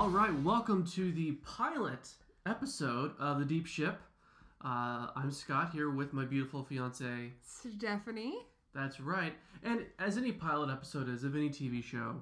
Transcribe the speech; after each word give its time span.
All 0.00 0.08
right, 0.08 0.32
welcome 0.42 0.86
to 0.92 1.12
the 1.12 1.32
pilot 1.44 2.08
episode 2.46 3.12
of 3.18 3.38
The 3.38 3.44
Deep 3.44 3.66
Ship. 3.66 4.00
Uh, 4.64 5.08
I'm 5.14 5.30
Scott 5.30 5.72
here 5.74 5.90
with 5.90 6.14
my 6.14 6.24
beautiful 6.24 6.64
fiance. 6.64 7.32
Stephanie. 7.42 8.38
That's 8.74 8.98
right. 8.98 9.34
And 9.62 9.84
as 9.98 10.16
any 10.16 10.32
pilot 10.32 10.70
episode 10.70 11.10
is 11.10 11.22
of 11.22 11.36
any 11.36 11.50
TV 11.50 11.84
show, 11.84 12.16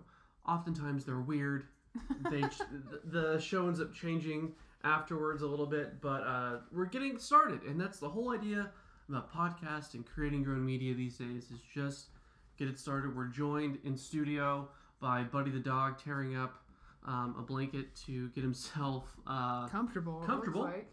oftentimes 0.45 1.05
they're 1.05 1.21
weird. 1.21 1.67
They 2.29 2.43
the 3.05 3.39
show 3.39 3.69
ends 3.69 3.81
up 3.81 3.95
changing 3.95 4.55
afterwards 4.83 5.43
a 5.43 5.47
little 5.47 5.65
bit, 5.65 6.01
but 6.01 6.23
uh, 6.23 6.57
we're 6.73 6.87
getting 6.87 7.17
started, 7.17 7.63
and 7.63 7.81
that's 7.81 8.01
the 8.01 8.09
whole 8.09 8.33
idea 8.33 8.73
about 9.09 9.33
podcast 9.33 9.95
and 9.95 10.05
creating 10.05 10.43
your 10.43 10.55
own 10.55 10.67
media 10.67 10.95
these 10.95 11.17
days 11.17 11.45
is 11.53 11.61
just 11.73 12.07
get 12.59 12.67
it 12.67 12.77
started. 12.77 13.17
We're 13.17 13.27
joined 13.27 13.79
in 13.85 13.97
studio 13.97 14.69
by 15.01 15.23
Buddy 15.23 15.53
the 15.53 15.61
dog 15.61 16.03
tearing 16.03 16.37
up 16.37 16.61
um, 17.05 17.35
a 17.39 17.43
blanket 17.43 17.95
to 18.07 18.29
get 18.31 18.43
himself 18.43 19.05
uh, 19.27 19.67
Comfortable. 19.69 20.21
Comfortable. 20.27 20.63
like. 20.63 20.87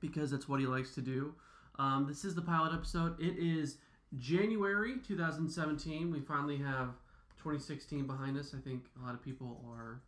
because 0.00 0.30
that's 0.30 0.48
what 0.48 0.60
he 0.60 0.66
likes 0.66 0.94
to 0.94 1.00
do. 1.00 1.34
Um, 1.78 2.06
this 2.08 2.24
is 2.24 2.34
the 2.34 2.42
pilot 2.42 2.72
episode. 2.72 3.20
It 3.20 3.36
is 3.38 3.76
January 4.18 4.94
2017. 5.06 6.10
We 6.10 6.20
finally 6.20 6.56
have 6.58 6.88
2016 7.38 8.06
behind 8.06 8.38
us. 8.38 8.54
I 8.56 8.60
think 8.60 8.84
a 9.00 9.04
lot 9.04 9.14
of 9.14 9.22
people 9.22 9.62
are 9.68 10.00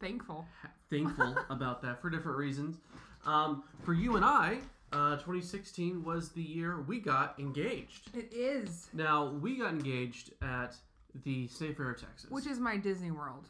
Thankful. 0.00 0.44
ha- 0.62 0.70
thankful 0.90 1.34
about 1.50 1.80
that 1.82 2.00
for 2.02 2.10
different 2.10 2.36
reasons. 2.36 2.76
Um, 3.24 3.64
for 3.84 3.94
you 3.94 4.16
and 4.16 4.24
I, 4.24 4.58
uh, 4.92 5.16
2016 5.16 6.04
was 6.04 6.30
the 6.30 6.42
year 6.42 6.82
we 6.82 7.00
got 7.00 7.38
engaged. 7.40 8.10
It 8.14 8.30
is. 8.32 8.88
Now, 8.92 9.30
we 9.30 9.56
got 9.56 9.70
engaged 9.72 10.32
at 10.42 10.76
the 11.24 11.48
State 11.48 11.76
Fair 11.78 11.90
of 11.92 12.00
Texas, 12.00 12.30
Which 12.30 12.46
is 12.46 12.60
my 12.60 12.76
Disney 12.76 13.10
World. 13.10 13.46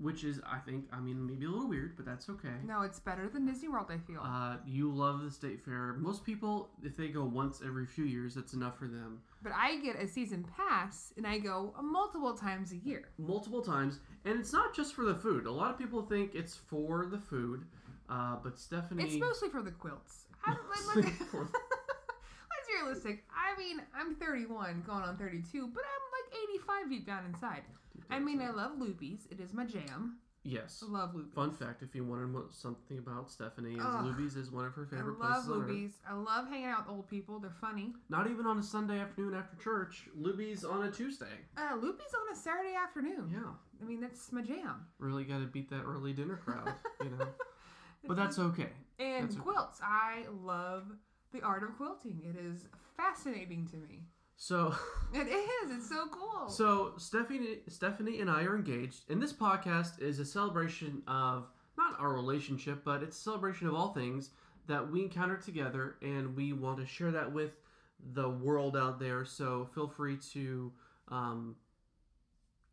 Which 0.00 0.24
is, 0.24 0.40
I 0.46 0.58
think, 0.58 0.84
I 0.92 1.00
mean, 1.00 1.26
maybe 1.26 1.46
a 1.46 1.48
little 1.50 1.68
weird, 1.68 1.96
but 1.96 2.06
that's 2.06 2.28
okay. 2.28 2.54
No, 2.64 2.82
it's 2.82 3.00
better 3.00 3.28
than 3.28 3.46
Disney 3.46 3.68
World, 3.68 3.86
I 3.90 3.98
feel. 3.98 4.20
Uh, 4.22 4.56
you 4.66 4.90
love 4.92 5.22
the 5.22 5.30
state 5.30 5.64
fair. 5.64 5.94
Most 5.98 6.24
people, 6.24 6.68
if 6.82 6.96
they 6.96 7.08
go 7.08 7.24
once 7.24 7.60
every 7.64 7.86
few 7.86 8.04
years, 8.04 8.34
that's 8.34 8.52
enough 8.54 8.78
for 8.78 8.86
them. 8.86 9.20
but 9.42 9.52
I 9.54 9.76
get 9.80 9.96
a 9.96 10.06
season 10.06 10.44
pass 10.56 11.12
and 11.16 11.26
I 11.26 11.38
go 11.38 11.74
multiple 11.82 12.34
times 12.34 12.72
a 12.72 12.76
year. 12.76 13.08
Multiple 13.18 13.62
times, 13.62 14.00
and 14.24 14.38
it's 14.38 14.52
not 14.52 14.74
just 14.74 14.94
for 14.94 15.04
the 15.04 15.14
food. 15.14 15.46
A 15.46 15.50
lot 15.52 15.70
of 15.70 15.78
people 15.78 16.02
think 16.02 16.34
it's 16.34 16.54
for 16.56 17.06
the 17.06 17.18
food, 17.18 17.64
uh, 18.08 18.36
but 18.42 18.58
Stephanie. 18.58 19.04
It's 19.04 19.16
mostly 19.16 19.48
for 19.48 19.62
the 19.62 19.70
quilts. 19.70 20.24
I, 20.44 20.50
like, 20.52 20.96
like, 20.96 21.04
let's 21.32 22.66
be 22.68 22.74
realistic. 22.82 23.24
I 23.32 23.58
mean, 23.58 23.82
I'm 23.94 24.14
31, 24.14 24.82
going 24.86 25.02
on 25.02 25.16
32, 25.16 25.68
but 25.74 25.82
I'm 25.82 26.30
like 26.32 26.48
85 26.84 26.90
deep 26.90 27.06
down 27.06 27.24
inside. 27.26 27.62
I 28.10 28.18
mean, 28.18 28.40
I 28.40 28.50
love 28.50 28.72
Luby's. 28.78 29.26
It 29.30 29.40
is 29.40 29.52
my 29.52 29.64
jam. 29.64 30.18
yes. 30.44 30.82
I 30.86 30.90
love 30.90 31.14
Luby's. 31.14 31.34
Fun 31.34 31.50
fact: 31.52 31.82
If 31.82 31.94
you 31.94 32.02
mo- 32.02 32.46
something 32.50 32.98
about 32.98 33.30
Stephanie, 33.30 33.74
is 33.74 33.80
Ugh. 33.82 34.04
Luby's 34.06 34.36
is 34.36 34.50
one 34.50 34.64
of 34.66 34.74
her 34.74 34.88
I 34.92 34.96
favorite 34.96 35.18
love 35.18 35.44
places 35.44 35.50
on. 35.50 35.60
Luby's. 35.68 35.92
I 36.08 36.14
love 36.14 36.48
hanging 36.48 36.66
out 36.66 36.86
with 36.86 36.96
old 36.96 37.08
people. 37.08 37.38
They're 37.38 37.50
funny. 37.60 37.92
Not 38.08 38.30
even 38.30 38.46
on 38.46 38.58
a 38.58 38.62
Sunday 38.62 38.98
afternoon 39.00 39.34
after 39.34 39.56
church. 39.62 40.04
Luby's 40.18 40.64
on 40.64 40.84
a 40.84 40.90
Tuesday. 40.90 41.26
Uh, 41.56 41.76
Luby's 41.76 42.14
on 42.14 42.32
a 42.32 42.36
Saturday 42.36 42.74
afternoon. 42.74 43.30
Yeah, 43.32 43.52
I 43.80 43.84
mean, 43.84 44.00
that's 44.00 44.32
my 44.32 44.42
jam. 44.42 44.86
really 44.98 45.24
got 45.24 45.38
to 45.38 45.46
beat 45.46 45.70
that 45.70 45.82
early 45.86 46.12
dinner 46.12 46.36
crowd, 46.36 46.72
you 47.02 47.10
know. 47.10 47.26
But 48.06 48.16
that's 48.16 48.38
okay. 48.38 48.70
And 49.00 49.24
That's 49.24 49.34
okay. 49.36 49.42
quilts. 49.44 49.80
I 49.82 50.24
love 50.42 50.84
the 51.32 51.42
art 51.42 51.62
of 51.62 51.76
quilting. 51.76 52.22
It 52.24 52.36
is 52.36 52.64
fascinating 52.96 53.66
to 53.68 53.76
me. 53.76 54.02
So. 54.38 54.74
It 55.14 55.26
is. 55.26 55.70
It's 55.70 55.88
so 55.88 56.06
cool. 56.10 56.50
So 56.50 56.92
Stephanie, 56.98 57.60
Stephanie 57.66 58.20
and 58.20 58.28
I 58.30 58.42
are 58.42 58.54
engaged, 58.54 59.10
and 59.10 59.22
this 59.22 59.32
podcast 59.32 60.02
is 60.02 60.18
a 60.18 60.24
celebration 60.26 61.02
of 61.08 61.46
not 61.78 61.98
our 61.98 62.12
relationship, 62.12 62.84
but 62.84 63.02
it's 63.02 63.16
a 63.16 63.20
celebration 63.22 63.68
of 63.68 63.74
all 63.74 63.94
things 63.94 64.28
that 64.66 64.92
we 64.92 65.00
encounter 65.00 65.38
together, 65.38 65.96
and 66.02 66.36
we 66.36 66.52
want 66.52 66.76
to 66.76 66.84
share 66.84 67.10
that 67.12 67.32
with 67.32 67.52
the 68.12 68.28
world 68.28 68.76
out 68.76 69.00
there. 69.00 69.24
So 69.24 69.70
feel 69.74 69.88
free 69.88 70.18
to 70.34 70.70
um, 71.08 71.56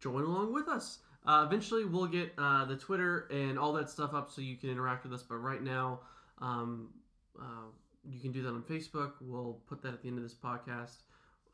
join 0.02 0.24
along 0.24 0.54
with 0.54 0.68
us. 0.68 1.00
Uh, 1.26 1.46
eventually, 1.48 1.86
we'll 1.86 2.08
get 2.08 2.34
uh, 2.38 2.66
the 2.66 2.76
Twitter 2.76 3.30
and 3.32 3.58
all 3.58 3.72
that 3.72 3.90
stuff 3.90 4.14
up 4.14 4.30
so 4.30 4.42
you 4.42 4.58
can 4.58 4.70
interact 4.70 5.06
with 5.06 5.14
us. 5.14 5.24
But 5.24 5.38
right 5.38 5.64
now, 5.64 6.02
um, 6.42 6.90
uh, 7.42 7.70
you 8.04 8.20
can 8.20 8.34
do 8.34 8.42
that 8.44 8.50
on 8.50 8.62
Facebook. 8.64 9.14
We'll 9.22 9.62
put 9.70 9.82
that 9.84 9.94
at 9.94 10.02
the 10.02 10.10
end 10.10 10.18
of 10.18 10.24
this 10.24 10.36
podcast 10.36 10.98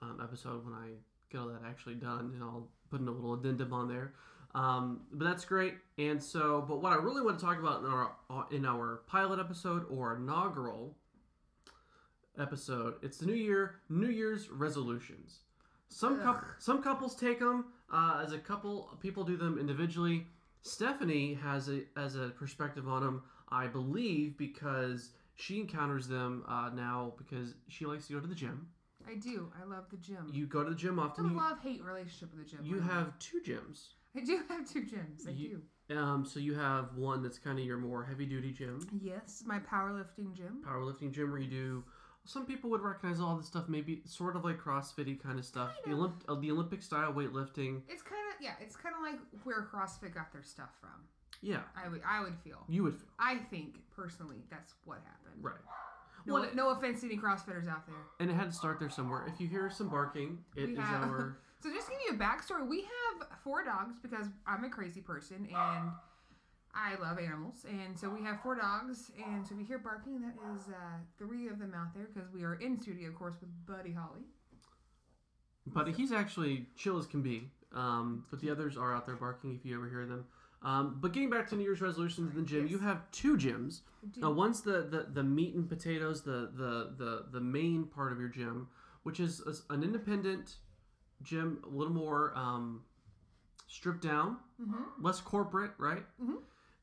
um, 0.02 0.20
episode 0.24 0.66
when 0.66 0.74
I 0.74 0.90
get 1.32 1.40
all 1.40 1.48
that 1.48 1.62
actually 1.66 1.96
done, 1.96 2.32
and 2.34 2.44
I'll 2.44 2.68
put 2.90 3.02
in 3.02 3.08
a 3.08 3.12
little 3.12 3.34
addendum 3.34 3.74
on 3.74 3.88
there. 3.88 4.14
Um, 4.54 5.02
but 5.14 5.26
that's 5.26 5.46
great. 5.46 5.76
And 5.98 6.22
so, 6.22 6.66
but 6.68 6.82
what 6.82 6.92
I 6.92 6.96
really 6.96 7.22
want 7.22 7.40
to 7.40 7.46
talk 7.46 7.60
about 7.60 7.84
in 7.84 7.88
our 7.88 8.16
in 8.52 8.66
our 8.66 9.02
pilot 9.08 9.40
episode 9.40 9.86
or 9.90 10.16
inaugural 10.16 10.98
episode, 12.38 12.96
it's 13.02 13.18
the 13.18 13.26
new 13.26 13.34
year, 13.34 13.76
New 13.90 14.10
Year's 14.10 14.50
resolutions. 14.50 15.40
Some 15.88 16.22
some 16.60 16.82
couples 16.82 17.16
take 17.16 17.40
them 17.40 17.66
uh, 17.92 18.24
as 18.26 18.34
a 18.34 18.38
couple. 18.38 18.98
People 19.02 19.24
do 19.24 19.38
them 19.38 19.58
individually. 19.58 20.26
Stephanie 20.64 21.34
has 21.42 21.70
a 21.70 21.82
as 21.98 22.16
a 22.16 22.30
perspective 22.30 22.88
on 22.88 23.04
them, 23.04 23.24
I 23.50 23.68
believe, 23.68 24.38
because 24.38 25.12
she 25.36 25.60
encounters 25.60 26.08
them 26.08 26.44
uh, 26.48 26.70
now 26.74 27.14
because 27.18 27.56
she 27.68 27.86
likes 27.86 28.08
to 28.08 28.14
go 28.14 28.20
to 28.20 28.28
the 28.28 28.36
gym. 28.36 28.68
I 29.10 29.16
do. 29.16 29.52
I 29.62 29.66
love 29.66 29.86
the 29.90 29.98
gym. 29.98 30.30
You 30.32 30.46
go 30.48 30.64
to 30.64 30.70
the 30.70 30.76
gym 30.76 31.00
often. 31.00 31.26
a 31.26 31.30
You, 31.30 31.38
love 31.38 31.60
hate 31.62 31.84
relationship 31.84 32.30
with 32.36 32.46
the 32.46 32.50
gym. 32.58 32.66
you 32.66 32.80
right 32.80 32.92
have 32.92 33.18
two 33.20 33.42
gyms. 33.42 33.88
I 34.16 34.22
do 34.22 34.42
have 34.50 34.70
two 34.70 34.82
gyms. 34.82 35.28
I 35.28 35.32
You- 35.32 35.50
do. 35.50 35.62
Um, 35.98 36.24
so 36.26 36.40
you 36.40 36.54
have 36.56 36.96
one 36.96 37.22
that's 37.22 37.38
kind 37.38 37.60
of 37.60 37.66
your 37.66 37.78
more 37.78 38.02
heavy 38.04 38.26
duty 38.26 38.54
gym, 38.54 38.80
Yes, 39.02 39.44
my 39.46 39.60
powerlifting 39.60 40.34
gym. 40.34 40.62
powerlifting 40.66 41.12
gym, 41.12 41.32
where 41.32 41.40
you 41.42 41.50
do. 41.50 41.84
Some 42.24 42.46
people 42.46 42.70
would 42.70 42.80
recognize 42.82 43.20
all 43.20 43.36
this 43.36 43.48
stuff, 43.48 43.68
maybe 43.68 44.02
sort 44.06 44.38
of 44.38 44.46
like 44.46 44.58
CrossFitty 44.58 45.22
kind 45.22 45.38
of 45.38 45.44
stuff. 45.44 45.72
The, 45.84 45.92
Kind 45.92 46.02
of. 46.06 46.12
Olymp- 46.12 46.22
uh, 46.30 46.40
the 46.40 46.50
Olympic 46.52 46.82
style 46.82 47.12
weightlifting. 47.12 47.82
It's 47.90 48.04
kind 48.04 48.22
of 48.34 48.42
yeah. 48.42 48.54
It's 48.62 48.78
kind 48.78 48.96
of 48.96 49.02
like 49.02 49.20
where 49.44 49.68
CrossFit 49.74 50.14
got 50.14 50.32
their 50.32 50.44
stuff 50.44 50.70
from. 50.80 50.92
Yeah, 51.42 51.62
I 51.76 51.90
would 51.90 52.02
I 52.08 52.22
would 52.22 52.36
feel. 52.44 52.64
you 52.70 52.84
would 52.84 52.94
feel 52.96 53.10
I 53.20 53.36
think 53.50 53.80
personally 53.94 54.44
that's 54.50 54.74
what 54.86 55.00
happened. 55.04 55.44
right. 55.44 55.56
No, 56.26 56.34
Well, 56.34 56.50
no 56.54 56.70
offense 56.70 57.02
to 57.02 57.08
any 57.08 57.18
CrossFitters 57.18 57.68
out 57.68 57.86
there. 57.88 57.96
and 58.20 58.30
it 58.30 58.34
had 58.34 58.46
to 58.50 58.56
start 58.56 58.80
there 58.80 58.90
somewhere. 58.90 59.26
If 59.28 59.40
you 59.42 59.48
hear 59.48 59.70
some 59.70 59.90
barking, 59.90 60.44
it 60.56 60.68
We 60.68 60.74
is 60.74 60.80
have- 60.80 61.04
our. 61.10 61.38
So 61.62 61.72
just 61.72 61.86
to 61.90 61.92
give 61.94 62.02
you 62.10 62.16
a 62.16 62.20
backstory, 62.20 62.68
we 62.68 62.82
have 62.82 63.28
four 63.44 63.64
dogs 63.64 64.00
because 64.02 64.26
I'm 64.48 64.64
a 64.64 64.70
crazy 64.70 65.00
person 65.00 65.48
and 65.48 65.92
I 66.74 66.96
love 67.00 67.20
animals, 67.20 67.68
and 67.70 67.96
so 68.00 68.10
we 68.10 68.24
have 68.24 68.42
four 68.42 68.56
dogs. 68.56 69.12
And 69.24 69.46
so 69.46 69.54
if 69.54 69.60
you 69.60 69.66
hear 69.68 69.78
barking, 69.78 70.22
that 70.22 70.34
is 70.56 70.70
uh, 70.70 70.74
three 71.20 71.50
of 71.50 71.60
them 71.60 71.76
out 71.76 71.94
there 71.94 72.08
because 72.12 72.32
we 72.32 72.44
are 72.44 72.56
in 72.56 72.82
studio, 72.82 73.10
of 73.10 73.16
course, 73.16 73.36
with 73.40 73.52
Buddy 73.68 73.94
Holly. 73.94 74.22
But 75.68 75.88
he's 75.90 76.12
actually 76.12 76.66
chill 76.76 76.98
as 76.98 77.06
can 77.06 77.22
be. 77.22 77.52
Um, 77.76 78.26
but 78.32 78.42
the 78.42 78.50
others 78.50 78.76
are 78.76 78.96
out 78.96 79.06
there 79.06 79.16
barking 79.16 79.54
if 79.56 79.64
you 79.64 79.76
ever 79.78 79.88
hear 79.88 80.08
them. 80.08 80.26
Um, 80.64 80.98
but 81.02 81.12
getting 81.14 81.30
back 81.30 81.50
to 81.50 81.56
New 81.56 81.64
Year's 81.64 81.82
resolutions 81.82 82.32
in 82.36 82.42
the 82.42 82.46
gym, 82.48 82.62
Yes. 82.64 82.72
you 82.72 82.80
have 82.80 83.10
two 83.12 83.36
gyms. 83.36 83.82
Uh, 84.24 84.30
one's 84.30 84.62
the, 84.62 84.84
the, 84.84 85.08
the 85.12 85.24
meat 85.24 85.56
and 85.56 85.68
potatoes, 85.68 86.22
the, 86.24 86.52
the, 86.56 86.94
the, 86.98 87.26
the 87.32 87.40
main 87.42 87.86
part 87.86 88.12
of 88.12 88.20
your 88.20 88.30
gym, 88.30 88.68
which 89.04 89.20
is 89.20 89.42
a- 89.48 89.74
an 89.74 89.84
independent 89.84 90.56
gym, 91.24 91.60
a 91.66 91.70
little 91.70 91.94
more 91.94 92.32
um, 92.36 92.82
stripped 93.68 94.02
down, 94.04 94.38
Mm-hmm. 94.62 95.04
less 95.04 95.20
corporate, 95.22 95.72
right? 95.80 96.04
Mm-hmm. 96.22 96.36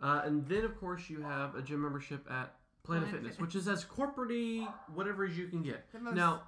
Uh, 0.02 0.22
and 0.24 0.44
then, 0.48 0.64
of 0.64 0.76
course, 0.80 1.08
you 1.08 1.20
have 1.22 1.54
a 1.54 1.62
gym 1.62 1.80
membership 1.82 2.26
at 2.28 2.54
Planet, 2.82 3.04
Planet 3.04 3.08
Fitness, 3.10 3.30
Fitness. 3.36 3.38
which 3.40 3.54
is 3.54 3.68
as 3.68 3.84
corporate 3.84 4.66
whatever 4.94 5.24
as 5.24 5.38
you 5.38 5.46
can 5.46 5.62
get. 5.62 5.84
Now, 6.12 6.42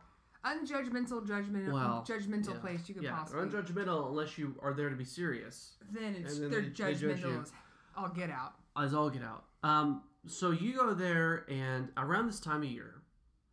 Unjudgmental, 0.44 1.26
judgment, 1.26 1.72
Well, 1.72 2.04
judgmental 2.08 2.54
yeah. 2.54 2.60
place 2.60 2.88
you 2.88 2.94
could 2.94 3.04
yeah, 3.04 3.16
possibly. 3.16 3.46
unjudgmental 3.48 4.08
unless 4.08 4.38
you 4.38 4.54
are 4.62 4.72
there 4.72 4.88
to 4.88 4.96
be 4.96 5.04
serious. 5.04 5.76
then 5.92 6.14
it's 6.14 6.38
then 6.38 6.50
they're 6.50 6.60
they- 6.62 6.68
they 6.68 6.72
judgmental 6.94 7.42
as 7.42 7.52
I'll 7.96 8.08
get 8.08 8.30
out. 8.30 8.54
as 8.76 8.94
all 8.94 9.10
get 9.10 9.22
out. 9.22 9.44
Um, 9.62 10.02
so 10.26 10.50
you 10.52 10.72
go 10.74 10.94
there, 10.94 11.44
and 11.50 11.88
around 11.98 12.26
this 12.26 12.40
time 12.40 12.62
of 12.62 12.68
year, 12.68 12.94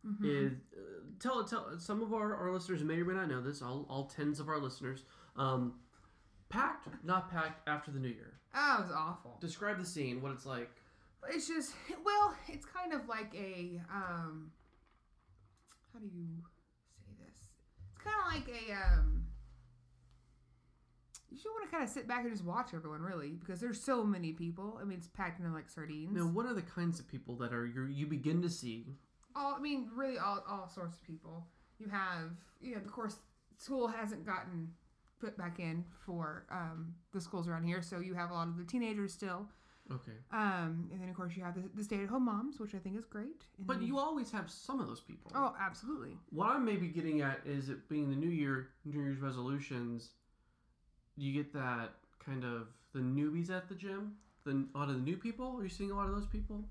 Mm-hmm. 0.06 0.24
is 0.24 0.52
uh, 0.74 0.80
tell 1.18 1.42
tell 1.44 1.76
some 1.78 2.00
of 2.02 2.14
our, 2.14 2.34
our 2.36 2.52
listeners 2.52 2.82
may 2.84 3.00
or 3.00 3.04
may 3.04 3.14
not 3.14 3.28
know 3.28 3.42
this. 3.42 3.60
All 3.60 3.84
all 3.90 4.06
tens 4.06 4.38
of 4.40 4.48
our 4.48 4.58
listeners, 4.58 5.02
um, 5.36 5.74
packed, 6.48 6.88
not 7.04 7.28
packed 7.30 7.68
after 7.68 7.90
the 7.90 7.98
new 7.98 8.08
year. 8.08 8.38
Oh, 8.54 8.76
it 8.78 8.82
was 8.84 8.92
awful. 8.96 9.36
Describe 9.40 9.76
the 9.78 9.84
scene, 9.84 10.22
what 10.22 10.30
it's 10.32 10.46
like. 10.46 10.70
It's 11.28 11.48
just 11.48 11.74
well, 12.04 12.34
it's 12.46 12.64
kind 12.64 12.92
of 12.94 13.08
like 13.08 13.34
a 13.34 13.82
um 13.92 14.52
how 15.92 15.98
do 15.98 16.06
you? 16.06 16.28
It's 17.98 18.04
kind 18.04 18.16
of 18.24 18.32
like 18.32 18.56
a 18.56 18.72
um 18.72 19.24
you 21.30 21.36
should 21.36 21.50
want 21.50 21.68
to 21.68 21.70
kind 21.70 21.84
of 21.84 21.90
sit 21.90 22.08
back 22.08 22.22
and 22.22 22.30
just 22.30 22.44
watch 22.44 22.70
everyone 22.72 23.02
really 23.02 23.30
because 23.30 23.60
there's 23.60 23.80
so 23.80 24.02
many 24.02 24.32
people. 24.32 24.78
I 24.80 24.84
mean, 24.84 24.98
it's 24.98 25.08
packed 25.08 25.40
in 25.40 25.52
like 25.52 25.68
sardines. 25.68 26.16
Now, 26.16 26.22
what 26.22 26.46
are 26.46 26.54
the 26.54 26.62
kinds 26.62 26.98
of 26.98 27.06
people 27.06 27.36
that 27.36 27.52
are 27.52 27.66
you 27.66 27.84
you 27.84 28.06
begin 28.06 28.40
to 28.42 28.48
see? 28.48 28.86
all 29.36 29.54
I 29.54 29.60
mean, 29.60 29.88
really 29.94 30.18
all 30.18 30.42
all 30.48 30.68
sorts 30.68 30.96
of 30.96 31.04
people. 31.04 31.46
You 31.78 31.88
have 31.88 32.30
you 32.60 32.74
know, 32.74 32.80
of 32.80 32.90
course, 32.90 33.16
school 33.56 33.88
hasn't 33.88 34.26
gotten 34.26 34.68
put 35.20 35.36
back 35.36 35.58
in 35.58 35.84
for 36.04 36.46
um, 36.50 36.94
the 37.12 37.20
schools 37.20 37.48
around 37.48 37.64
here, 37.64 37.82
so 37.82 38.00
you 38.00 38.14
have 38.14 38.30
a 38.30 38.34
lot 38.34 38.48
of 38.48 38.56
the 38.56 38.64
teenagers 38.64 39.12
still. 39.12 39.48
Okay. 39.90 40.12
Um, 40.32 40.88
and 40.92 41.00
then 41.00 41.08
of 41.08 41.16
course 41.16 41.34
you 41.36 41.42
have 41.42 41.54
the, 41.54 41.62
the 41.74 41.82
stay-at-home 41.82 42.24
moms, 42.24 42.60
which 42.60 42.74
I 42.74 42.78
think 42.78 42.98
is 42.98 43.06
great. 43.06 43.44
And 43.56 43.66
But 43.66 43.80
you 43.82 43.98
always 43.98 44.30
have 44.32 44.50
some 44.50 44.80
of 44.80 44.86
those 44.86 45.00
people. 45.00 45.32
oh, 45.34 45.54
absolutely. 45.60 46.16
What 46.30 46.50
I'm 46.50 46.64
maybe 46.64 46.88
getting 46.88 47.22
at 47.22 47.40
is 47.46 47.68
it 47.70 47.88
being 47.88 48.10
the 48.10 48.16
New 48.16 48.28
Year, 48.28 48.68
New 48.84 49.00
Year's 49.00 49.18
resolutions. 49.18 50.10
You 51.16 51.32
get 51.32 51.52
that 51.54 51.94
kind 52.24 52.44
of 52.44 52.68
the 52.92 53.00
newbies 53.00 53.50
at 53.50 53.68
the 53.68 53.74
gym. 53.74 54.12
The 54.44 54.66
a 54.74 54.78
lot 54.78 54.88
of 54.88 54.96
the 54.96 55.00
new 55.02 55.16
people. 55.16 55.56
Are 55.58 55.62
you 55.62 55.68
seeing 55.68 55.90
a 55.90 55.94
lot 55.96 56.08
of 56.08 56.14
those 56.14 56.26
people? 56.26 56.64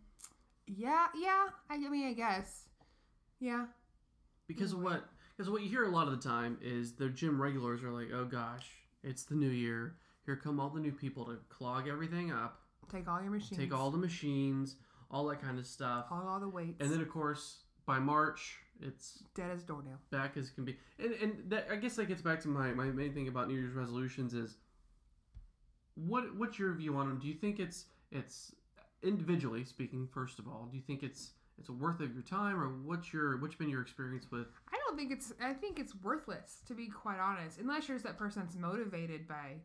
Yeah, 0.68 1.08
yeah. 1.20 1.48
I, 1.70 1.76
I 1.76 1.78
mean, 1.90 2.08
I 2.08 2.14
guess. 2.14 2.66
Yeah. 3.40 3.66
Because 4.48 4.74
of 4.74 4.82
what? 4.82 5.06
Because 5.36 5.50
what 5.52 5.62
you 5.62 5.70
hear 5.70 5.84
a 5.86 5.90
lot 5.90 6.08
of 6.08 6.22
the 6.22 6.28
time 6.30 6.58
is 6.62 6.94
the 6.94 7.10
gym 7.10 7.42
regulars 7.42 7.84
are 7.84 7.92
like, 7.92 8.10
"Oh 8.14 8.26
gosh, 8.26 8.68
it's 9.04 9.24
the 9.24 9.36
new 9.36 9.50
year. 9.50 9.96
Here 10.26 10.36
come 10.36 10.60
all 10.60 10.70
the 10.70 10.80
new 10.80 10.92
people 10.92 11.26
to 11.26 11.38
clog 11.50 11.88
everything 11.88 12.32
up, 12.32 12.62
Take 12.92 13.08
all 13.08 13.22
your 13.22 13.32
machines. 13.32 13.60
take 13.60 13.74
all 13.74 13.92
the 13.92 13.98
machines, 13.98 14.76
all 15.12 15.26
that 15.28 15.42
kind 15.42 15.60
of 15.60 15.66
stuff." 15.66 16.06
all, 16.12 16.28
all 16.28 16.40
the 16.40 16.50
weights. 16.50 16.78
And 16.80 16.92
then 16.92 17.02
of 17.02 17.10
course 17.10 17.64
by 17.86 18.00
March 18.00 18.60
it's 18.82 19.24
dead 19.34 19.50
as 19.52 19.64
doornail. 19.64 19.98
back 20.12 20.38
as 20.38 20.50
can 20.50 20.66
be. 20.66 20.78
And 21.00 21.14
and 21.14 21.50
that, 21.50 21.68
I 21.72 21.76
guess 21.76 21.96
that 21.96 22.08
gets 22.08 22.22
back 22.22 22.40
to 22.42 22.48
my, 22.48 22.72
my 22.72 22.86
main 22.86 23.14
thing 23.14 23.28
about 23.28 23.48
New 23.48 23.56
Year's 23.56 23.74
resolutions 23.74 24.34
is 24.34 24.58
what 25.96 26.36
what's 26.36 26.60
your 26.60 26.74
view 26.74 26.96
on 26.98 27.08
them? 27.08 27.20
Do 27.20 27.28
you 27.28 27.34
think 27.34 27.60
it's 27.60 27.86
it's 28.12 28.54
individually 29.04 29.64
speaking 29.64 30.08
first 30.14 30.40
of 30.40 30.48
all, 30.48 30.68
do 30.70 30.78
you 30.78 30.84
think 30.86 31.04
it's 31.04 31.32
it's 31.60 31.70
worth 31.70 32.00
of 32.02 32.14
your 32.14 32.24
time 32.24 32.60
or 32.60 32.70
what's 32.70 33.12
your 33.12 33.38
what's 33.38 33.56
been 33.56 33.70
your 33.70 33.82
experience 33.82 34.28
with 34.32 34.48
I 34.72 34.78
don't 34.86 34.98
think 34.98 35.12
it's. 35.12 35.34
I 35.42 35.54
think 35.54 35.80
it's 35.80 35.94
worthless 36.04 36.62
to 36.68 36.74
be 36.74 36.88
quite 36.88 37.20
honest, 37.20 37.60
unless 37.60 37.90
you're 37.90 37.98
that 38.00 38.18
person 38.18 38.44
that's 38.44 38.56
motivated 38.56 39.28
by 39.28 39.56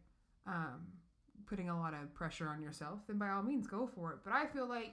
um, 0.47 0.87
putting 1.47 1.69
a 1.69 1.79
lot 1.79 1.95
of 1.95 2.13
pressure 2.15 2.49
on 2.49 2.63
yourself. 2.63 3.01
Then 3.07 3.19
by 3.19 3.31
all 3.31 3.43
means, 3.43 3.67
go 3.67 3.87
for 3.87 4.13
it. 4.13 4.19
But 4.25 4.33
I 4.33 4.47
feel 4.47 4.67
like 4.69 4.93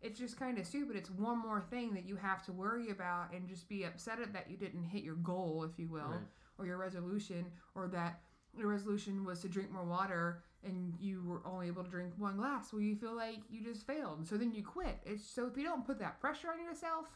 it's 0.00 0.18
just 0.18 0.38
kind 0.38 0.58
of 0.58 0.66
stupid. 0.66 0.96
It's 0.96 1.10
one 1.10 1.38
more 1.38 1.60
thing 1.60 1.92
that 1.94 2.06
you 2.06 2.16
have 2.16 2.44
to 2.46 2.52
worry 2.52 2.90
about 2.90 3.32
and 3.32 3.48
just 3.48 3.68
be 3.68 3.84
upset 3.84 4.20
at 4.20 4.32
that 4.32 4.50
you 4.50 4.56
didn't 4.56 4.84
hit 4.84 5.02
your 5.02 5.16
goal, 5.16 5.64
if 5.64 5.78
you 5.78 5.88
will, 5.88 6.08
Right. 6.10 6.20
or 6.58 6.66
your 6.66 6.76
resolution, 6.76 7.46
or 7.74 7.88
that 7.88 8.20
your 8.56 8.68
resolution 8.68 9.24
was 9.24 9.40
to 9.40 9.48
drink 9.48 9.70
more 9.70 9.84
water 9.84 10.42
and 10.64 10.94
you 11.00 11.22
were 11.24 11.40
only 11.46 11.68
able 11.68 11.84
to 11.84 11.90
drink 11.90 12.12
one 12.16 12.36
glass. 12.36 12.72
Well, 12.72 12.82
you 12.82 12.96
feel 12.96 13.14
like 13.14 13.38
you 13.48 13.62
just 13.62 13.86
failed, 13.86 14.26
so 14.26 14.36
then 14.36 14.52
you 14.52 14.62
quit. 14.64 14.98
It's 15.04 15.24
so 15.24 15.46
if 15.46 15.56
you 15.56 15.62
don't 15.62 15.86
put 15.86 15.98
that 16.00 16.20
pressure 16.20 16.48
on 16.50 16.62
yourself, 16.64 17.06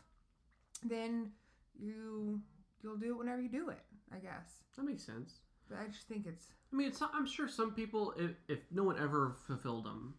then 0.84 1.32
you 1.78 2.40
you'll 2.82 2.96
do 2.96 3.10
it 3.14 3.18
whenever 3.18 3.40
you 3.40 3.48
do 3.48 3.68
it. 3.70 3.80
I 4.12 4.18
guess, 4.18 4.62
that 4.76 4.84
makes 4.84 5.02
sense. 5.04 5.40
but 5.68 5.78
I 5.78 5.86
just 5.86 6.06
think 6.06 6.26
it's 6.26 6.52
I 6.72 6.76
mean, 6.76 6.88
it's 6.88 7.02
I'm 7.02 7.26
sure 7.26 7.48
some 7.48 7.72
people 7.72 8.14
if, 8.16 8.30
if 8.48 8.60
no 8.70 8.82
one 8.82 8.98
ever 8.98 9.36
fulfilled 9.46 9.84
them, 9.84 10.14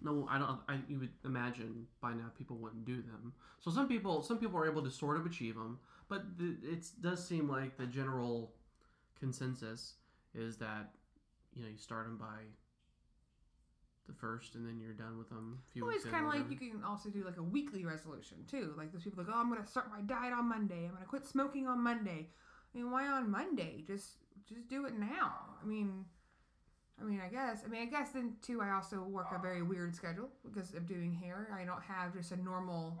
no, 0.00 0.26
I 0.30 0.38
don't. 0.38 0.60
I 0.68 0.78
you 0.88 1.00
would 1.00 1.12
imagine 1.24 1.86
by 2.00 2.12
now 2.12 2.30
people 2.36 2.56
wouldn't 2.56 2.84
do 2.84 2.96
them. 2.96 3.32
So 3.60 3.70
some 3.70 3.88
people, 3.88 4.22
some 4.22 4.38
people 4.38 4.58
are 4.58 4.66
able 4.66 4.82
to 4.82 4.90
sort 4.90 5.16
of 5.16 5.26
achieve 5.26 5.54
them, 5.54 5.78
but 6.08 6.38
the, 6.38 6.56
it 6.62 6.86
does 7.00 7.26
seem 7.26 7.48
like 7.48 7.76
the 7.76 7.86
general 7.86 8.52
consensus 9.18 9.94
is 10.34 10.56
that 10.58 10.90
you 11.54 11.62
know 11.62 11.68
you 11.68 11.78
start 11.78 12.06
them 12.06 12.16
by 12.16 12.44
the 14.06 14.14
first, 14.14 14.54
and 14.54 14.66
then 14.66 14.78
you're 14.80 14.92
done 14.92 15.18
with 15.18 15.30
them. 15.30 15.58
A 15.66 15.72
few 15.72 15.86
well, 15.86 15.94
it's 15.94 16.04
kind 16.04 16.26
of 16.26 16.32
like 16.32 16.50
you 16.50 16.56
can 16.56 16.84
also 16.84 17.08
do 17.08 17.24
like 17.24 17.36
a 17.38 17.42
weekly 17.42 17.84
resolution 17.84 18.38
too. 18.48 18.74
Like 18.76 18.92
those 18.92 19.02
people 19.02 19.24
like, 19.24 19.32
oh, 19.34 19.40
I'm 19.40 19.48
gonna 19.48 19.66
start 19.66 19.90
my 19.90 20.00
diet 20.02 20.32
on 20.32 20.48
Monday. 20.48 20.84
I'm 20.86 20.94
gonna 20.94 21.06
quit 21.06 21.26
smoking 21.26 21.66
on 21.66 21.82
Monday. 21.82 22.28
I 22.74 22.78
mean, 22.78 22.90
why 22.90 23.06
on 23.08 23.30
Monday? 23.30 23.82
Just 23.86 24.16
just 24.48 24.68
do 24.68 24.86
it 24.86 24.98
now. 24.98 25.32
I 25.62 25.66
mean. 25.66 26.04
I 27.00 27.04
mean, 27.04 27.20
I 27.24 27.28
guess. 27.28 27.62
I 27.64 27.68
mean, 27.68 27.82
I 27.82 27.84
guess 27.86 28.10
then 28.10 28.34
too. 28.42 28.60
I 28.60 28.72
also 28.72 29.02
work 29.02 29.26
a 29.32 29.38
very 29.38 29.62
weird 29.62 29.94
schedule 29.94 30.30
because 30.44 30.74
of 30.74 30.86
doing 30.86 31.12
hair. 31.14 31.48
I 31.54 31.64
don't 31.64 31.82
have 31.82 32.12
just 32.12 32.32
a 32.32 32.36
normal, 32.36 32.98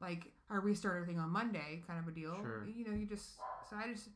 like 0.00 0.30
I 0.48 0.56
restart 0.56 0.94
everything 0.94 1.18
on 1.18 1.30
Monday 1.30 1.82
kind 1.86 1.98
of 1.98 2.06
a 2.06 2.12
deal. 2.12 2.36
Sure. 2.40 2.66
You 2.72 2.84
know, 2.84 2.92
you 2.92 3.04
just. 3.06 3.30
So 3.68 3.76
I 3.76 3.92
just, 3.92 4.10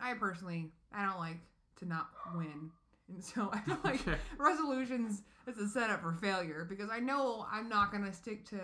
I 0.00 0.14
personally, 0.14 0.70
I 0.94 1.04
don't 1.04 1.18
like 1.18 1.40
to 1.80 1.84
not 1.86 2.08
win, 2.34 2.70
and 3.08 3.22
so 3.22 3.50
I 3.52 3.60
feel 3.60 3.78
like 3.84 4.00
Okay. 4.08 4.16
resolutions 4.38 5.22
is 5.46 5.58
a 5.58 5.68
setup 5.68 6.00
for 6.00 6.14
failure 6.14 6.64
because 6.66 6.88
I 6.90 7.00
know 7.00 7.46
I'm 7.50 7.68
not 7.68 7.92
gonna 7.92 8.12
stick 8.14 8.48
to 8.50 8.58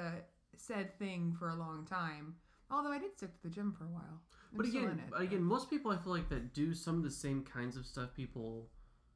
said 0.56 0.98
thing 0.98 1.36
for 1.38 1.48
a 1.50 1.54
long 1.54 1.84
time. 1.84 2.36
Although 2.70 2.92
I 2.92 2.98
did 2.98 3.16
stick 3.16 3.34
to 3.34 3.42
the 3.42 3.50
gym 3.54 3.74
for 3.76 3.84
a 3.84 3.88
while. 3.88 4.20
I'm 4.52 4.58
But 4.58 4.66
still 4.66 4.80
again, 4.82 4.92
in 4.92 4.98
it, 4.98 5.04
but 5.10 5.20
again, 5.22 5.42
most 5.42 5.70
people 5.70 5.90
I 5.90 5.96
feel 5.96 6.12
like 6.12 6.28
that 6.30 6.52
do 6.54 6.74
some 6.74 6.96
of 6.96 7.02
the 7.04 7.10
same 7.10 7.42
kinds 7.44 7.76
of 7.76 7.86
stuff 7.86 8.14
people 8.14 8.68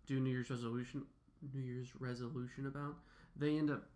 do 0.06 0.20
New 0.20 0.30
Year's 0.30 0.50
resolution, 0.50 1.04
New 1.52 1.60
Year's 1.60 1.88
resolution 1.98 2.66
about. 2.66 2.96
They 3.36 3.58
end 3.58 3.70
up 3.70 3.88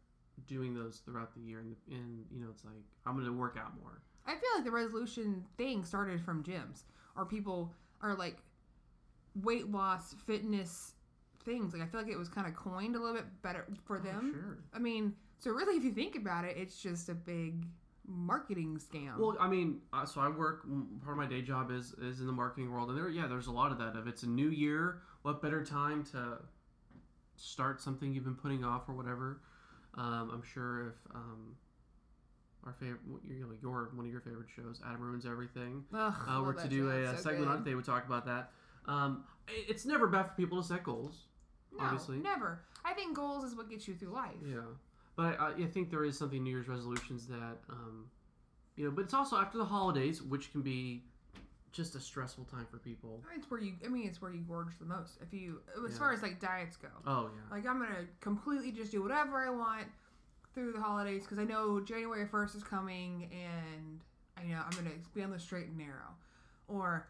doing 0.47 0.75
those 0.75 0.99
throughout 1.05 1.35
the 1.35 1.41
year, 1.41 1.61
and, 1.61 1.77
and 1.91 2.25
you 2.33 2.41
know, 2.41 2.49
it's 2.51 2.65
like 2.65 2.83
I'm 3.07 3.15
going 3.15 3.27
to 3.27 3.33
work 3.33 3.57
out 3.61 3.73
more. 3.81 4.03
I 4.27 4.33
feel 4.33 4.51
like 4.57 4.65
the 4.65 4.71
resolution 4.71 5.45
thing 5.57 5.85
started 5.85 6.21
from 6.23 6.43
gyms 6.43 6.83
or 7.17 7.25
people 7.25 7.73
are 8.03 8.15
like 8.15 8.37
weight 9.43 9.71
loss, 9.71 10.15
fitness 10.27 10.93
things. 11.45 11.73
Like 11.73 11.83
I 11.83 11.87
feel 11.87 12.03
like 12.03 12.11
it 12.11 12.19
was 12.19 12.29
kind 12.29 12.47
of 12.47 12.55
coined 12.55 12.97
a 12.97 12.99
little 12.99 13.15
bit 13.15 13.27
better 13.43 13.67
for 13.85 13.99
Oh, 13.99 14.03
them. 14.03 14.33
sure. 14.35 14.59
I 14.75 14.79
mean, 14.79 15.15
so 15.39 15.51
really, 15.53 15.77
if 15.77 15.85
you 15.85 15.93
think 15.93 16.17
about 16.17 16.45
it, 16.45 16.57
it's 16.57 16.81
just 16.83 17.09
a 17.09 17.15
big 17.15 17.65
marketing 18.09 18.81
scam. 18.81 19.19
Well, 19.19 19.37
I 19.39 19.49
mean, 19.49 19.81
uh, 19.93 20.07
so 20.07 20.21
I 20.21 20.29
work. 20.29 20.67
Part 21.05 21.13
of 21.13 21.17
my 21.17 21.27
day 21.27 21.43
job 21.43 21.71
is 21.71 21.95
is 22.01 22.21
in 22.21 22.27
the 22.27 22.33
marketing 22.33 22.73
world, 22.73 22.89
and 22.89 22.99
there, 22.99 23.09
yeah, 23.09 23.27
there's 23.27 23.47
a 23.47 23.53
lot 23.53 23.71
of 23.71 23.79
that. 23.79 23.95
If 23.97 24.07
it's 24.07 24.23
a 24.23 24.29
new 24.29 24.49
year, 24.49 25.03
what 25.23 25.43
better 25.43 25.65
time 25.65 26.05
to 26.13 26.39
start 27.37 27.81
something 27.81 28.13
you've 28.13 28.25
been 28.25 28.35
putting 28.35 28.65
off 28.65 28.89
or 28.89 28.95
whatever. 28.95 29.41
Um, 29.95 30.31
I'm 30.33 30.43
sure 30.43 30.89
if 30.89 31.15
um, 31.15 31.57
our 32.65 32.73
favorite, 32.75 33.01
you 33.29 33.41
know, 33.41 33.49
your 33.63 33.91
one 33.95 34.07
of 34.07 34.13
your 34.13 34.21
favorite 34.21 34.49
shows, 34.55 34.81
Adam 34.87 35.01
ruins 35.01 35.27
everything. 35.27 35.85
Uh, 35.95 36.13
were 36.45 36.55
to 36.55 36.69
do 36.69 36.91
a, 36.91 37.17
so 37.17 37.23
segment 37.23 37.49
on 37.49 37.57
good. 37.59 37.61
it, 37.61 37.65
they 37.71 37.75
would 37.75 37.85
talk 37.85 38.07
about 38.07 38.27
that. 38.27 38.51
Um, 38.87 39.25
it's 39.49 39.85
never 39.87 40.07
bad 40.07 40.25
for 40.25 40.35
people 40.35 40.61
to 40.61 40.67
set 40.67 40.83
goals. 40.83 41.25
No, 41.77 41.85
obviously. 41.85 42.19
never. 42.19 42.63
I 42.85 42.95
think 42.95 43.17
goals 43.17 43.45
is 43.45 43.55
what 43.55 43.71
gets 43.71 43.87
you 43.87 43.95
through 43.95 44.13
life. 44.13 44.37
Yeah, 44.45 44.61
but 45.19 45.39
I, 45.41 45.49
I 45.65 45.67
think 45.67 45.91
there 45.91 46.05
is 46.05 46.17
something 46.17 46.45
New 46.45 46.51
Year's 46.51 46.69
resolutions 46.69 47.27
that, 47.27 47.59
um, 47.69 48.05
you 48.77 48.85
know, 48.85 48.93
but 48.93 49.03
it's 49.05 49.15
also 49.15 49.37
after 49.37 49.59
the 49.59 49.65
holidays, 49.65 50.23
which 50.23 50.53
can 50.53 50.63
be 50.63 51.03
just 51.73 51.97
a 51.97 52.01
stressful 52.01 52.45
time 52.45 52.67
for 52.71 52.79
people. 52.79 53.21
It's 53.35 53.51
where 53.51 53.61
you. 53.61 53.73
I 53.85 53.89
mean, 53.89 54.07
it's 54.07 54.23
where 54.23 54.31
you 54.31 54.43
gorge 54.43 54.79
the 54.79 54.85
most. 54.85 55.19
If 55.21 55.35
you, 55.35 55.61
as 55.85 55.93
Yeah. 55.93 55.99
far 55.99 56.13
as 56.13 56.23
like 56.23 56.39
diets 56.39 56.77
go, 56.77 56.87
Oh 57.05 57.31
yeah, 57.35 57.41
like 57.51 57.67
I'm 57.67 57.81
gonna 57.81 58.07
completely 58.21 58.71
just 58.71 58.93
do 58.93 59.03
whatever 59.03 59.39
I 59.45 59.51
want 59.51 59.89
through 60.55 60.73
the 60.73 60.81
holidays 60.81 61.25
because 61.25 61.41
I 61.41 61.45
know 61.45 61.81
January 61.81 62.27
first 62.29 62.55
is 62.55 62.63
coming, 62.63 63.29
and 63.33 64.01
I 64.37 64.45
know 64.45 64.63
I'm 64.65 64.71
gonna 64.71 64.95
be 65.17 65.23
on 65.25 65.33
the 65.33 65.39
straight 65.41 65.67
and 65.67 65.77
narrow, 65.77 66.15
or 66.69 67.09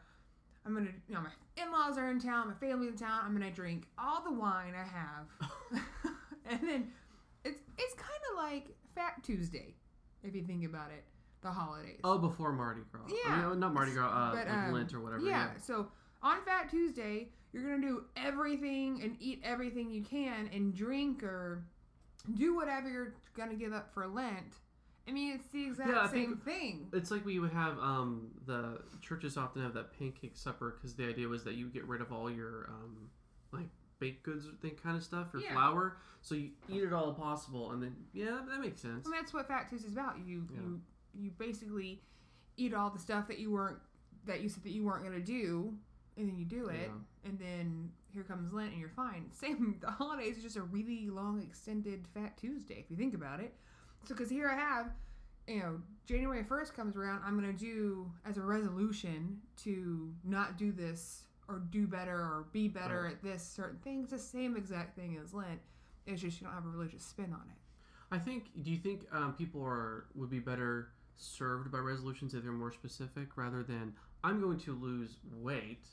I'm 0.64 0.72
gonna, 0.72 0.92
you 1.08 1.14
know, 1.14 1.20
my 1.20 1.62
in-laws 1.62 1.98
are 1.98 2.10
in 2.10 2.18
town, 2.20 2.48
my 2.48 2.54
family's 2.54 2.92
in 2.92 2.96
town. 2.96 3.20
I'm 3.22 3.34
gonna 3.34 3.50
drink 3.50 3.84
all 3.98 4.22
the 4.22 4.32
wine 4.32 4.72
I 4.74 4.84
have, 4.84 5.82
and 6.46 6.60
then 6.66 6.88
it's 7.44 7.60
it's 7.78 7.94
kind 7.94 8.22
of 8.32 8.36
like 8.44 8.68
Fat 8.94 9.22
Tuesday, 9.22 9.74
if 10.22 10.34
you 10.34 10.42
think 10.44 10.64
about 10.64 10.90
it. 10.90 11.04
The 11.40 11.50
holidays. 11.52 12.00
oh 12.02 12.18
before 12.18 12.52
Mardi 12.52 12.80
Gras. 12.90 13.02
I 13.06 13.14
Yeah. 13.28 13.48
mean, 13.50 13.60
not 13.60 13.72
Mardi 13.72 13.92
Gras, 13.92 14.08
uh, 14.08 14.34
But, 14.34 14.46
like 14.48 14.56
um, 14.56 14.72
Lent 14.72 14.92
or 14.92 15.00
whatever. 15.00 15.24
Yeah. 15.24 15.56
So 15.58 15.86
on 16.20 16.42
Fat 16.44 16.68
Tuesday, 16.68 17.28
you're 17.52 17.62
gonna 17.62 17.80
do 17.86 18.04
everything 18.16 19.00
and 19.02 19.16
eat 19.20 19.40
everything 19.44 19.88
you 19.88 20.02
can 20.02 20.48
and 20.52 20.74
drink 20.74 21.22
or 21.22 21.62
do 22.34 22.56
whatever 22.56 22.88
you're 22.90 23.14
gonna 23.36 23.54
give 23.54 23.72
up 23.72 23.94
for 23.94 24.08
Lent. 24.08 24.54
I 25.06 25.12
mean, 25.12 25.32
it's 25.36 25.46
the 25.52 25.64
exact 25.66 25.90
Yeah, 25.90 26.00
I 26.00 26.08
same 26.08 26.36
think- 26.38 26.44
thing. 26.44 26.88
It's 26.92 27.12
like 27.12 27.24
we 27.24 27.38
would 27.38 27.52
have 27.52 27.78
um, 27.78 28.32
the 28.44 28.82
churches 29.00 29.36
often 29.36 29.62
have 29.62 29.74
that 29.74 29.96
pancake 29.96 30.36
supper 30.36 30.72
because 30.72 30.96
the 30.96 31.08
idea 31.08 31.28
was 31.28 31.44
that 31.44 31.54
you 31.54 31.68
get 31.68 31.86
rid 31.86 32.00
of 32.00 32.12
all 32.12 32.28
your 32.28 32.66
um, 32.68 33.08
like 33.52 33.68
baked 34.00 34.22
goods 34.22 34.46
thing 34.60 34.76
kind 34.82 34.96
of 34.96 35.02
stuff 35.04 35.34
or 35.34 35.40
Yeah. 35.40 35.52
flour, 35.52 35.96
so 36.20 36.34
you 36.34 36.50
eat 36.68 36.82
it 36.82 36.92
all 36.92 37.12
possible, 37.14 37.72
and 37.72 37.82
then 37.82 37.96
yeah, 38.12 38.40
that 38.48 38.60
makes 38.60 38.80
sense. 38.80 39.06
And 39.06 39.14
that's 39.14 39.32
what 39.32 39.46
Fat 39.48 39.68
Tuesday's 39.68 39.92
about. 39.92 40.18
You 40.18 40.46
Yeah. 40.52 40.60
you 40.60 40.80
you 41.14 41.30
basically 41.32 42.02
eat 42.56 42.74
all 42.74 42.90
the 42.90 42.98
stuff 42.98 43.26
that 43.28 43.38
you 43.38 43.50
weren't 43.50 43.78
that 44.24 44.40
you 44.42 44.48
said 44.48 44.62
that 44.64 44.70
you 44.70 44.84
weren't 44.84 45.02
gonna 45.04 45.20
do, 45.20 45.76
and 46.16 46.28
then 46.28 46.36
you 46.36 46.44
do 46.44 46.68
it, 46.68 46.90
Yeah. 46.90 47.28
and 47.30 47.38
then 47.38 47.92
here 48.12 48.24
comes 48.24 48.52
Lent, 48.52 48.72
and 48.72 48.80
you're 48.80 48.88
fine. 48.90 49.30
Same. 49.32 49.78
The 49.80 49.90
holidays 49.90 50.36
is 50.36 50.42
just 50.42 50.56
a 50.56 50.62
really 50.62 51.08
long, 51.10 51.42
extended 51.42 52.06
Fat 52.08 52.36
Tuesday 52.36 52.78
if 52.80 52.90
you 52.90 52.96
think 52.96 53.14
about 53.14 53.40
it. 53.40 53.54
So, 54.04 54.14
because 54.14 54.30
here 54.30 54.48
I 54.48 54.54
have, 54.54 54.92
you 55.46 55.60
know, 55.60 55.82
January 56.06 56.42
first 56.44 56.74
comes 56.74 56.96
around, 56.96 57.22
I'm 57.24 57.34
gonna 57.34 57.52
do 57.52 58.10
as 58.24 58.36
a 58.38 58.42
resolution 58.42 59.40
to 59.58 60.14
not 60.24 60.56
do 60.56 60.72
this 60.72 61.24
or 61.48 61.60
do 61.70 61.86
better 61.86 62.16
or 62.16 62.46
be 62.52 62.68
better 62.68 63.02
Right. 63.04 63.12
at 63.12 63.22
this 63.22 63.42
certain 63.42 63.78
things. 63.78 64.10
The 64.10 64.18
same 64.18 64.56
exact 64.56 64.94
thing 64.96 65.18
as 65.22 65.32
Lent. 65.32 65.60
It's 66.06 66.22
just 66.22 66.40
you 66.40 66.46
don't 66.46 66.54
have 66.54 66.66
a 66.66 66.68
religious 66.68 67.02
spin 67.04 67.32
on 67.32 67.48
it. 67.48 67.58
I 68.10 68.18
think. 68.18 68.50
Do 68.62 68.70
you 68.70 68.78
think 68.78 69.06
um, 69.12 69.34
people 69.34 69.62
are 69.64 70.06
would 70.14 70.30
be 70.30 70.38
better 70.40 70.90
served 71.16 71.70
by 71.72 71.78
resolutions 71.78 72.34
if 72.34 72.42
they're 72.42 72.52
more 72.52 72.72
specific 72.72 73.36
rather 73.36 73.62
than 73.62 73.92
I'm 74.24 74.40
going 74.40 74.58
to 74.60 74.74
lose 74.74 75.16
weight 75.34 75.84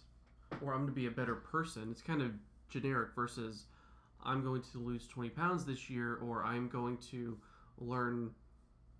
or 0.61 0.71
I'm 0.73 0.81
going 0.81 0.87
to 0.89 0.93
be 0.93 1.07
a 1.07 1.11
better 1.11 1.35
person? 1.35 1.89
It's 1.91 2.01
kind 2.01 2.21
of 2.21 2.31
generic 2.69 3.09
versus 3.15 3.65
I'm 4.23 4.43
going 4.43 4.61
to 4.71 4.77
lose 4.79 5.07
20 5.07 5.29
pounds 5.29 5.65
this 5.65 5.89
year, 5.89 6.15
or 6.15 6.43
I'm 6.43 6.67
going 6.69 6.97
to 7.11 7.37
learn 7.77 8.31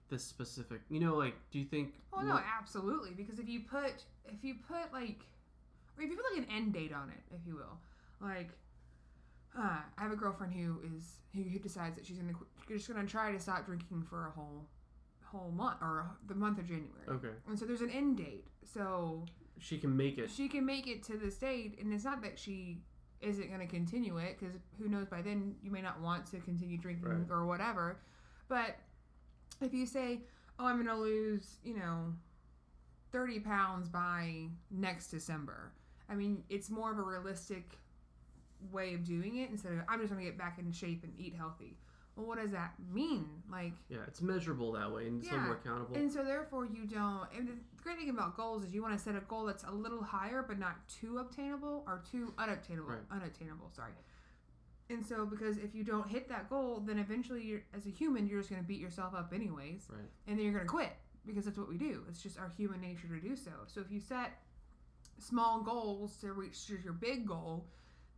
this 0.10 0.24
specific. 0.24 0.82
You 0.90 1.00
know, 1.00 1.16
like, 1.16 1.36
do 1.52 1.60
you 1.60 1.66
think? 1.66 1.96
Oh 2.14 2.22
no, 2.22 2.40
absolutely. 2.60 3.12
Because 3.12 3.40
if 3.40 3.48
you 3.50 3.62
put 3.62 4.04
if 4.26 4.44
you 4.44 4.56
put 4.68 4.92
like 4.94 5.26
or 5.98 6.04
if 6.04 6.10
you 6.10 6.16
put 6.16 6.26
like 6.38 6.48
an 6.48 6.54
end 6.56 6.74
date 6.74 6.94
on 6.94 7.10
it, 7.10 7.22
if 7.34 7.46
you 7.48 7.56
will, 7.56 7.78
like 8.22 8.50
uh, 9.58 9.80
I 9.98 10.02
have 10.02 10.12
a 10.12 10.16
girlfriend 10.16 10.54
who 10.54 10.80
is 10.96 11.20
who, 11.34 11.44
who 11.44 11.60
decides 11.60 11.96
that 11.96 12.06
she's 12.06 12.18
gonna 12.18 12.34
qu- 12.34 12.46
she's 12.68 12.86
just 12.86 12.94
gonna 12.94 13.08
try 13.08 13.32
to 13.32 13.40
stop 13.40 13.66
drinking 13.66 14.04
for 14.10 14.28
a 14.28 14.32
whole 14.32 14.68
whole 15.24 15.52
month 15.52 15.78
or 15.82 16.06
the 16.28 16.36
month 16.36 16.60
of 16.60 16.66
January. 16.68 17.08
Okay, 17.10 17.36
And 17.48 17.58
so 17.58 17.66
there's 17.66 17.82
an 17.82 17.90
end 17.90 18.18
date. 18.18 18.46
So 18.64 19.26
she 19.60 19.78
can 19.78 19.96
make 19.96 20.18
it. 20.18 20.30
she 20.30 20.48
can 20.50 20.66
make 20.66 20.88
it 20.88 21.04
to 21.04 21.18
this 21.18 21.36
date, 21.38 21.78
and 21.82 21.94
it's 21.94 22.04
not 22.04 22.22
that 22.24 22.38
she 22.38 22.82
isn't 23.22 23.48
going 23.48 23.62
to 23.62 23.66
continue 23.66 24.18
it 24.18 24.38
because 24.38 24.56
who 24.78 24.88
knows 24.90 25.08
by 25.08 25.22
then 25.22 25.56
you 25.64 25.72
may 25.72 25.82
not 25.82 26.00
want 26.02 26.26
to 26.28 26.40
continue 26.42 26.78
drinking 26.78 27.08
Right. 27.10 27.26
or 27.30 27.46
whatever. 27.46 27.98
But 28.50 28.76
if 29.62 29.74
you 29.74 29.86
say, 29.86 30.20
"Oh, 30.60 30.66
I'm 30.66 30.76
going 30.76 30.88
to 30.88 31.02
lose," 31.02 31.58
you 31.64 31.76
know, 31.76 32.14
thirty 33.12 33.40
pounds 33.40 33.88
by 33.88 34.48
next 34.70 35.08
December, 35.08 35.72
I 36.10 36.16
mean, 36.16 36.44
it's 36.50 36.70
more 36.70 36.92
of 36.92 36.98
a 36.98 37.02
realistic 37.04 37.78
way 38.72 38.94
of 38.94 39.04
doing 39.04 39.38
it 39.38 39.50
instead 39.50 39.74
of 39.74 39.80
I'm 39.90 40.00
just 40.00 40.12
going 40.12 40.24
to 40.24 40.30
get 40.30 40.38
back 40.38 40.58
in 40.60 40.72
shape 40.72 41.04
and 41.04 41.14
eat 41.18 41.36
healthy. 41.36 41.78
Well, 42.16 42.26
what 42.26 42.40
does 42.40 42.52
that 42.52 42.74
mean? 42.94 43.28
Like 43.52 43.74
Yeah, 43.90 43.98
it's 44.08 44.22
measurable 44.22 44.72
that 44.74 44.90
way 44.92 45.08
and 45.08 45.22
a 45.22 45.26
little 45.26 45.40
more 45.42 45.54
accountable. 45.56 45.96
and 45.98 46.12
so 46.12 46.24
therefore 46.24 46.66
you 46.66 46.86
don't 46.86 47.28
and 47.38 47.48
the 47.50 47.54
great 47.84 47.98
thing 47.98 48.10
about 48.10 48.38
goals 48.38 48.64
is 48.64 48.74
you 48.74 48.82
want 48.82 48.98
to 48.98 49.04
set 49.04 49.16
a 49.16 49.20
goal 49.22 49.46
that's 49.46 49.66
a 49.66 49.72
little 49.72 50.02
higher 50.02 50.42
but 50.42 50.58
not 50.58 50.76
too 50.88 51.18
obtainable 51.18 51.84
or 51.88 52.02
too 52.10 52.34
unobtainable 52.38 52.90
Right. 52.90 53.00
unattainable 53.12 53.70
sorry 53.76 53.92
and 54.90 55.06
so 55.06 55.26
because 55.26 55.58
if 55.58 55.76
you 55.76 55.84
don't 55.84 56.08
hit 56.10 56.30
that 56.30 56.50
goal 56.50 56.80
then 56.80 57.00
eventually 57.00 57.44
you're 57.44 57.64
as 57.76 57.86
a 57.86 57.90
human 57.90 58.26
you're 58.28 58.40
just 58.40 58.50
going 58.50 58.62
to 58.62 58.68
beat 58.68 58.80
yourself 58.80 59.14
up 59.14 59.34
anyways 59.34 59.86
right. 59.90 60.00
and 60.28 60.38
then 60.38 60.46
you're 60.46 60.54
going 60.54 60.66
to 60.66 60.70
quit 60.72 60.94
because 61.28 61.44
that's 61.46 61.58
what 61.58 61.68
we 61.68 61.78
do 61.78 62.04
it's 62.10 62.22
just 62.24 62.40
our 62.40 62.52
human 62.56 62.80
nature 62.80 63.08
to 63.10 63.20
do 63.20 63.36
so 63.36 63.52
so 63.68 63.82
if 63.82 63.92
you 63.92 64.00
set 64.00 64.40
small 65.18 65.62
goals 65.62 66.18
to 66.18 66.34
reach 66.34 66.58
your 66.84 66.94
big 66.94 67.28
goal 67.28 67.66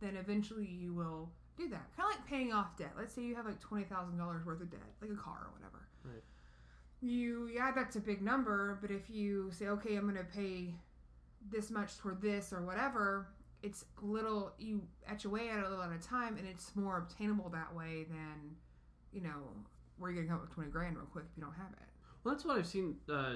then 0.00 0.16
eventually 0.16 0.66
you 0.66 0.94
will 0.94 1.30
do 1.56 1.68
that. 1.68 1.84
Kind 1.96 2.08
of 2.12 2.16
like 2.18 2.26
paying 2.28 2.52
off 2.52 2.76
debt. 2.76 2.92
Let's 2.96 3.12
say 3.12 3.22
you 3.22 3.34
have 3.34 3.46
like 3.46 3.60
$20000 3.60 4.46
worth 4.46 4.60
of 4.60 4.70
debt 4.70 4.80
like 5.00 5.10
a 5.10 5.16
car 5.16 5.46
or 5.46 5.50
whatever. 5.52 5.88
Right. 6.04 6.22
you 7.00 7.48
yeah 7.52 7.72
that's 7.74 7.96
a 7.96 8.00
big 8.00 8.22
number 8.22 8.78
but 8.80 8.90
if 8.90 9.10
you 9.10 9.50
say 9.52 9.66
okay 9.66 9.96
i'm 9.96 10.02
going 10.02 10.14
to 10.14 10.24
pay 10.24 10.72
this 11.50 11.70
much 11.70 11.98
toward 11.98 12.22
this 12.22 12.52
or 12.52 12.62
whatever 12.62 13.28
it's 13.62 13.84
little 14.00 14.52
you 14.58 14.82
etch 15.08 15.24
away 15.24 15.48
at 15.50 15.58
it 15.58 15.64
a 15.64 15.68
little 15.68 15.84
at 15.84 15.90
a 15.92 15.98
time 15.98 16.36
and 16.38 16.46
it's 16.46 16.74
more 16.76 16.98
obtainable 16.98 17.50
that 17.50 17.74
way 17.74 18.06
than 18.08 18.54
you 19.12 19.20
know 19.20 19.50
where 19.98 20.10
you're 20.10 20.22
gonna 20.22 20.34
come 20.34 20.42
up 20.42 20.48
with 20.48 20.54
20 20.54 20.70
grand 20.70 20.96
real 20.96 21.06
quick 21.06 21.24
if 21.30 21.36
you 21.36 21.42
don't 21.42 21.54
have 21.54 21.72
it. 21.72 21.88
Well, 22.22 22.34
that's 22.34 22.44
what 22.44 22.56
I've 22.58 22.66
seen 22.66 22.96
uh, 23.12 23.34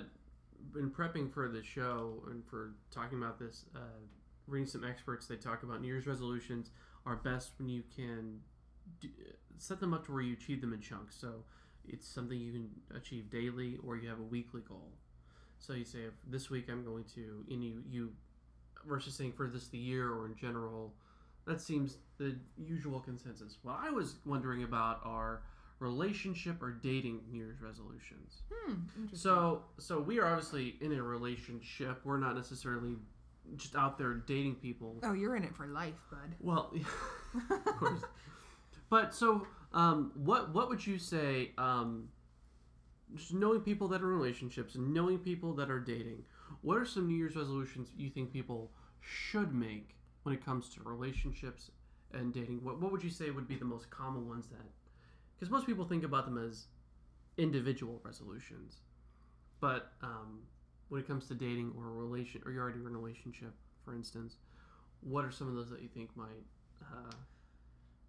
in 0.77 0.91
prepping 0.91 1.33
for 1.33 1.49
the 1.49 1.63
show 1.63 2.23
and 2.31 2.45
for 2.47 2.75
talking 2.91 3.19
about 3.19 3.39
this. 3.39 3.65
Uh, 3.75 4.01
reading 4.47 4.67
some 4.67 4.85
experts, 4.85 5.27
they 5.27 5.37
talk 5.37 5.63
about 5.63 5.81
New 5.81 5.89
Year's 5.89 6.07
resolutions 6.07 6.71
are 7.07 7.17
best 7.17 7.53
when 7.59 7.69
you 7.69 7.83
can 7.95 8.41
do, 9.01 9.09
set 9.59 9.81
them 9.81 9.95
up 9.95 10.05
to 10.07 10.13
where 10.13 10.23
you 10.23 10.35
achieve 10.35 10.61
them 10.61 10.73
in 10.73 10.81
chunks. 10.81 11.17
So 11.19 11.45
it's 11.89 12.07
something 12.07 12.39
you 12.39 12.53
can 12.53 12.71
achieve 12.97 13.31
daily, 13.31 13.79
or 13.85 13.97
you 13.97 14.09
have 14.09 14.19
a 14.19 14.25
weekly 14.25 14.63
goal. 14.69 14.91
So 15.59 15.75
you 15.75 15.85
say, 15.85 16.01
if 16.01 16.15
this 16.29 16.51
week 16.51 16.67
I'm 16.69 16.85
going 16.85 17.05
to, 17.15 17.45
and 17.51 17.63
you, 17.63 17.83
you 17.89 18.13
versus 18.87 19.15
saying 19.15 19.33
for 19.33 19.47
this 19.47 19.69
the 19.69 19.79
year 19.79 20.11
or 20.11 20.27
in 20.27 20.37
general, 20.37 20.93
that 21.47 21.61
seems 21.61 21.99
the 22.19 22.37
usual 22.57 23.01
consensus. 23.01 23.59
What 23.63 23.79
I 23.81 23.91
was 23.91 24.17
wondering 24.25 24.63
about 24.63 25.01
are 25.05 25.43
relationship 25.83 26.63
or 26.63 26.71
dating 26.71 27.21
New 27.31 27.39
Year's 27.39 27.61
resolutions. 27.61 28.43
hmm. 28.53 28.75
So, 29.13 29.65
so 29.79 30.01
we 30.01 30.19
are 30.21 30.27
obviously 30.27 30.77
in 30.81 30.93
a 30.93 31.03
relationship. 31.03 32.01
We're 32.05 32.19
not 32.19 32.37
necessarily 32.37 32.95
just 33.57 33.75
out 33.75 33.99
there 33.99 34.15
dating 34.15 34.55
people. 34.57 34.99
oh 35.03 35.13
you're 35.15 35.35
in 35.37 35.43
it 35.43 35.55
for 35.55 35.67
life 35.67 35.95
bud 36.11 36.35
Well, 36.41 36.73
of 37.51 37.65
course. 37.65 38.03
But 38.89 39.15
so, 39.15 39.47
um, 39.73 40.13
what 40.15 40.55
what 40.55 40.69
would 40.69 40.87
you 40.87 40.99
say? 40.99 41.51
Um, 41.59 42.09
just 43.15 43.35
knowing 43.35 43.61
people 43.61 43.89
that 43.89 44.01
are 44.03 44.11
in 44.13 44.19
relationships 44.19 44.75
and 44.75 44.95
knowing 44.95 45.19
people 45.19 45.55
that 45.55 45.71
are 45.71 45.81
dating. 45.81 46.25
What 46.63 46.79
are 46.79 46.85
some 46.85 47.09
New 47.09 47.17
Year's 47.17 47.37
resolutions 47.37 47.89
you 47.97 48.09
think 48.11 48.33
people 48.33 48.71
should 49.01 49.53
make 49.55 49.97
when 50.23 50.35
it 50.35 50.45
comes 50.45 50.69
to 50.75 50.81
relationships 50.85 51.71
and 52.13 52.33
dating? 52.33 52.63
What 52.63 52.81
what 52.81 52.93
would 52.93 53.03
you 53.03 53.11
say 53.11 53.31
would 53.31 53.49
be 53.49 53.57
the 53.57 53.65
most 53.65 53.91
common 53.91 54.29
ones 54.29 54.47
that? 54.49 54.67
Because 55.43 55.51
most 55.51 55.67
people 55.67 55.85
think 55.85 56.05
about 56.05 56.25
them 56.25 56.39
as 56.39 56.67
individual 57.37 58.01
resolutions, 58.05 58.77
but 59.59 59.91
um, 60.01 60.39
when 60.89 61.01
it 61.01 61.09
comes 61.09 61.27
to 61.27 61.35
dating 61.35 61.73
or 61.77 61.89
a 61.89 61.93
relation, 61.93 62.41
or 62.47 62.53
you're 62.53 62.63
already 62.63 62.79
in 62.79 62.87
a 62.87 62.91
relationship, 62.91 63.53
for 63.85 63.93
instance, 63.93 64.37
what 65.01 65.25
are 65.25 65.33
some 65.33 65.49
of 65.49 65.57
those 65.57 65.69
that 65.71 65.83
you 65.83 65.89
think 65.89 66.17
might? 66.17 66.47
Uh, 66.81 67.11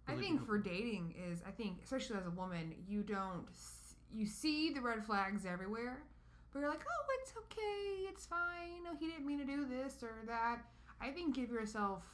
I 0.06 0.14
think 0.14 0.46
for 0.46 0.58
dating 0.58 1.12
is 1.28 1.42
I 1.44 1.50
think 1.50 1.80
especially 1.82 2.18
as 2.18 2.26
a 2.26 2.30
woman 2.30 2.72
you 2.86 3.02
don't 3.02 3.46
you 4.12 4.26
see 4.26 4.70
the 4.70 4.80
red 4.80 5.04
flags 5.04 5.44
everywhere 5.44 6.04
but 6.52 6.60
you're 6.60 6.68
like 6.68 6.84
oh 6.86 7.06
it's 7.20 7.32
okay 7.36 8.08
it's 8.10 8.26
fine 8.26 8.84
no 8.84 8.90
he 9.00 9.06
didn't 9.08 9.26
mean 9.26 9.38
to 9.38 9.44
do 9.44 9.64
this 9.64 10.02
or 10.02 10.12
that 10.26 10.58
I 11.00 11.10
think 11.10 11.34
give 11.34 11.50
yourself 11.50 12.04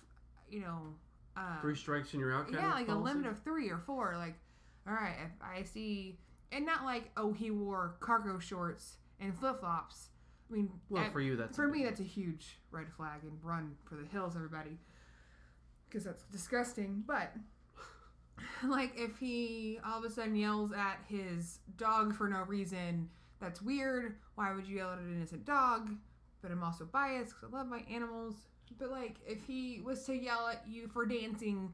you 0.49 0.61
know 0.61 0.95
uh, 1.37 1.61
three 1.61 1.77
strikes 1.77 2.13
and 2.15 2.21
you're 2.21 2.35
out. 2.35 2.47
Yeah 2.51 2.73
like 2.73 2.89
a 2.89 2.95
limit 2.95 3.27
of 3.27 3.43
three 3.43 3.69
or 3.69 3.79
four 3.79 4.15
like 4.17 4.37
all 4.91 4.97
right 4.97 5.17
if 5.25 5.31
I 5.41 5.63
see 5.63 6.19
and 6.53 6.67
not 6.67 6.85
like 6.85 7.11
oh 7.17 7.33
he 7.33 7.51
wore 7.51 7.95
cargo 8.01 8.39
shorts 8.41 8.97
and 9.21 9.37
flip 9.39 9.61
flops 9.61 10.09
I 10.51 10.55
mean 10.55 10.71
Well, 10.89 11.05
I- 11.05 11.11
for 11.11 11.21
you, 11.21 11.37
that's 11.37 11.55
for 11.57 11.69
me 11.69 11.85
that's 11.85 12.01
a 12.01 12.05
huge 12.05 12.59
red 12.73 12.87
flag 12.97 13.23
and 13.23 13.33
run 13.43 13.77
for 13.85 13.95
the 13.95 14.05
hills 14.07 14.35
everybody. 14.35 14.79
Because 15.89 16.05
that's 16.05 16.25
disgusting 16.25 17.05
but 17.07 17.33
like 18.67 18.93
if 18.97 19.19
he 19.19 19.79
all 19.85 19.99
of 19.99 20.05
a 20.05 20.11
sudden 20.11 20.35
yells 20.35 20.73
at 20.73 20.99
his 21.09 21.59
dog 21.77 22.15
for 22.15 22.29
no 22.29 22.43
reason 22.43 23.09
that's 23.41 23.63
weird. 23.63 24.17
Why 24.35 24.53
would 24.53 24.67
you 24.67 24.77
yell 24.79 24.91
at 24.93 24.99
an 24.99 25.15
innocent 25.17 25.45
dog? 25.47 25.91
But 26.43 26.51
i'm 26.51 26.63
also 26.65 26.85
biased 26.85 27.35
because 27.35 27.55
i 27.55 27.57
love 27.57 27.69
my 27.69 27.83
animals. 27.91 28.35
But 28.79 28.91
like 28.91 29.17
if 29.27 29.45
he 29.47 29.81
was 29.85 30.05
to 30.07 30.15
yell 30.15 30.49
at 30.49 30.65
you 30.67 30.89
for 30.89 31.07
dancing 31.07 31.73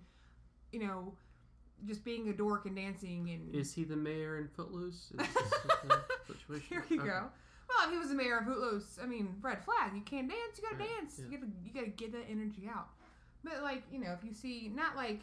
you 0.73 0.81
know 0.81 1.15
just 1.85 2.05
being 2.05 2.29
a 2.29 2.33
dork 2.33 2.67
and 2.67 2.77
dancing 2.77 3.29
and 3.31 3.55
Is 3.55 3.73
he 3.75 3.85
the 3.85 3.97
mayor 3.97 4.39
in 4.39 4.49
Footloose? 4.49 5.13
Is 5.19 6.63
here 6.69 6.85
you 6.89 7.01
Okay. 7.01 7.09
go 7.09 7.25
well 7.69 7.87
if 7.87 7.91
he 7.93 7.99
was 7.99 8.09
the 8.09 8.15
mayor 8.15 8.39
of 8.39 8.45
Footloose 8.47 8.99
i 9.03 9.07
mean 9.07 9.35
red 9.43 9.63
flag 9.65 9.93
you 9.95 10.01
can't 10.03 10.29
dance 10.29 10.57
you 10.57 10.63
gotta 10.63 10.77
Right, 10.77 10.89
dance 11.01 11.19
yeah. 11.19 11.25
you 11.31 11.39
gotta 11.39 11.51
you 11.65 11.73
gotta 11.75 11.89
get 11.89 12.13
that 12.13 12.25
energy 12.31 12.69
out 12.73 12.89
but 13.45 13.63
like 13.63 13.83
you 13.91 13.99
know 13.99 14.13
if 14.13 14.25
you 14.25 14.33
see 14.33 14.71
not 14.75 14.95
like 14.97 15.23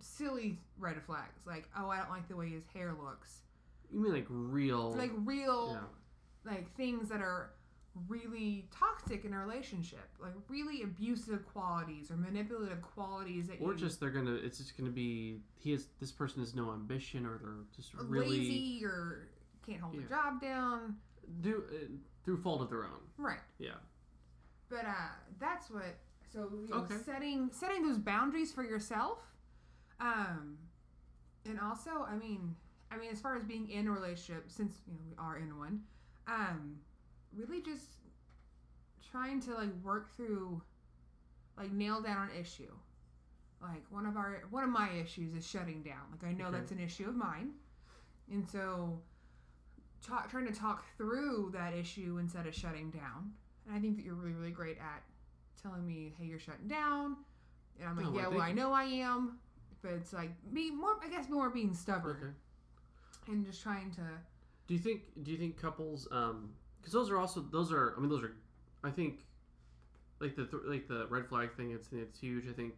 silly 0.00 0.58
red 0.78 1.00
flags 1.02 1.46
like 1.46 1.68
oh 1.78 1.88
i 1.88 1.96
don't 1.98 2.10
like 2.10 2.28
the 2.28 2.36
way 2.36 2.48
his 2.50 2.64
hair 2.74 2.94
looks 3.02 3.38
You 3.90 4.00
mean 4.00 4.12
like 4.12 4.26
real? 4.28 4.92
like 4.92 5.12
real 5.24 5.78
yeah. 6.44 6.50
like 6.52 6.74
things 6.76 7.08
that 7.08 7.20
are 7.22 7.50
really 8.08 8.68
toxic 8.76 9.24
in 9.24 9.34
a 9.34 9.38
relationship 9.38 10.08
like 10.18 10.32
really 10.48 10.82
abusive 10.82 11.44
qualities 11.52 12.10
or 12.10 12.16
manipulative 12.16 12.80
qualities 12.80 13.48
that 13.48 13.60
Or 13.60 13.72
you 13.72 13.78
just 13.78 14.00
they're 14.00 14.10
gonna. 14.10 14.34
It's 14.34 14.58
just 14.58 14.76
gonna 14.78 14.90
be 14.90 15.40
he 15.58 15.72
has 15.72 15.86
this 16.00 16.10
person 16.10 16.40
has 16.40 16.54
no 16.54 16.72
ambition, 16.72 17.26
or 17.26 17.38
they're 17.42 17.64
just 17.76 17.92
really 17.94 18.28
lazy 18.48 18.84
or 18.84 19.28
can't 19.66 19.80
hold 19.80 19.94
Yeah. 19.94 20.00
their 20.00 20.08
job 20.08 20.40
down 20.40 20.96
do 21.42 21.64
uh, 21.70 21.74
through 22.24 22.38
fault 22.38 22.62
of 22.62 22.70
their 22.70 22.84
own. 22.84 23.00
right 23.18 23.38
Yeah. 23.58 23.72
but 24.68 24.84
uh 24.86 25.12
that's 25.38 25.70
what 25.70 25.98
so 26.32 26.48
you 26.66 26.70
know, 26.70 26.78
Okay. 26.84 26.96
setting 27.04 27.50
setting 27.52 27.82
those 27.86 27.98
boundaries 27.98 28.52
for 28.52 28.64
yourself 28.64 29.18
um 30.00 30.56
and 31.46 31.60
also 31.60 32.04
i 32.08 32.16
mean 32.16 32.56
i 32.90 32.96
mean 32.96 33.10
as 33.12 33.20
far 33.20 33.36
as 33.36 33.44
being 33.44 33.68
in 33.70 33.86
a 33.86 33.90
relationship 33.90 34.50
since 34.50 34.80
you 34.86 34.94
know 34.94 35.00
we 35.06 35.14
are 35.18 35.36
in 35.36 35.56
one 35.58 35.82
um 36.26 36.76
really 37.36 37.60
just 37.62 37.86
trying 39.10 39.40
to 39.40 39.54
like 39.54 39.70
work 39.82 40.14
through 40.16 40.60
like 41.56 41.72
nail 41.72 42.00
down 42.00 42.28
an 42.34 42.40
issue 42.40 42.72
like 43.60 43.82
one 43.90 44.06
of 44.06 44.16
our 44.16 44.42
one 44.50 44.64
of 44.64 44.70
my 44.70 44.90
issues 44.90 45.34
is 45.34 45.46
shutting 45.46 45.82
down 45.82 46.00
like 46.10 46.28
i 46.28 46.32
know 46.32 46.46
Okay. 46.48 46.58
that's 46.58 46.72
an 46.72 46.80
issue 46.80 47.08
of 47.08 47.14
mine 47.14 47.50
and 48.30 48.46
so 48.48 48.98
ta- 50.06 50.26
trying 50.30 50.46
to 50.46 50.52
talk 50.52 50.84
through 50.96 51.50
that 51.52 51.74
issue 51.74 52.18
instead 52.20 52.46
of 52.46 52.54
shutting 52.54 52.90
down 52.90 53.32
and 53.66 53.76
i 53.76 53.80
think 53.80 53.96
that 53.96 54.04
you're 54.04 54.14
really 54.14 54.32
really 54.34 54.50
great 54.50 54.78
at 54.78 55.02
telling 55.62 55.86
me 55.86 56.12
hey 56.18 56.24
you're 56.24 56.38
shutting 56.40 56.66
down 56.68 57.16
and 57.78 57.88
i'm 57.88 57.96
like 57.96 58.06
Oh, 58.06 58.10
well, 58.10 58.22
yeah 58.22 58.28
well 58.28 58.40
i 58.40 58.52
know 58.52 58.72
i 58.72 58.84
am 58.84 59.38
but 59.82 59.92
it's 59.92 60.12
like 60.12 60.30
be 60.52 60.70
more 60.70 60.96
i 61.04 61.08
guess 61.08 61.28
more 61.28 61.50
being 61.50 61.74
stubborn 61.74 62.34
Okay. 63.24 63.32
and 63.32 63.44
just 63.46 63.62
trying 63.62 63.90
to 63.92 64.00
Do 64.66 64.74
you 64.74 64.80
think? 64.80 65.02
Do 65.22 65.30
you 65.30 65.36
think 65.38 65.56
couples? 65.60 66.08
Um, 66.10 66.50
because 66.82 66.92
those 66.92 67.10
are 67.10 67.18
also 67.18 67.40
those 67.40 67.72
are. 67.72 67.94
I 67.96 68.00
mean, 68.00 68.10
those 68.10 68.24
are. 68.24 68.34
I 68.84 68.90
think, 68.90 69.20
like 70.20 70.34
the 70.36 70.44
th- 70.46 70.64
like 70.66 70.88
the 70.88 71.06
red 71.08 71.26
flag 71.28 71.54
thing. 71.56 71.70
It's 71.70 71.88
it's 71.92 72.18
huge. 72.18 72.48
I 72.48 72.52
think 72.52 72.74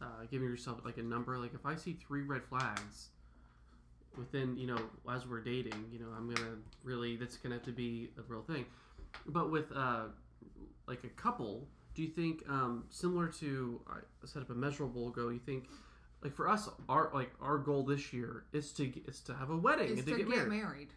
uh, 0.00 0.24
giving 0.30 0.48
yourself 0.48 0.78
like 0.84 0.96
a 0.98 1.02
number. 1.02 1.36
Like 1.38 1.54
if 1.54 1.66
I 1.66 1.74
see 1.76 1.94
three 2.06 2.22
red 2.22 2.42
flags 2.44 3.08
within, 4.16 4.56
you 4.56 4.66
know, 4.66 4.78
as 5.12 5.26
we're 5.26 5.40
dating, 5.40 5.86
you 5.92 5.98
know, 5.98 6.06
I'm 6.16 6.32
gonna 6.32 6.56
really 6.84 7.16
that's 7.16 7.36
gonna 7.36 7.56
have 7.56 7.64
to 7.64 7.72
be 7.72 8.10
a 8.18 8.22
real 8.22 8.42
thing. 8.42 8.64
But 9.26 9.50
with 9.50 9.72
uh, 9.74 10.04
like 10.86 11.02
a 11.04 11.08
couple, 11.08 11.66
do 11.94 12.02
you 12.02 12.08
think 12.08 12.48
um, 12.48 12.84
similar 12.90 13.26
to 13.40 13.80
I 13.88 14.26
set 14.26 14.42
up 14.42 14.50
a 14.50 14.54
measurable 14.54 15.10
goal? 15.10 15.32
You 15.32 15.40
think 15.40 15.64
like 16.22 16.34
for 16.34 16.48
us, 16.48 16.68
our 16.88 17.10
like 17.12 17.32
our 17.40 17.58
goal 17.58 17.82
this 17.84 18.12
year 18.12 18.44
is 18.52 18.72
to 18.74 18.84
is 19.08 19.20
to 19.22 19.34
have 19.34 19.50
a 19.50 19.56
wedding 19.56 19.86
Is 19.92 19.98
and 19.98 20.06
to 20.06 20.12
to 20.12 20.18
get, 20.18 20.28
get 20.28 20.36
married. 20.36 20.48
married. 20.62 20.88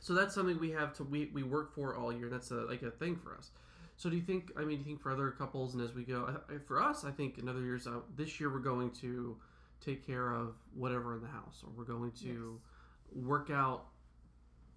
So 0.00 0.14
that's 0.14 0.34
something 0.34 0.58
we 0.58 0.70
have 0.70 0.94
to 0.94 1.04
we, 1.04 1.30
we 1.32 1.42
work 1.42 1.74
for 1.74 1.94
all 1.94 2.12
year. 2.12 2.28
That's 2.28 2.50
a, 2.50 2.62
like 2.62 2.82
a 2.82 2.90
thing 2.90 3.16
for 3.16 3.36
us. 3.36 3.50
So 3.96 4.08
do 4.08 4.16
you 4.16 4.22
think? 4.22 4.50
I 4.56 4.60
mean, 4.60 4.70
do 4.70 4.76
you 4.78 4.84
think 4.84 5.02
for 5.02 5.12
other 5.12 5.30
couples 5.30 5.74
and 5.74 5.82
as 5.82 5.94
we 5.94 6.04
go, 6.04 6.34
I, 6.48 6.58
for 6.66 6.82
us, 6.82 7.04
I 7.04 7.10
think 7.10 7.38
another 7.38 7.60
year's 7.60 7.86
out. 7.86 8.16
This 8.16 8.40
year 8.40 8.50
we're 8.50 8.58
going 8.58 8.90
to 9.02 9.36
take 9.84 10.06
care 10.06 10.32
of 10.32 10.54
whatever 10.74 11.14
in 11.14 11.22
the 11.22 11.28
house, 11.28 11.62
or 11.62 11.70
we're 11.76 11.84
going 11.84 12.12
to 12.22 12.58
work 13.14 13.50
out 13.50 13.86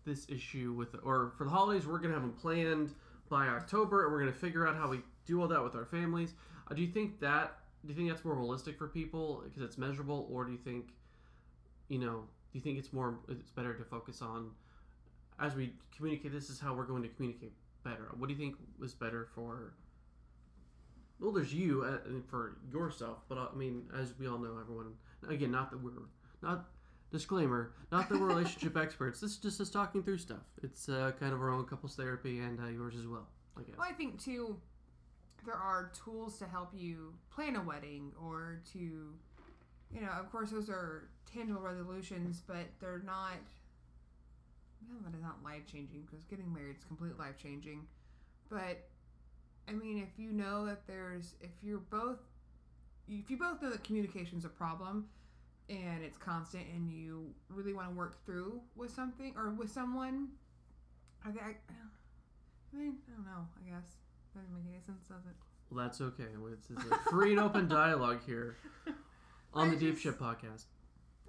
this 0.05 0.27
issue 0.29 0.73
with, 0.73 0.95
or 1.03 1.33
for 1.37 1.45
the 1.45 1.49
holidays 1.49 1.87
we're 1.87 1.99
gonna 1.99 2.13
have 2.13 2.23
them 2.23 2.33
planned 2.33 2.93
by 3.29 3.47
October, 3.47 4.03
and 4.03 4.11
we're 4.11 4.19
gonna 4.19 4.31
figure 4.31 4.67
out 4.67 4.75
how 4.75 4.89
we 4.89 5.01
do 5.25 5.41
all 5.41 5.47
that 5.47 5.63
with 5.63 5.75
our 5.75 5.85
families. 5.85 6.33
Uh, 6.69 6.73
do 6.73 6.81
you 6.81 6.89
think 6.89 7.19
that? 7.19 7.59
Do 7.85 7.89
you 7.89 7.95
think 7.95 8.09
that's 8.09 8.25
more 8.25 8.35
realistic 8.35 8.77
for 8.77 8.87
people 8.87 9.41
because 9.45 9.61
it's 9.61 9.77
measurable, 9.77 10.27
or 10.29 10.45
do 10.45 10.51
you 10.51 10.57
think, 10.57 10.89
you 11.89 11.99
know, 11.99 12.23
do 12.51 12.59
you 12.59 12.61
think 12.61 12.77
it's 12.77 12.91
more? 12.91 13.19
It's 13.29 13.51
better 13.51 13.73
to 13.73 13.83
focus 13.83 14.21
on 14.21 14.51
as 15.39 15.55
we 15.55 15.73
communicate, 15.95 16.31
this 16.31 16.49
is 16.49 16.59
how 16.59 16.73
we're 16.73 16.85
going 16.85 17.03
to 17.03 17.09
communicate 17.09 17.53
better. 17.83 18.09
What 18.17 18.27
do 18.27 18.33
you 18.33 18.39
think 18.39 18.55
was 18.79 18.93
better 18.93 19.27
for? 19.35 19.73
Well, 21.19 21.31
there's 21.31 21.53
you 21.53 21.83
uh, 21.83 21.97
for 22.29 22.57
yourself, 22.71 23.19
but 23.29 23.37
uh, 23.37 23.47
I 23.53 23.55
mean, 23.55 23.83
as 23.97 24.13
we 24.19 24.27
all 24.27 24.37
know, 24.37 24.57
everyone. 24.59 24.93
Again, 25.29 25.51
not 25.51 25.71
that 25.71 25.81
we're 25.81 25.91
not 26.41 26.65
disclaimer, 27.11 27.73
not 27.91 28.09
that 28.09 28.19
we're 28.19 28.27
relationship 28.27 28.75
experts. 28.81 29.21
This 29.21 29.31
is 29.31 29.37
just 29.37 29.61
us 29.61 29.69
talking 29.69 30.03
through 30.03 30.17
stuff. 30.17 30.43
It's 30.61 30.89
uh, 30.89 31.11
kind 31.19 31.33
of 31.33 31.41
our 31.41 31.49
own 31.49 31.65
couples 31.65 31.95
therapy 31.95 32.39
and 32.39 32.59
uh, 32.59 32.67
yours 32.67 32.95
as 32.97 33.07
well. 33.07 33.27
I 33.55 33.61
guess. 33.61 33.75
Well, 33.77 33.87
I 33.89 33.93
think 33.93 34.21
too, 34.21 34.57
there 35.45 35.55
are 35.55 35.91
tools 36.03 36.37
to 36.39 36.45
help 36.45 36.71
you 36.73 37.13
plan 37.33 37.55
a 37.55 37.61
wedding 37.61 38.11
or 38.21 38.61
to, 38.73 38.79
you 38.79 40.01
know, 40.01 40.09
of 40.19 40.31
course, 40.31 40.51
those 40.51 40.69
are 40.69 41.09
tangible 41.31 41.61
resolutions, 41.61 42.41
but 42.45 42.65
they're 42.79 43.03
not. 43.05 43.37
No, 44.89 44.95
that 45.03 45.15
is 45.15 45.23
not 45.23 45.43
life 45.43 45.63
changing 45.71 46.07
because 46.09 46.23
getting 46.25 46.51
married 46.53 46.77
is 46.77 46.83
complete 46.83 47.17
life 47.17 47.35
changing. 47.41 47.81
But, 48.49 48.87
I 49.67 49.71
mean, 49.71 49.97
if 49.97 50.19
you 50.19 50.31
know 50.31 50.65
that 50.65 50.85
there's, 50.87 51.35
if 51.41 51.51
you're 51.61 51.79
both, 51.79 52.19
if 53.07 53.29
you 53.29 53.37
both 53.37 53.61
know 53.61 53.69
that 53.69 53.83
communication's 53.83 54.45
a 54.45 54.49
problem 54.49 55.07
and 55.69 56.03
it's 56.03 56.17
constant 56.17 56.63
and 56.73 56.89
you 56.91 57.33
really 57.49 57.73
want 57.73 57.89
to 57.89 57.95
work 57.95 58.23
through 58.25 58.61
with 58.75 58.91
something 58.91 59.33
or 59.37 59.51
with 59.51 59.71
someone, 59.71 60.29
I, 61.25 61.29
I, 61.29 61.31
I 61.31 62.77
mean, 62.77 62.97
I 63.07 63.15
don't 63.15 63.25
know. 63.25 63.47
I 63.57 63.69
guess 63.69 63.87
doesn't 64.35 64.53
make 64.53 64.63
any 64.67 64.81
sense, 64.83 65.03
does 65.07 65.25
it? 65.25 65.35
well, 65.73 65.85
that's 65.85 66.01
okay. 66.01 66.25
It's, 66.51 66.69
it's 66.69 66.91
a 66.91 67.09
free 67.09 67.31
and 67.31 67.39
open 67.39 67.67
dialogue 67.67 68.19
here 68.25 68.57
on 69.53 69.69
the 69.69 69.75
I 69.75 69.79
Deep 69.79 69.97
Ship 69.97 70.17
podcast. 70.17 70.65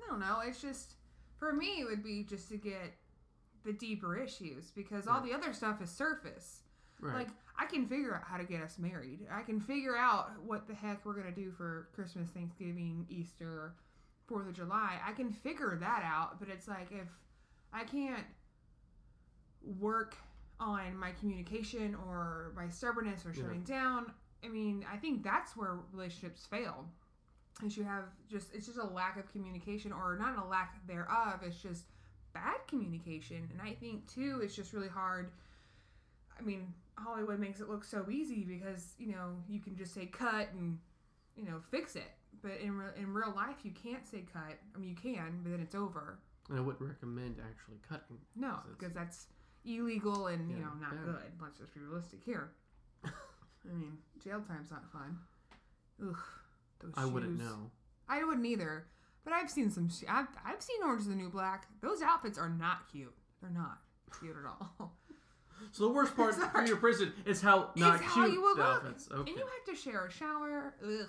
I 0.02 0.08
don't 0.08 0.20
know. 0.20 0.40
It's 0.46 0.60
just 0.60 0.94
for 1.38 1.52
me, 1.52 1.80
it 1.80 1.84
would 1.88 2.02
be 2.02 2.24
just 2.24 2.48
to 2.50 2.56
get 2.56 2.92
the 3.64 3.72
deeper 3.72 4.16
issues 4.16 4.70
because 4.70 5.06
all 5.06 5.20
Right. 5.20 5.24
the 5.30 5.32
other 5.34 5.52
stuff 5.52 5.80
is 5.82 5.90
surface. 5.90 6.62
Right. 7.00 7.14
Like 7.14 7.28
I 7.58 7.66
can 7.66 7.86
figure 7.86 8.14
out 8.16 8.24
how 8.24 8.36
to 8.36 8.44
get 8.44 8.60
us 8.62 8.78
married. 8.78 9.26
I 9.30 9.42
can 9.42 9.60
figure 9.60 9.96
out 9.96 10.38
what 10.42 10.66
the 10.66 10.74
heck 10.74 11.04
we're 11.04 11.14
gonna 11.14 11.32
do 11.32 11.50
for 11.52 11.88
Christmas, 11.94 12.28
Thanksgiving, 12.30 13.06
Easter, 13.08 13.74
Fourth 14.26 14.46
of 14.48 14.54
July. 14.54 15.00
I 15.04 15.12
can 15.12 15.30
figure 15.32 15.76
that 15.80 16.02
out. 16.04 16.38
But 16.40 16.48
it's 16.48 16.68
like 16.68 16.90
if 16.92 17.08
I 17.72 17.84
can't 17.84 18.26
work 19.62 20.16
on 20.60 20.96
my 20.96 21.12
communication 21.12 21.94
or 21.94 22.52
my 22.54 22.68
stubbornness 22.68 23.24
or 23.26 23.30
Yeah. 23.32 23.42
shutting 23.44 23.64
down, 23.64 24.12
I 24.42 24.48
mean, 24.48 24.84
I 24.90 24.96
think 24.98 25.22
that's 25.22 25.56
where 25.56 25.74
relationships 25.92 26.46
fail. 26.46 26.90
Is 27.62 27.76
you 27.76 27.84
have 27.84 28.04
just 28.28 28.52
it's 28.52 28.66
just 28.66 28.78
a 28.78 28.84
lack 28.84 29.16
of 29.16 29.30
communication 29.30 29.92
or 29.92 30.16
not 30.18 30.36
a 30.38 30.44
lack 30.44 30.84
thereof. 30.86 31.42
It's 31.42 31.60
just 31.62 31.86
bad 32.34 32.56
communication. 32.68 33.48
And 33.52 33.62
I 33.62 33.72
think 33.74 34.06
too, 34.12 34.40
it's 34.42 34.54
just 34.54 34.72
really 34.74 34.88
hard. 34.88 35.30
I 36.38 36.42
mean, 36.42 36.74
Hollywood 36.96 37.38
makes 37.38 37.60
it 37.60 37.68
look 37.70 37.84
so 37.84 38.04
easy 38.10 38.44
because 38.44 38.94
you 38.98 39.12
know 39.12 39.36
you 39.48 39.60
can 39.60 39.76
just 39.76 39.94
say 39.94 40.06
cut 40.06 40.48
and 40.52 40.78
you 41.36 41.44
know 41.44 41.60
fix 41.70 41.96
it. 41.96 42.10
But 42.42 42.58
in 42.60 42.76
re- 42.76 42.92
in 42.96 43.14
real 43.14 43.32
life, 43.34 43.56
you 43.62 43.70
can't 43.70 44.06
say 44.06 44.24
cut. 44.32 44.58
I 44.74 44.78
mean, 44.78 44.90
you 44.90 44.96
can, 44.96 45.40
but 45.42 45.50
then 45.52 45.60
it's 45.60 45.74
over. 45.74 46.18
and 46.50 46.58
I 46.58 46.60
wouldn't 46.60 46.86
recommend 46.86 47.36
actually 47.40 47.78
cutting. 47.88 48.18
No, 48.36 48.58
Because 48.78 48.92
that's 48.92 49.26
illegal 49.64 50.26
and 50.26 50.50
you 50.50 50.56
know 50.58 50.68
not 50.80 50.90
bad. 50.90 51.04
good. 51.06 51.32
Let's 51.40 51.58
just 51.58 51.72
be 51.72 51.80
realistic 51.80 52.20
here. 52.24 52.50
I 53.04 53.72
mean, 53.72 53.96
jail 54.22 54.42
time's 54.46 54.70
not 54.70 54.84
fun. 54.92 55.16
Ugh, 56.02 56.16
those 56.80 56.92
I 56.96 57.06
wouldn't 57.06 57.38
know. 57.38 57.70
I 58.08 58.22
wouldn't 58.24 58.44
either. 58.46 58.84
But 59.24 59.32
I've 59.32 59.50
seen 59.50 59.70
some. 59.70 59.88
sh- 59.88 60.04
I've, 60.08 60.26
I've 60.44 60.60
seen 60.62 60.76
Orange 60.84 61.02
is 61.02 61.08
the 61.08 61.14
New 61.14 61.30
Black. 61.30 61.66
Those 61.80 62.02
outfits 62.02 62.38
are 62.38 62.48
not 62.50 62.90
cute. 62.92 63.14
They're 63.40 63.50
not 63.50 63.78
cute 64.20 64.36
at 64.36 64.46
all. 64.46 64.92
So 65.72 65.84
the 65.88 65.92
worst 65.94 66.14
part 66.14 66.34
for 66.52 66.64
your 66.66 66.76
prison 66.76 67.12
is 67.24 67.40
how 67.40 67.70
not 67.76 67.96
It's 67.96 68.04
how 68.04 68.22
cute 68.24 68.34
you 68.34 68.42
would 68.42 68.56
the 68.58 68.62
look. 68.62 68.76
outfits. 68.84 69.08
Okay. 69.10 69.18
And 69.30 69.38
you 69.40 69.46
have 69.46 69.74
to 69.74 69.80
share 69.80 70.04
a 70.06 70.10
shower. 70.10 70.74
Ugh, 70.84 71.06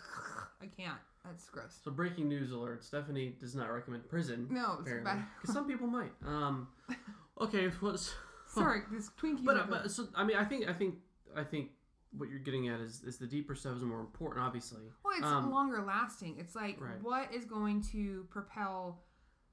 I 0.61 0.67
can't. 0.67 0.97
That's 1.25 1.49
gross. 1.49 1.77
So 1.83 1.91
breaking 1.91 2.29
news 2.29 2.51
alert: 2.51 2.83
Stephanie 2.83 3.35
does 3.39 3.55
not 3.55 3.71
recommend 3.71 4.07
prison. 4.07 4.47
No, 4.49 4.73
it's 4.73 4.81
apparently, 4.81 5.11
bad. 5.11 5.25
because 5.41 5.53
some 5.53 5.67
people 5.67 5.87
might. 5.87 6.11
Um, 6.25 6.67
okay, 7.41 7.67
what's 7.79 8.13
Sorry, 8.47 8.81
this 8.91 9.09
Twinkie. 9.21 9.43
but, 9.43 9.57
uh, 9.57 9.65
but 9.69 9.91
so 9.91 10.07
I 10.15 10.23
mean, 10.23 10.37
I 10.37 10.45
think 10.45 10.69
I 10.69 10.73
think 10.73 10.95
I 11.35 11.43
think 11.43 11.71
what 12.11 12.29
you're 12.29 12.39
getting 12.39 12.67
at 12.69 12.79
is 12.79 13.03
is 13.03 13.17
the 13.17 13.27
deeper 13.27 13.55
stuff 13.55 13.75
is 13.77 13.83
more 13.83 13.99
important, 13.99 14.43
obviously. 14.45 14.83
Well, 15.03 15.13
it's 15.17 15.25
Um, 15.25 15.51
longer 15.51 15.81
lasting. 15.83 16.37
It's 16.37 16.55
like 16.55 16.79
Right. 16.79 17.01
what 17.01 17.33
is 17.33 17.45
going 17.45 17.81
to 17.91 18.25
propel 18.29 19.03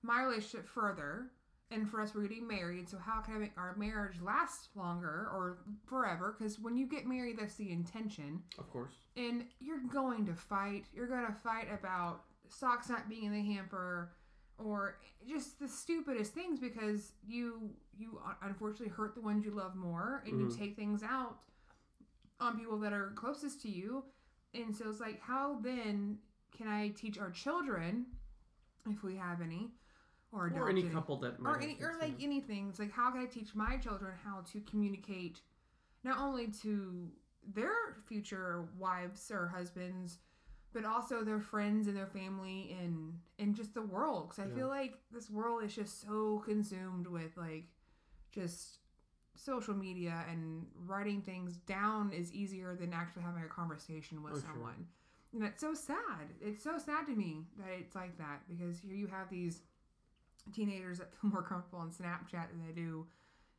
my 0.03 0.23
relationship 0.23 0.67
further, 0.69 1.33
and 1.71 1.89
for 1.89 2.01
us, 2.01 2.15
we're 2.15 2.23
getting 2.23 2.47
married. 2.47 2.89
So 2.89 2.99
how 2.99 3.21
can 3.21 3.35
I 3.35 3.39
make 3.39 3.57
our 3.57 3.75
marriage 3.77 4.21
last 4.21 4.69
longer 4.77 5.29
or 5.33 5.59
forever? 5.87 6.33
Because 6.37 6.59
when 6.59 6.77
you 6.77 6.87
get 6.87 7.07
married, 7.07 7.39
that's 7.39 7.55
the 7.57 7.71
intention, 7.71 8.43
Of 8.59 8.69
course. 8.71 8.95
and 9.17 9.49
you're 9.61 9.81
going 9.81 10.27
to 10.27 10.35
fight. 10.35 10.87
You're 10.93 11.07
going 11.09 11.27
to 11.27 11.33
fight 11.33 11.69
about 11.73 12.25
socks 12.49 12.89
not 12.89 13.09
being 13.09 13.25
in 13.25 13.33
the 13.33 13.43
hamper, 13.55 14.13
or 14.59 14.99
just 15.27 15.59
the 15.59 15.67
stupidest 15.69 16.33
things 16.35 16.61
because 16.61 17.13
you 17.25 17.75
you 17.97 18.21
unfortunately 18.43 18.89
hurt 18.89 19.15
the 19.15 19.21
ones 19.21 19.45
you 19.45 19.51
love 19.53 19.75
more, 19.77 20.23
and 20.27 20.35
Mhm. 20.35 20.41
you 20.51 20.57
take 20.57 20.77
things 20.77 21.03
out 21.03 21.41
on 22.43 22.59
people 22.59 22.79
that 22.81 22.93
are 22.93 23.13
closest 23.15 23.63
to 23.63 23.69
you. 23.71 24.05
And 24.55 24.75
so 24.77 24.89
it's 24.89 25.01
like, 25.01 25.21
how 25.21 25.59
then 25.63 26.19
can 26.57 26.69
I 26.69 26.89
teach 26.89 27.19
our 27.19 27.31
children, 27.31 28.07
if 28.91 29.03
we 29.03 29.17
have 29.17 29.41
any, 29.41 29.71
or 30.33 30.53
Or 30.55 30.69
any 30.69 30.83
couple 30.83 31.17
that 31.21 31.41
might 31.41 31.51
or 31.51 31.61
any, 31.61 31.79
or 31.81 31.95
like 32.01 32.23
anything? 32.23 32.69
It's 32.69 32.79
like, 32.79 32.93
how 32.93 33.11
can 33.11 33.23
I 33.23 33.27
teach 33.27 33.55
my 33.55 33.77
children 33.77 34.13
how 34.25 34.43
to 34.53 34.61
communicate, 34.61 35.41
not 36.05 36.19
only 36.19 36.49
to 36.63 37.09
their 37.55 37.97
future 38.07 38.69
wives 38.79 39.31
or 39.31 39.49
husbands, 39.49 40.19
but 40.73 40.85
also 40.85 41.23
their 41.23 41.41
friends 41.41 41.87
and 41.87 41.97
their 41.97 42.07
family 42.07 42.77
and 42.81 43.19
and 43.39 43.55
just 43.55 43.75
the 43.75 43.83
world. 43.83 44.29
Because 44.29 44.45
I 44.45 44.49
Yeah. 44.49 44.55
feel 44.55 44.69
like 44.69 44.95
this 45.11 45.29
world 45.31 45.63
is 45.65 45.75
just 45.75 46.01
so 46.03 46.39
consumed 46.45 47.07
with 47.07 47.37
like 47.37 47.65
just 48.31 48.79
social 49.35 49.75
media 49.75 50.25
and 50.31 50.67
writing 50.87 51.21
things 51.23 51.57
down 51.57 52.13
is 52.13 52.33
easier 52.33 52.75
than 52.75 52.93
actually 52.93 53.23
having 53.23 53.43
a 53.43 53.49
conversation 53.49 54.23
with 54.23 54.35
Oh, 54.35 54.37
sure. 54.41 54.49
someone. 54.53 54.87
And 55.35 55.43
it's 55.45 55.61
so 55.61 55.73
sad. 55.75 56.29
It's 56.41 56.63
so 56.63 56.77
sad 56.79 57.07
to 57.07 57.13
me 57.15 57.47
that 57.59 57.69
it's 57.79 57.95
like 57.95 58.19
that 58.19 58.43
because 58.49 58.79
here 58.79 58.95
you 58.95 59.07
have 59.07 59.31
these 59.31 59.63
teenagers 60.53 60.99
that 60.99 61.11
feel 61.13 61.31
more 61.33 61.43
comfortable 61.43 61.79
on 61.79 61.91
Snapchat 61.91 62.49
than 62.51 62.67
they 62.67 62.73
do 62.73 63.07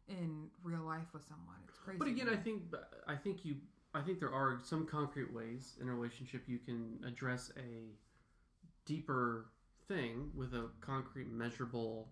in 0.07 0.49
real 0.63 0.83
life 0.83 1.07
with 1.13 1.23
someone. 1.27 1.55
It's 1.67 1.79
crazy. 1.79 1.97
But 1.97 2.07
again. 2.07 2.29
I 2.29 2.36
think 2.36 2.63
I 3.07 3.15
think 3.15 3.43
you 3.45 3.55
I 3.95 4.01
think 4.01 4.19
there 4.19 4.33
are 4.33 4.59
some 4.63 4.86
concrete 4.86 5.33
ways 5.33 5.77
in 5.81 5.88
a 5.88 5.93
relationship 5.93 6.43
you 6.47 6.59
can 6.59 6.99
address 7.07 7.51
a 7.57 7.95
deeper 8.86 9.47
thing 9.88 10.29
with 10.36 10.53
a 10.53 10.69
concrete, 10.81 11.31
measurable. 11.31 12.09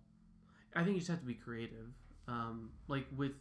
I 0.74 0.82
think 0.84 0.94
you 0.94 1.00
just 1.00 1.10
have 1.10 1.20
to 1.20 1.26
be 1.26 1.34
creative. 1.34 1.88
Um, 2.28 2.70
like 2.88 3.06
with 3.16 3.32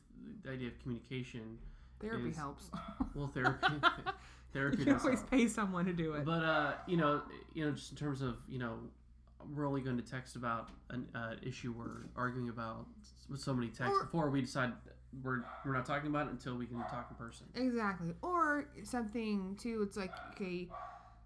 the 0.43 0.51
idea 0.51 0.67
of 0.69 0.79
communication. 0.81 1.57
therapy 1.99 2.29
is- 2.29 2.35
helps. 2.37 2.69
Well, 3.15 3.27
therapy. 3.33 3.67
therapy 4.53 4.77
you 4.77 4.85
can 4.85 4.93
does 4.93 5.03
always 5.03 5.19
help. 5.19 5.31
pay 5.31 5.47
someone 5.47 5.85
to 5.85 5.93
do 5.93 6.13
it. 6.13 6.25
But 6.25 6.43
uh, 6.43 6.73
you 6.87 6.97
know, 6.97 7.21
you 7.53 7.65
know, 7.65 7.71
just 7.71 7.91
in 7.91 7.97
terms 7.97 8.21
of 8.21 8.37
you 8.47 8.59
know, 8.59 8.75
we're 9.55 9.67
only 9.67 9.81
going 9.81 9.97
to 9.97 10.03
text 10.03 10.35
about 10.35 10.69
an 10.89 11.07
uh, 11.15 11.33
issue 11.45 11.73
we're 11.77 12.05
arguing 12.15 12.49
about 12.49 12.85
with 13.29 13.41
so 13.41 13.53
many 13.53 13.67
texts 13.67 13.97
Or- 13.99 14.03
before 14.05 14.29
we 14.29 14.41
decide 14.41 14.71
we're 15.23 15.43
we're 15.65 15.73
not 15.73 15.85
talking 15.85 16.09
about 16.09 16.27
it 16.27 16.31
until 16.31 16.55
we 16.55 16.65
can 16.65 16.77
talk 16.83 17.07
in 17.09 17.15
person. 17.17 17.45
Exactly. 17.55 18.13
Or 18.21 18.65
something 18.83 19.57
too, 19.61 19.81
it's 19.85 19.97
like, 19.97 20.11
okay, 20.31 20.69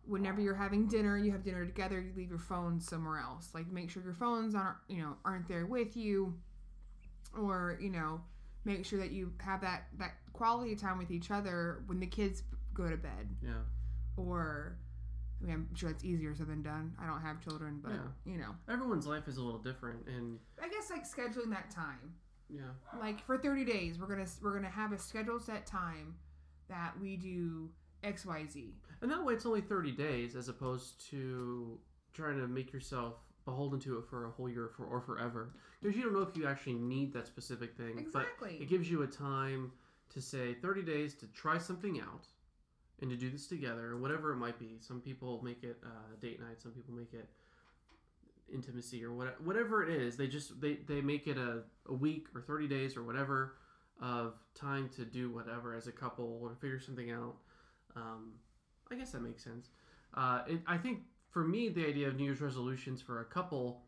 whenever 0.07 0.41
you're 0.41 0.55
having 0.55 0.87
dinner, 0.87 1.17
you 1.19 1.31
have 1.31 1.43
dinner 1.43 1.65
together, 1.65 2.01
you 2.01 2.11
leave 2.15 2.29
your 2.29 2.39
phone 2.39 2.79
somewhere 2.81 3.19
else. 3.19 3.49
Like 3.53 3.67
make 3.71 3.91
sure 3.91 4.01
your 4.01 4.13
phones 4.15 4.55
aren't, 4.55 4.77
you 4.87 4.97
know, 5.03 5.17
aren't 5.23 5.47
there 5.47 5.67
with 5.67 5.95
you 5.95 6.33
or, 7.37 7.77
you 7.79 7.89
know, 7.91 8.21
make 8.65 8.85
sure 8.85 8.99
that 8.99 9.11
you 9.11 9.31
have 9.39 9.61
that 9.61 9.87
that 9.97 10.15
quality 10.33 10.75
time 10.75 10.97
with 10.97 11.11
each 11.11 11.31
other 11.31 11.83
when 11.87 11.99
the 11.99 12.07
kids 12.07 12.43
go 12.73 12.89
to 12.89 12.97
bed 12.97 13.29
Yeah. 13.41 13.61
or 14.17 14.77
I 15.41 15.45
mean, 15.47 15.53
I'm 15.53 15.75
sure 15.75 15.89
it's 15.89 16.03
easier 16.03 16.33
said 16.33 16.47
than 16.47 16.61
done. 16.63 16.95
I 16.99 17.05
don't 17.05 17.21
have 17.21 17.41
children, 17.41 17.79
but 17.83 17.91
Yeah. 17.91 18.07
you 18.25 18.37
know, 18.37 18.55
Everyone's 18.69 19.05
life 19.05 19.27
is 19.27 19.37
a 19.37 19.43
little 19.43 19.59
different, 19.61 20.07
and 20.07 20.39
I 20.61 20.67
guess 20.69 20.89
like 20.89 21.03
scheduling 21.03 21.49
that 21.51 21.69
time. 21.69 22.15
yeah, 22.49 22.71
Like 22.99 23.21
for 23.25 23.37
30 23.37 23.65
days, 23.65 23.99
we're 23.99 24.07
gonna 24.07 24.27
we're 24.41 24.53
gonna 24.53 24.69
have 24.69 24.91
a 24.91 24.97
scheduled 24.97 25.41
set 25.43 25.65
time 25.65 26.15
that 26.67 26.99
we 26.99 27.15
do 27.17 27.69
X 28.03 28.25
Y 28.25 28.45
Z. 28.45 28.73
and 29.01 29.11
that 29.11 29.23
way 29.23 29.33
it's 29.33 29.45
only 29.45 29.61
thirty 29.61 29.91
days 29.91 30.35
as 30.35 30.47
opposed 30.49 30.99
to 31.09 31.79
trying 32.13 32.37
to 32.39 32.47
make 32.47 32.71
yourself 32.73 33.15
beholden 33.45 33.79
to 33.79 33.97
it 33.99 34.05
for 34.09 34.25
a 34.25 34.31
whole 34.31 34.49
year 34.49 34.69
for 34.75 34.85
or 34.85 34.99
forever 34.99 35.53
because 35.81 35.95
you 35.95 36.03
don't 36.03 36.13
know 36.13 36.21
if 36.21 36.35
you 36.35 36.47
actually 36.47 36.73
need 36.73 37.13
that 37.13 37.27
specific 37.27 37.77
thing. 37.77 37.97
Exactly. 37.99 38.55
But 38.57 38.61
it 38.61 38.69
gives 38.69 38.89
you 38.89 39.03
a 39.03 39.07
time 39.07 39.71
to 40.13 40.21
say 40.21 40.55
thirty 40.55 40.81
days 40.81 41.13
to 41.15 41.27
try 41.27 41.57
something 41.57 41.99
out 41.99 42.25
and 43.01 43.09
to 43.09 43.15
do 43.15 43.29
this 43.29 43.47
together, 43.47 43.97
whatever 43.97 44.31
it 44.31 44.37
might 44.37 44.57
be. 44.57 44.77
Some 44.79 45.01
people 45.01 45.41
make 45.43 45.63
it 45.63 45.77
uh, 45.83 46.15
date 46.21 46.39
night. 46.39 46.61
Some 46.61 46.71
people 46.71 46.93
make 46.93 47.13
it 47.13 47.29
intimacy 48.53 49.03
or 49.03 49.11
what, 49.11 49.41
whatever 49.41 49.83
it 49.83 49.89
is. 49.89 50.17
They 50.17 50.27
just 50.27 50.59
they, 50.61 50.75
they 50.87 51.01
make 51.01 51.27
it 51.27 51.37
a, 51.37 51.63
a 51.87 51.93
week 51.93 52.27
or 52.33 52.41
thirty 52.41 52.67
days 52.67 52.97
or 52.97 53.03
whatever 53.03 53.57
of 54.01 54.33
time 54.53 54.89
to 54.95 55.05
do 55.05 55.31
whatever 55.31 55.75
as 55.75 55.87
a 55.87 55.91
couple 55.91 56.39
or 56.41 56.55
figure 56.55 56.79
something 56.79 57.11
out. 57.11 57.35
Um, 57.95 58.33
I 58.91 58.95
guess 58.95 59.11
that 59.11 59.21
makes 59.21 59.43
sense. 59.43 59.69
Uh, 60.13 60.41
it, 60.47 60.59
I 60.67 60.77
think 60.77 60.99
for 61.35 61.43
me, 61.43 61.67
the 61.67 61.85
idea 61.85 62.07
of 62.07 62.15
New 62.15 62.23
Year's 62.23 62.39
resolutions 62.39 63.01
for 63.01 63.19
a 63.19 63.25
couple 63.25 63.81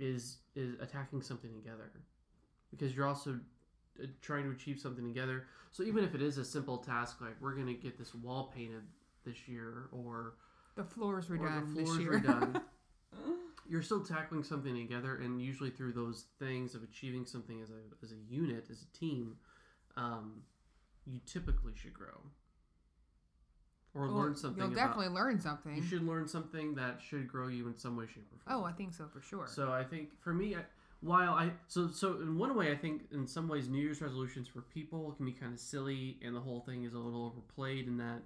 is 0.00 0.38
is 0.56 0.74
attacking 0.80 1.22
something 1.22 1.54
together 1.54 1.92
because 2.72 2.96
you're 2.96 3.06
also 3.06 3.38
uh, 4.02 4.06
trying 4.20 4.42
to 4.42 4.50
achieve 4.50 4.80
something 4.80 5.06
together. 5.06 5.46
So 5.70 5.84
even 5.84 6.02
if 6.02 6.16
it 6.16 6.22
is 6.22 6.38
a 6.38 6.44
simple 6.44 6.78
task 6.78 7.20
like 7.20 7.36
we're 7.40 7.54
gonna 7.54 7.74
get 7.74 7.96
this 7.96 8.16
wall 8.16 8.52
painted 8.52 8.82
this 9.24 9.46
year 9.46 9.84
or 9.92 10.34
The 10.74 10.82
floors 10.82 11.28
were 11.30 11.36
or 11.36 11.48
done 11.48 11.72
the 11.72 11.80
this 11.82 11.88
floors 11.88 12.02
year. 12.02 12.10
were 12.10 12.18
done, 12.18 12.60
you're 13.68 13.82
still 13.82 14.04
tackling 14.04 14.42
something 14.42 14.74
together, 14.74 15.18
and 15.18 15.40
usually 15.40 15.70
through 15.70 15.92
those 15.92 16.24
things 16.40 16.74
of 16.74 16.82
achieving 16.82 17.26
something 17.26 17.62
as 17.62 17.70
a 17.70 17.80
as 18.02 18.10
a 18.10 18.18
unit, 18.28 18.66
as 18.72 18.82
a 18.82 18.98
team, 18.98 19.36
um, 19.96 20.42
you 21.06 21.20
typically 21.26 21.74
should 21.76 21.94
grow 21.94 22.22
or 23.94 24.06
Well, 24.06 24.16
learn 24.16 24.36
something. 24.36 24.62
You'll 24.62 24.72
about, 24.72 24.88
definitely 24.88 25.14
learn 25.14 25.40
something. 25.40 25.76
You 25.76 25.82
should 25.82 26.06
learn 26.06 26.28
something 26.28 26.74
that 26.74 27.00
should 27.00 27.28
grow 27.28 27.48
you 27.48 27.66
in 27.68 27.76
some 27.76 27.96
way, 27.96 28.06
shape, 28.06 28.26
or 28.32 28.38
form. 28.38 28.62
Oh, 28.62 28.64
I 28.64 28.72
think 28.72 28.94
so 28.94 29.06
for 29.12 29.20
sure. 29.20 29.46
So 29.46 29.72
I 29.72 29.84
think 29.84 30.10
for 30.20 30.32
me, 30.32 30.56
I, 30.56 30.60
while 31.00 31.32
I 31.32 31.52
so 31.68 31.88
so 31.90 32.20
in 32.20 32.38
one 32.38 32.56
way, 32.56 32.72
I 32.72 32.76
think 32.76 33.02
in 33.12 33.26
some 33.26 33.48
ways 33.48 33.68
New 33.68 33.80
Year's 33.80 34.00
resolutions 34.00 34.48
for 34.48 34.62
people 34.62 35.12
can 35.12 35.26
be 35.26 35.32
kind 35.32 35.52
of 35.52 35.60
silly, 35.60 36.18
and 36.22 36.34
the 36.34 36.40
whole 36.40 36.60
thing 36.60 36.84
is 36.84 36.94
a 36.94 36.98
little 36.98 37.26
overplayed 37.26 37.86
in 37.86 37.96
that 37.98 38.22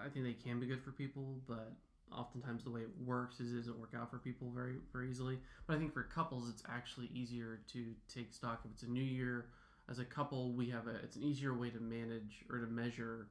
I 0.00 0.08
think 0.08 0.24
they 0.24 0.32
can 0.32 0.60
be 0.60 0.66
good 0.66 0.82
for 0.82 0.92
people, 0.92 1.36
but 1.46 1.72
oftentimes 2.12 2.64
the 2.64 2.70
way 2.70 2.80
it 2.82 2.90
works 3.04 3.40
is 3.40 3.52
it 3.52 3.56
doesn't 3.56 3.78
work 3.78 3.94
out 3.96 4.10
for 4.10 4.18
people 4.18 4.50
very 4.54 4.76
very 4.92 5.10
easily. 5.10 5.38
But 5.66 5.76
I 5.76 5.78
think 5.78 5.92
for 5.92 6.02
couples, 6.02 6.48
it's 6.48 6.62
actually 6.68 7.10
easier 7.14 7.60
to 7.72 7.84
take 8.12 8.32
stock 8.32 8.62
if 8.64 8.70
it's 8.72 8.82
a 8.82 8.90
new 8.90 9.02
year. 9.02 9.46
As 9.90 9.98
a 9.98 10.04
couple, 10.04 10.52
we 10.52 10.70
have 10.70 10.86
a 10.86 10.96
it's 10.96 11.16
an 11.16 11.22
easier 11.24 11.54
way 11.54 11.70
to 11.70 11.80
manage 11.80 12.44
or 12.50 12.58
to 12.58 12.66
measure 12.66 13.28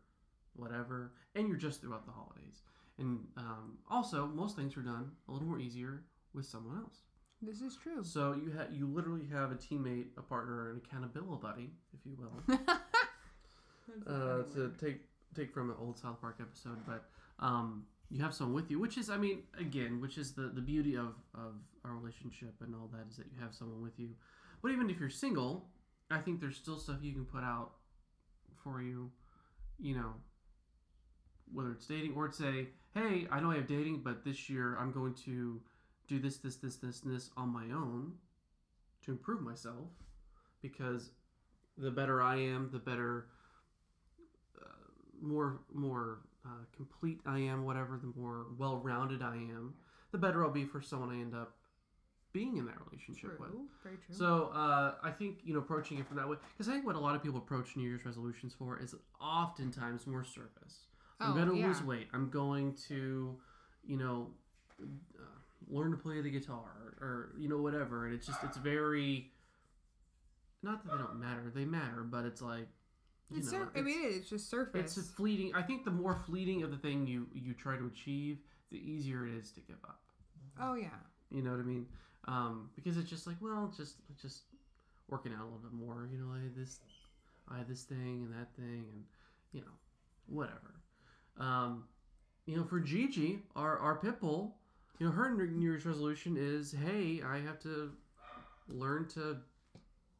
whatever, 0.56 1.14
and 1.36 1.48
you're 1.48 1.58
just 1.58 1.82
throughout 1.82 2.06
the 2.06 2.12
holidays. 2.12 2.62
And 2.98 3.20
um, 3.38 3.78
also, 3.90 4.28
most 4.28 4.56
things 4.56 4.76
are 4.78 4.82
done 4.82 5.12
a 5.28 5.32
little 5.32 5.48
more 5.48 5.60
easier 5.60 6.04
with 6.34 6.46
someone 6.46 6.78
else. 6.78 7.00
this 7.42 7.62
is 7.62 7.76
true. 7.82 8.04
So 8.04 8.34
you 8.34 8.54
ha- 8.56 8.68
you 8.72 8.88
literally 8.88 9.26
have 9.32 9.52
a 9.52 9.56
teammate, 9.56 10.08
a 10.18 10.22
partner, 10.22 10.72
an 10.72 10.82
accountability 10.86 11.42
buddy, 11.42 11.70
if 11.94 12.00
you 12.06 12.18
will, 12.18 12.60
uh, 14.08 14.44
to 14.54 14.74
take 14.80 15.02
take 15.36 15.54
from 15.54 15.70
an 15.70 15.76
old 15.80 15.98
South 15.98 16.20
Park 16.22 16.38
episode. 16.40 16.78
But 16.86 17.06
um, 17.40 17.86
you 18.10 18.22
have 18.22 18.34
someone 18.34 18.56
with 18.56 18.70
you, 18.70 18.80
which 18.80 18.98
is, 18.98 19.10
I 19.10 19.18
mean, 19.18 19.44
again, 19.60 20.02
which 20.02 20.18
is 20.18 20.34
the 20.34 20.44
the 20.54 20.62
beauty 20.62 20.96
of 20.96 21.16
of 21.34 21.56
our 21.86 21.96
relationship 21.96 22.54
and 22.62 22.76
all 22.76 22.90
that 22.94 23.08
is 23.10 23.18
that 23.18 23.26
you 23.34 23.42
have 23.42 23.54
someone 23.56 23.82
with 23.82 23.98
you. 23.98 24.10
But 24.62 24.72
even 24.72 24.90
if 24.90 25.00
you're 25.00 25.10
single, 25.10 25.66
I 26.12 26.20
think 26.20 26.40
there's 26.40 26.58
still 26.58 26.78
stuff 26.78 26.98
you 27.02 27.14
can 27.14 27.26
put 27.26 27.44
out 27.44 27.72
for 28.64 28.82
you, 28.82 29.10
you 29.80 29.96
know, 29.96 30.14
whether 31.54 31.72
it's 31.72 31.86
dating 31.86 32.14
or 32.16 32.32
say, 32.32 32.68
hey, 32.94 33.28
I 33.32 33.40
know 33.40 33.52
I 33.52 33.56
have 33.56 33.68
dating, 33.68 34.02
but 34.04 34.24
this 34.24 34.50
year 34.50 34.78
I'm 34.80 34.92
going 34.92 35.14
to 35.26 35.60
do 36.08 36.20
this, 36.20 36.38
this, 36.38 36.58
this, 36.58 36.76
this, 36.78 37.04
and 37.04 37.16
this 37.16 37.30
on 37.38 37.50
my 37.50 37.66
own 37.74 38.14
to 39.06 39.12
improve 39.12 39.42
myself 39.42 39.88
because 40.62 41.12
the 41.78 41.92
better 41.92 42.22
I 42.22 42.36
am, 42.36 42.70
the 42.72 42.80
better, 42.80 43.28
uh, 44.62 44.66
more, 45.22 45.62
more 45.74 46.20
uh, 46.46 46.66
complete 46.76 47.20
I 47.26 47.40
am, 47.40 47.64
whatever, 47.64 48.00
the 48.02 48.20
more 48.20 48.48
well 48.58 48.78
rounded 48.78 49.22
I 49.22 49.36
am, 49.36 49.74
the 50.12 50.18
better 50.18 50.44
I'll 50.44 50.52
be 50.52 50.66
for 50.66 50.82
someone 50.82 51.10
I 51.10 51.22
end 51.22 51.34
up 51.34 51.56
being 52.34 52.58
in 52.58 52.66
that 52.66 52.76
relationship 52.90 53.40
with. 53.40 53.50
True. 53.50 53.68
Very 53.84 53.98
true. 53.98 54.16
So 54.16 54.52
uh, 54.54 54.96
I 55.04 55.12
think 55.12 55.40
you 55.44 55.54
know 55.54 55.60
approaching 55.60 55.98
it 55.98 56.08
from 56.08 56.18
that 56.18 56.28
way 56.28 56.38
because 56.58 56.70
I 56.70 56.74
think 56.74 56.86
what 56.86 56.96
a 56.96 57.00
lot 57.00 57.16
of 57.16 57.24
people 57.24 57.38
approach 57.40 57.76
New 57.76 57.84
Year's 57.84 58.06
resolutions 58.06 58.54
for 58.58 58.80
is 58.80 58.96
oftentimes 59.20 60.08
more 60.08 60.24
surface. 60.24 60.88
I'm 61.22 61.32
Oh, 61.32 61.36
going 61.36 61.50
to 61.50 61.56
yeah. 61.58 61.68
lose 61.68 61.84
weight. 61.84 62.08
I'm 62.14 62.30
going 62.30 62.74
to, 62.90 63.38
you 63.86 63.98
know, 63.98 64.28
uh, 64.82 65.24
learn 65.70 65.92
to 65.92 65.98
play 65.98 66.22
the 66.22 66.30
guitar 66.30 66.94
or, 67.00 67.06
or 67.08 67.32
you 67.38 67.48
know 67.48 67.58
whatever. 67.58 68.06
And 68.06 68.14
it's 68.16 68.26
just 68.26 68.44
it's 68.44 68.58
very 68.58 69.32
not 70.64 70.84
that 70.84 70.92
they 70.92 70.98
don't 70.98 71.20
matter. 71.20 71.52
They 71.54 71.66
matter, 71.66 72.04
but 72.04 72.26
it's 72.26 72.42
like 72.42 72.68
you 73.30 73.38
it's 73.38 73.52
know, 73.52 73.60
sur- 73.60 73.72
I 73.76 73.82
mean, 73.82 74.04
it 74.04 74.08
is 74.08 74.30
just 74.30 74.50
surface. 74.50 74.98
it's 74.98 75.10
fleeting. 75.10 75.54
I 75.56 75.62
think 75.62 75.86
the 75.86 75.92
more 75.92 76.16
fleeting 76.16 76.64
of 76.64 76.72
the 76.72 76.78
thing 76.78 77.08
you 77.08 77.28
you 77.34 77.54
try 77.54 77.78
to 77.78 77.86
achieve, 77.88 78.40
the 78.72 78.78
easier 78.78 79.26
it 79.28 79.34
is 79.36 79.52
to 79.52 79.62
give 79.62 79.78
up. 79.84 80.00
oh 80.60 80.74
yeah. 80.76 80.90
You 81.30 81.42
know 81.42 81.52
what 81.52 81.60
I 81.62 81.64
mean? 81.64 81.86
Um, 82.28 82.70
because 82.76 82.98
it's 82.98 83.10
just 83.10 83.26
like, 83.26 83.38
well, 83.42 83.74
just 83.76 83.96
just 84.22 84.42
working 85.10 85.32
out 85.34 85.42
a 85.42 85.46
little 85.46 85.60
bit 85.60 85.74
more. 85.74 86.08
You 86.12 86.18
know, 86.20 86.32
I 86.34 86.44
had 86.44 86.56
this, 86.56 86.80
I 87.50 87.58
had 87.58 87.68
this 87.70 87.84
thing 87.84 88.28
and 88.28 88.34
that 88.34 88.54
thing, 88.56 88.86
and 88.92 89.04
you 89.54 89.62
know, 89.62 89.72
whatever. 90.28 90.81
Um, 91.40 91.86
you 92.46 92.56
know, 92.58 92.64
for 92.64 92.80
Gigi, 92.80 93.40
our 93.56 93.78
our 93.80 93.96
pit 93.96 94.20
bull, 94.20 94.56
you 95.00 95.06
know, 95.06 95.12
her 95.12 95.34
New 95.34 95.62
Year's 95.62 95.86
resolution 95.86 96.36
is, 96.38 96.74
hey, 96.86 97.22
I 97.26 97.40
have 97.40 97.60
to 97.62 97.92
learn 98.68 99.08
to 99.10 99.38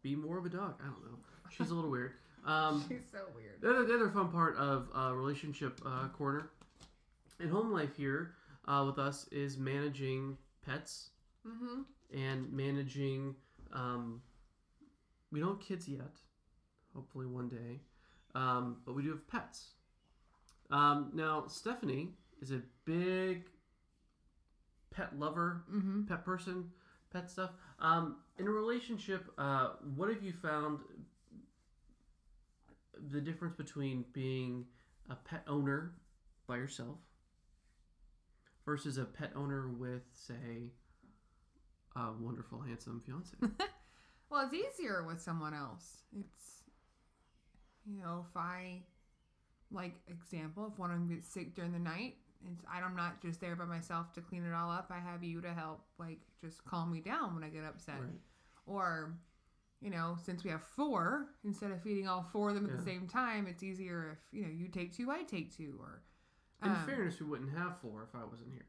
be 0.02 0.16
more 0.16 0.38
of 0.38 0.46
a 0.46 0.50
dog. 0.50 0.76
I 0.82 0.86
don't 0.86 1.04
know. 1.04 1.18
She's 1.50 1.70
a 1.72 1.76
little 1.76 1.92
weird. 1.92 2.14
Um, 2.44 2.84
She's 2.90 3.04
so 3.12 3.20
weird. 3.36 3.62
the 3.62 3.70
other, 3.70 3.86
the 3.86 3.94
other 3.94 4.10
fun 4.10 4.30
part 4.32 4.56
of 4.58 4.90
uh, 4.96 5.14
relationship 5.14 5.80
uh, 5.86 6.08
corner 6.08 6.50
and 7.40 7.52
home 7.52 7.72
life 7.72 7.96
here 7.96 8.32
uh, 8.68 8.84
with 8.88 8.98
us 8.98 9.28
is 9.32 9.60
managing 9.60 10.36
pets 10.66 11.10
Mm-hmm. 11.48 11.82
and 12.18 12.52
managing. 12.52 13.36
Um, 13.72 14.24
we 15.32 15.40
don't 15.40 15.50
have 15.50 15.60
kids 15.60 15.88
yet. 15.88 16.18
Hopefully 16.96 17.28
one 17.28 17.48
day, 17.48 17.80
um, 18.34 18.78
but 18.88 18.96
we 18.96 19.04
do 19.04 19.10
have 19.12 19.28
pets. 19.28 19.74
Um, 20.72 21.12
now 21.14 21.46
Stephanie 21.48 22.10
is 22.42 22.52
a 22.52 22.62
big 22.86 23.44
pet 24.92 25.18
lover, 25.18 25.64
Mm-hmm. 25.72 26.04
pet 26.04 26.24
person, 26.26 26.70
pet 27.12 27.30
stuff. 27.30 27.52
Um, 27.80 28.18
in 28.38 28.48
a 28.48 28.52
relationship, 28.52 29.26
uh, 29.38 29.72
what 29.96 30.10
have 30.10 30.24
you 30.24 30.34
found 30.34 30.80
the 33.12 33.22
difference 33.22 33.56
between 33.56 34.06
being 34.14 34.66
a 35.10 35.16
pet 35.16 35.44
owner 35.48 35.94
by 36.48 36.58
yourself 36.58 36.98
versus 38.66 38.98
a 38.98 39.06
pet 39.06 39.32
owner 39.36 39.70
with, 39.70 40.04
say, 40.14 40.72
a 41.96 42.12
wonderful, 42.20 42.62
handsome 42.62 43.02
fiance? 43.06 43.36
Well, 44.30 44.46
it's 44.50 44.54
easier 44.80 45.04
with 45.06 45.20
someone 45.22 45.54
else. 45.54 46.04
It's, 46.18 46.62
you 47.86 48.02
know, 48.02 48.26
if 48.30 48.38
I, 48.38 48.84
like, 49.72 49.94
example, 50.08 50.70
if 50.72 50.80
one 50.80 50.92
of 50.92 50.98
them 50.98 51.08
gets 51.08 51.28
sick 51.28 51.56
during 51.56 51.72
the 51.72 51.80
night, 51.80 52.16
it's, 52.52 52.64
I'm 52.72 52.96
not 52.96 53.22
just 53.22 53.40
there 53.40 53.56
by 53.56 53.66
myself 53.66 54.14
to 54.14 54.22
clean 54.22 54.44
it 54.46 54.54
all 54.54 54.72
up. 54.72 54.92
I 54.92 55.00
have 55.00 55.24
you 55.24 55.42
to 55.42 55.54
help, 55.54 55.82
like, 56.00 56.20
just 56.44 56.64
calm 56.66 56.92
me 56.92 57.00
down 57.00 57.36
when 57.36 57.44
I 57.44 57.50
get 57.50 57.64
upset. 57.64 58.00
Right. 58.00 58.10
Or, 58.66 59.14
you 59.82 59.90
know, 59.90 60.18
since 60.24 60.44
we 60.44 60.50
have 60.50 60.64
four, 60.64 61.28
instead 61.46 61.72
of 61.72 61.82
feeding 61.82 62.08
all 62.08 62.26
four 62.32 62.50
of 62.50 62.56
them 62.56 62.66
at 62.66 62.78
the 62.78 62.84
same 62.84 63.08
time, 63.08 63.48
it's 63.48 63.64
easier 63.64 64.12
if, 64.14 64.20
you 64.32 64.44
know, 64.44 64.52
you 64.52 64.68
take 64.68 64.96
two, 64.96 65.12
I 65.12 65.24
take 65.24 65.56
two. 65.56 65.76
Or, 65.80 66.02
In 66.64 66.72
um, 66.72 66.86
fairness, 66.86 67.20
we 67.20 67.28
wouldn't 67.28 67.56
have 67.58 67.80
four 67.82 68.08
if 68.08 68.20
I 68.20 68.26
wasn't 68.26 68.52
here. 68.52 68.66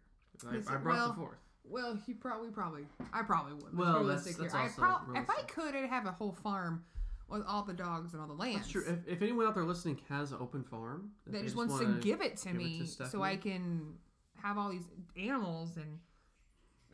I, 0.50 0.74
I 0.74 0.76
brought 0.78 0.96
well, 0.96 1.08
the 1.08 1.14
fourth. 1.14 1.38
Well, 1.64 1.98
you 2.06 2.14
probably, 2.16 2.50
probably, 2.50 2.86
I 3.12 3.22
probably 3.22 3.54
would. 3.54 3.76
Well, 3.76 4.04
that's- 4.04 4.24
that's 4.24 4.52
here. 4.52 4.62
I 4.62 4.68
prob- 4.68 5.14
if 5.14 5.30
I 5.30 5.42
could, 5.42 5.76
I'd 5.76 5.88
have 5.88 6.06
a 6.06 6.12
whole 6.12 6.32
farm 6.32 6.84
with 7.32 7.42
all 7.46 7.62
the 7.64 7.72
dogs 7.72 8.12
and 8.12 8.20
all 8.22 8.28
the 8.28 8.34
lands. 8.34 8.58
That's 8.60 8.68
true. 8.70 8.84
If, 8.86 9.14
if 9.16 9.22
anyone 9.22 9.46
out 9.46 9.54
there 9.54 9.64
listening 9.64 9.98
has 10.08 10.32
an 10.32 10.38
open 10.40 10.62
farm 10.62 11.10
that 11.24 11.32
that 11.32 11.42
just 11.44 11.56
wants 11.56 11.78
to 11.78 11.86
give 12.00 12.20
it 12.20 12.36
to 12.38 12.48
give 12.48 12.56
it 12.56 12.58
me 12.64 12.86
to 12.98 13.08
so 13.08 13.22
I 13.22 13.36
can 13.36 13.94
have 14.42 14.58
all 14.58 14.70
these 14.70 14.84
animals 15.16 15.76
and 15.76 15.98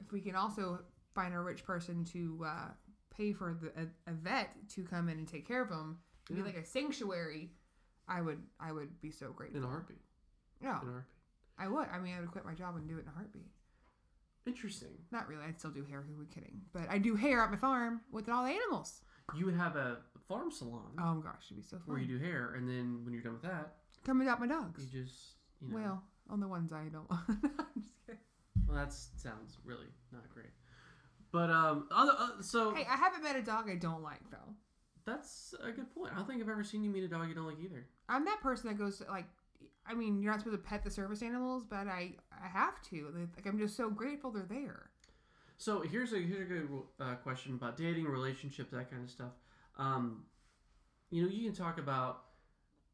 if 0.00 0.12
we 0.12 0.20
can 0.20 0.34
also 0.36 0.80
find 1.14 1.34
a 1.34 1.40
rich 1.40 1.64
person 1.64 2.04
to 2.04 2.44
uh, 2.46 2.68
pay 3.14 3.32
for 3.32 3.56
the, 3.60 3.68
a, 3.82 4.10
a 4.10 4.14
vet 4.14 4.50
to 4.74 4.84
come 4.84 5.08
in 5.08 5.18
and 5.18 5.26
take 5.28 5.46
care 5.46 5.62
of 5.62 5.68
them 5.68 5.98
Yeah. 6.30 6.36
be 6.36 6.42
like 6.42 6.56
a 6.56 6.64
sanctuary 6.64 7.50
I 8.06 8.20
would 8.20 8.40
I 8.60 8.70
would 8.72 9.00
be 9.00 9.10
so 9.10 9.32
grateful 9.32 9.58
in 9.58 9.64
a 9.64 9.68
heartbeat. 9.68 10.00
yeah 10.62 10.80
In 10.82 10.88
a 10.88 10.90
heartbeat. 10.92 11.04
I 11.58 11.68
would 11.68 11.88
I 11.92 11.98
mean 11.98 12.14
I 12.16 12.20
would 12.20 12.30
quit 12.30 12.44
my 12.44 12.54
job 12.54 12.76
and 12.76 12.86
do 12.88 12.96
it 12.98 13.02
in 13.02 13.08
a 13.08 13.12
heartbeat 13.12 13.48
Interesting. 14.46 14.96
not 15.10 15.28
really 15.28 15.42
I'd 15.44 15.58
still 15.58 15.70
do 15.70 15.84
hair 15.84 16.04
who 16.08 16.16
would 16.18 16.30
kidding 16.30 16.60
but 16.72 16.82
I 16.88 16.98
do 16.98 17.16
hair 17.16 17.42
at 17.42 17.50
my 17.50 17.56
farm 17.56 18.00
with 18.12 18.28
all 18.28 18.44
the 18.44 18.50
animals 18.52 19.02
You 19.36 19.48
have 19.48 19.76
a 19.76 19.98
farm 20.28 20.50
salon 20.50 20.92
oh 21.00 21.14
gosh 21.14 21.46
it'd 21.46 21.56
be 21.56 21.62
so 21.62 21.78
where 21.86 21.98
you 21.98 22.06
do 22.06 22.24
hair, 22.24 22.54
and 22.56 22.68
then 22.68 23.00
when 23.04 23.14
you're 23.14 23.22
done 23.22 23.32
with 23.32 23.42
that, 23.42 23.74
come 24.04 24.18
without 24.18 24.40
my 24.40 24.46
dogs 24.46 24.86
you 24.92 25.02
just 25.02 25.36
you 25.60 25.68
know. 25.68 25.74
well 25.74 26.02
on 26.30 26.40
the 26.40 26.48
ones 26.48 26.72
I 26.72 26.84
don't 26.84 27.08
want 27.10 27.24
I'm 27.30 27.82
just 27.82 27.94
kidding 28.06 28.20
Well, 28.66 28.76
that 28.76 28.92
sounds 28.92 29.56
really 29.64 29.88
not 30.12 30.28
great. 30.32 30.52
But 31.30 31.50
um, 31.50 31.88
other 31.90 32.12
uh, 32.16 32.42
so 32.42 32.74
hey 32.74 32.86
I 32.88 32.96
haven't 32.96 33.22
met 33.22 33.36
a 33.36 33.42
dog 33.42 33.70
I 33.70 33.76
don't 33.76 34.02
like 34.02 34.30
though 34.30 34.54
that's 35.08 35.54
a 35.62 35.72
good 35.72 35.92
point. 35.94 36.12
I 36.12 36.16
don't 36.16 36.28
think 36.28 36.42
I've 36.42 36.48
ever 36.48 36.64
seen 36.64 36.84
you 36.84 36.90
meet 36.90 37.04
a 37.04 37.08
dog 37.08 37.28
you 37.28 37.34
don't 37.34 37.46
like 37.46 37.60
either. 37.62 37.86
I'm 38.08 38.24
that 38.26 38.40
person 38.42 38.68
that 38.68 38.78
goes 38.78 38.98
to, 38.98 39.04
like, 39.04 39.24
I 39.86 39.94
mean, 39.94 40.22
you're 40.22 40.30
not 40.30 40.40
supposed 40.40 40.62
to 40.62 40.68
pet 40.68 40.84
the 40.84 40.90
service 40.90 41.22
animals, 41.22 41.64
but 41.64 41.88
I 41.88 42.12
I 42.30 42.46
have 42.46 42.82
to. 42.90 43.28
Like, 43.34 43.46
I'm 43.46 43.58
just 43.58 43.76
so 43.76 43.90
grateful 43.90 44.30
they're 44.30 44.46
there. 44.48 44.90
So 45.56 45.80
here's 45.80 46.12
a 46.12 46.18
here's 46.18 46.42
a 46.42 46.44
good 46.44 46.68
uh, 47.00 47.14
question 47.16 47.54
about 47.54 47.76
dating, 47.76 48.04
relationships, 48.04 48.70
that 48.72 48.90
kind 48.90 49.02
of 49.02 49.10
stuff. 49.10 49.32
Um, 49.78 50.24
you 51.10 51.22
know, 51.22 51.28
you 51.28 51.44
can 51.46 51.54
talk 51.54 51.78
about, 51.78 52.22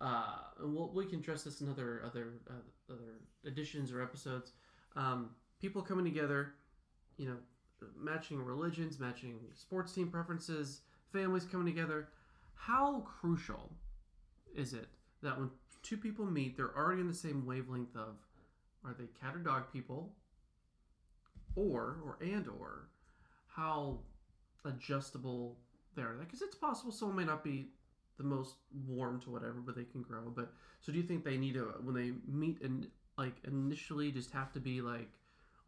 uh, 0.00 0.36
and 0.60 0.74
we'll, 0.74 0.90
we 0.92 1.06
can 1.06 1.20
address 1.20 1.44
this 1.44 1.60
in 1.60 1.68
other 1.68 2.02
other 2.04 2.34
uh, 2.48 2.92
other 2.92 3.20
editions 3.44 3.92
or 3.92 4.02
episodes. 4.02 4.52
Um, 4.96 5.30
people 5.60 5.82
coming 5.82 6.04
together, 6.04 6.54
you 7.16 7.28
know, 7.28 7.36
matching 7.98 8.42
religions, 8.42 9.00
matching 9.00 9.40
sports 9.54 9.92
team 9.92 10.08
preferences, 10.08 10.82
families 11.12 11.44
coming 11.44 11.66
together. 11.66 12.08
How 12.54 13.00
crucial 13.00 13.72
is 14.54 14.72
it 14.72 14.86
that 15.22 15.38
when 15.38 15.50
two 15.82 15.96
people 15.96 16.24
meet, 16.24 16.56
they're 16.56 16.76
already 16.76 17.00
in 17.00 17.08
the 17.08 17.14
same 17.14 17.44
wavelength 17.44 17.94
of, 17.96 18.16
are 18.84 18.94
they 18.98 19.06
cat 19.20 19.34
or 19.34 19.40
dog 19.40 19.72
people? 19.72 20.12
or 21.56 21.98
or 22.04 22.18
and 22.20 22.48
or 22.48 22.88
how 23.48 23.98
adjustable 24.64 25.58
they 25.94 26.02
are 26.02 26.14
because 26.14 26.42
it's 26.42 26.54
possible 26.57 26.92
someone 26.92 27.16
may 27.16 27.24
not 27.24 27.42
be 27.44 27.68
the 28.16 28.24
most 28.24 28.54
warm 28.87 29.20
to 29.20 29.30
whatever 29.30 29.54
but 29.64 29.74
they 29.76 29.85
can 29.85 30.02
grow 30.02 30.22
but 30.35 30.52
so 30.80 30.92
do 30.92 30.98
you 30.98 31.04
think 31.04 31.24
they 31.24 31.37
need 31.37 31.54
to 31.54 31.62
when 31.83 31.94
they 31.94 32.12
meet 32.26 32.61
and 32.62 32.87
like 33.18 33.35
initially 33.46 34.11
just 34.12 34.30
have 34.30 34.52
to 34.52 34.61
be 34.61 34.80
like 34.80 35.11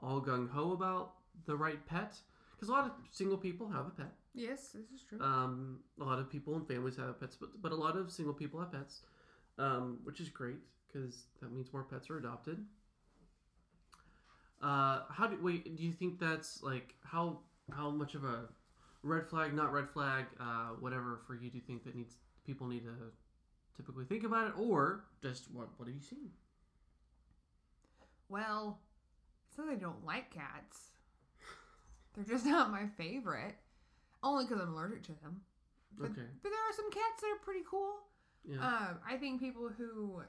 all 0.01 0.21
gung-ho 0.21 0.73
about 0.73 1.15
the 1.47 1.57
right 1.57 1.85
pet 1.87 2.15
because 2.55 2.69
a 2.69 2.73
lot 2.73 2.85
of 2.85 2.93
single 3.11 3.37
people 3.39 3.69
have 3.69 3.87
a 3.87 3.91
pet 3.91 4.13
Yes, 4.35 4.69
this 4.75 4.91
is 4.95 5.03
true. 5.09 5.19
um, 5.21 5.79
a 5.99 6.05
lot 6.05 6.19
of 6.19 6.29
people 6.31 6.55
and 6.57 6.69
families 6.69 6.97
have 6.97 7.19
pets 7.19 7.37
but, 7.41 7.61
but 7.63 7.73
a 7.73 7.75
lot 7.75 7.97
of 7.97 8.13
single 8.13 8.35
people 8.35 8.61
have 8.61 8.71
pets 8.73 9.01
um, 9.59 9.99
which 10.05 10.21
is 10.21 10.29
great 10.29 10.59
because 10.87 11.25
that 11.41 11.51
means 11.53 11.73
more 11.73 11.85
pets 11.85 12.11
are 12.11 12.19
adopted 12.19 12.65
uh, 14.63 15.01
how 15.11 15.27
do 15.27 15.39
wait? 15.43 15.77
Do 15.77 15.83
you 15.83 15.93
think 15.93 16.19
that's 16.19 16.63
like 16.63 16.95
how 17.05 17.41
how 17.75 17.91
much 17.91 18.15
of 18.15 18.25
a 18.25 18.45
red 19.07 19.27
flag, 19.29 19.55
not 19.55 19.73
red 19.73 19.89
flag, 19.91 20.27
uh, 20.41 20.71
whatever 20.81 21.21
for 21.27 21.35
you? 21.35 21.51
Do 21.51 21.57
you 21.59 21.65
think 21.67 21.85
that 21.85 21.95
needs 21.95 22.17
people 22.45 22.67
need 22.67 22.85
to 22.85 22.95
typically 23.77 24.05
think 24.05 24.25
about 24.25 24.49
it, 24.49 24.53
or 24.59 25.05
just 25.23 25.51
what 25.53 25.69
what 25.79 25.87
have 25.89 25.95
you 25.95 26.03
seen? 26.03 26.31
well, 28.29 28.81
it's 29.49 29.59
not 29.59 29.67
that 29.69 29.73
I 29.75 29.77
don't 29.77 30.05
like 30.05 30.31
cats. 30.35 30.91
They're 32.15 32.25
just 32.25 32.47
not 32.47 32.71
my 32.73 32.87
favorite. 32.97 33.55
Only 34.23 34.45
because 34.45 34.61
I'm 34.61 34.73
allergic 34.75 35.03
to 35.05 35.13
them. 35.23 35.43
But, 35.99 36.07
Okay, 36.11 36.23
but 36.43 36.49
there 36.51 36.61
are 36.61 36.73
some 36.75 36.91
cats 36.91 37.21
that 37.21 37.29
are 37.29 37.45
pretty 37.45 37.65
cool. 37.71 37.93
yeah, 38.45 38.57
Um, 38.67 38.99
I 39.09 39.17
think 39.17 39.41
people 39.41 39.69
who 39.69 40.23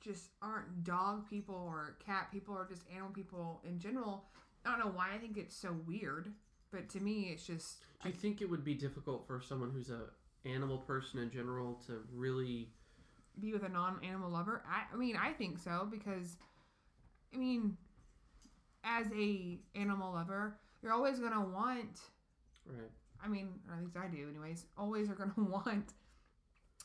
just 0.00 0.28
aren't 0.42 0.84
dog 0.84 1.28
people 1.28 1.54
or 1.54 1.96
cat 2.04 2.28
people 2.32 2.54
or 2.54 2.66
just 2.68 2.82
animal 2.92 3.10
people 3.10 3.60
in 3.66 3.78
general. 3.78 4.24
I 4.64 4.70
don't 4.70 4.78
know 4.80 4.92
why 4.94 5.14
I 5.14 5.18
think 5.18 5.36
it's 5.38 5.56
so 5.56 5.74
weird, 5.86 6.32
but 6.72 6.88
to 6.90 7.00
me, 7.00 7.30
it's 7.32 7.46
just 7.46 7.78
do 8.02 8.08
you 8.08 8.14
think 8.14 8.40
it 8.40 8.48
would 8.48 8.64
be 8.64 8.74
difficult 8.74 9.26
for 9.26 9.40
someone 9.40 9.70
who's 9.70 9.90
a 9.90 10.04
animal 10.48 10.78
person 10.78 11.20
in 11.20 11.30
general 11.30 11.80
to 11.86 12.00
really? 12.14 12.68
be 13.40 13.52
with 13.52 13.62
a 13.62 13.68
non-animal 13.68 14.30
lover. 14.30 14.62
I, 14.68 14.82
I 14.92 14.96
mean, 14.96 15.16
I 15.16 15.32
think 15.32 15.58
so 15.58 15.86
because, 15.90 16.36
I 17.34 17.38
mean, 17.38 17.76
as 18.84 19.06
a 19.16 19.58
animal 19.74 20.12
lover, 20.12 20.58
you're 20.82 20.92
always 20.92 21.18
gonna 21.18 21.44
want. 21.44 22.00
Right. 22.66 22.90
I 23.22 23.28
mean, 23.28 23.48
at 23.70 23.82
least 23.82 23.96
I 23.96 24.08
do, 24.08 24.28
anyways. 24.28 24.66
Always 24.76 25.08
are 25.10 25.14
gonna 25.14 25.32
want 25.36 25.92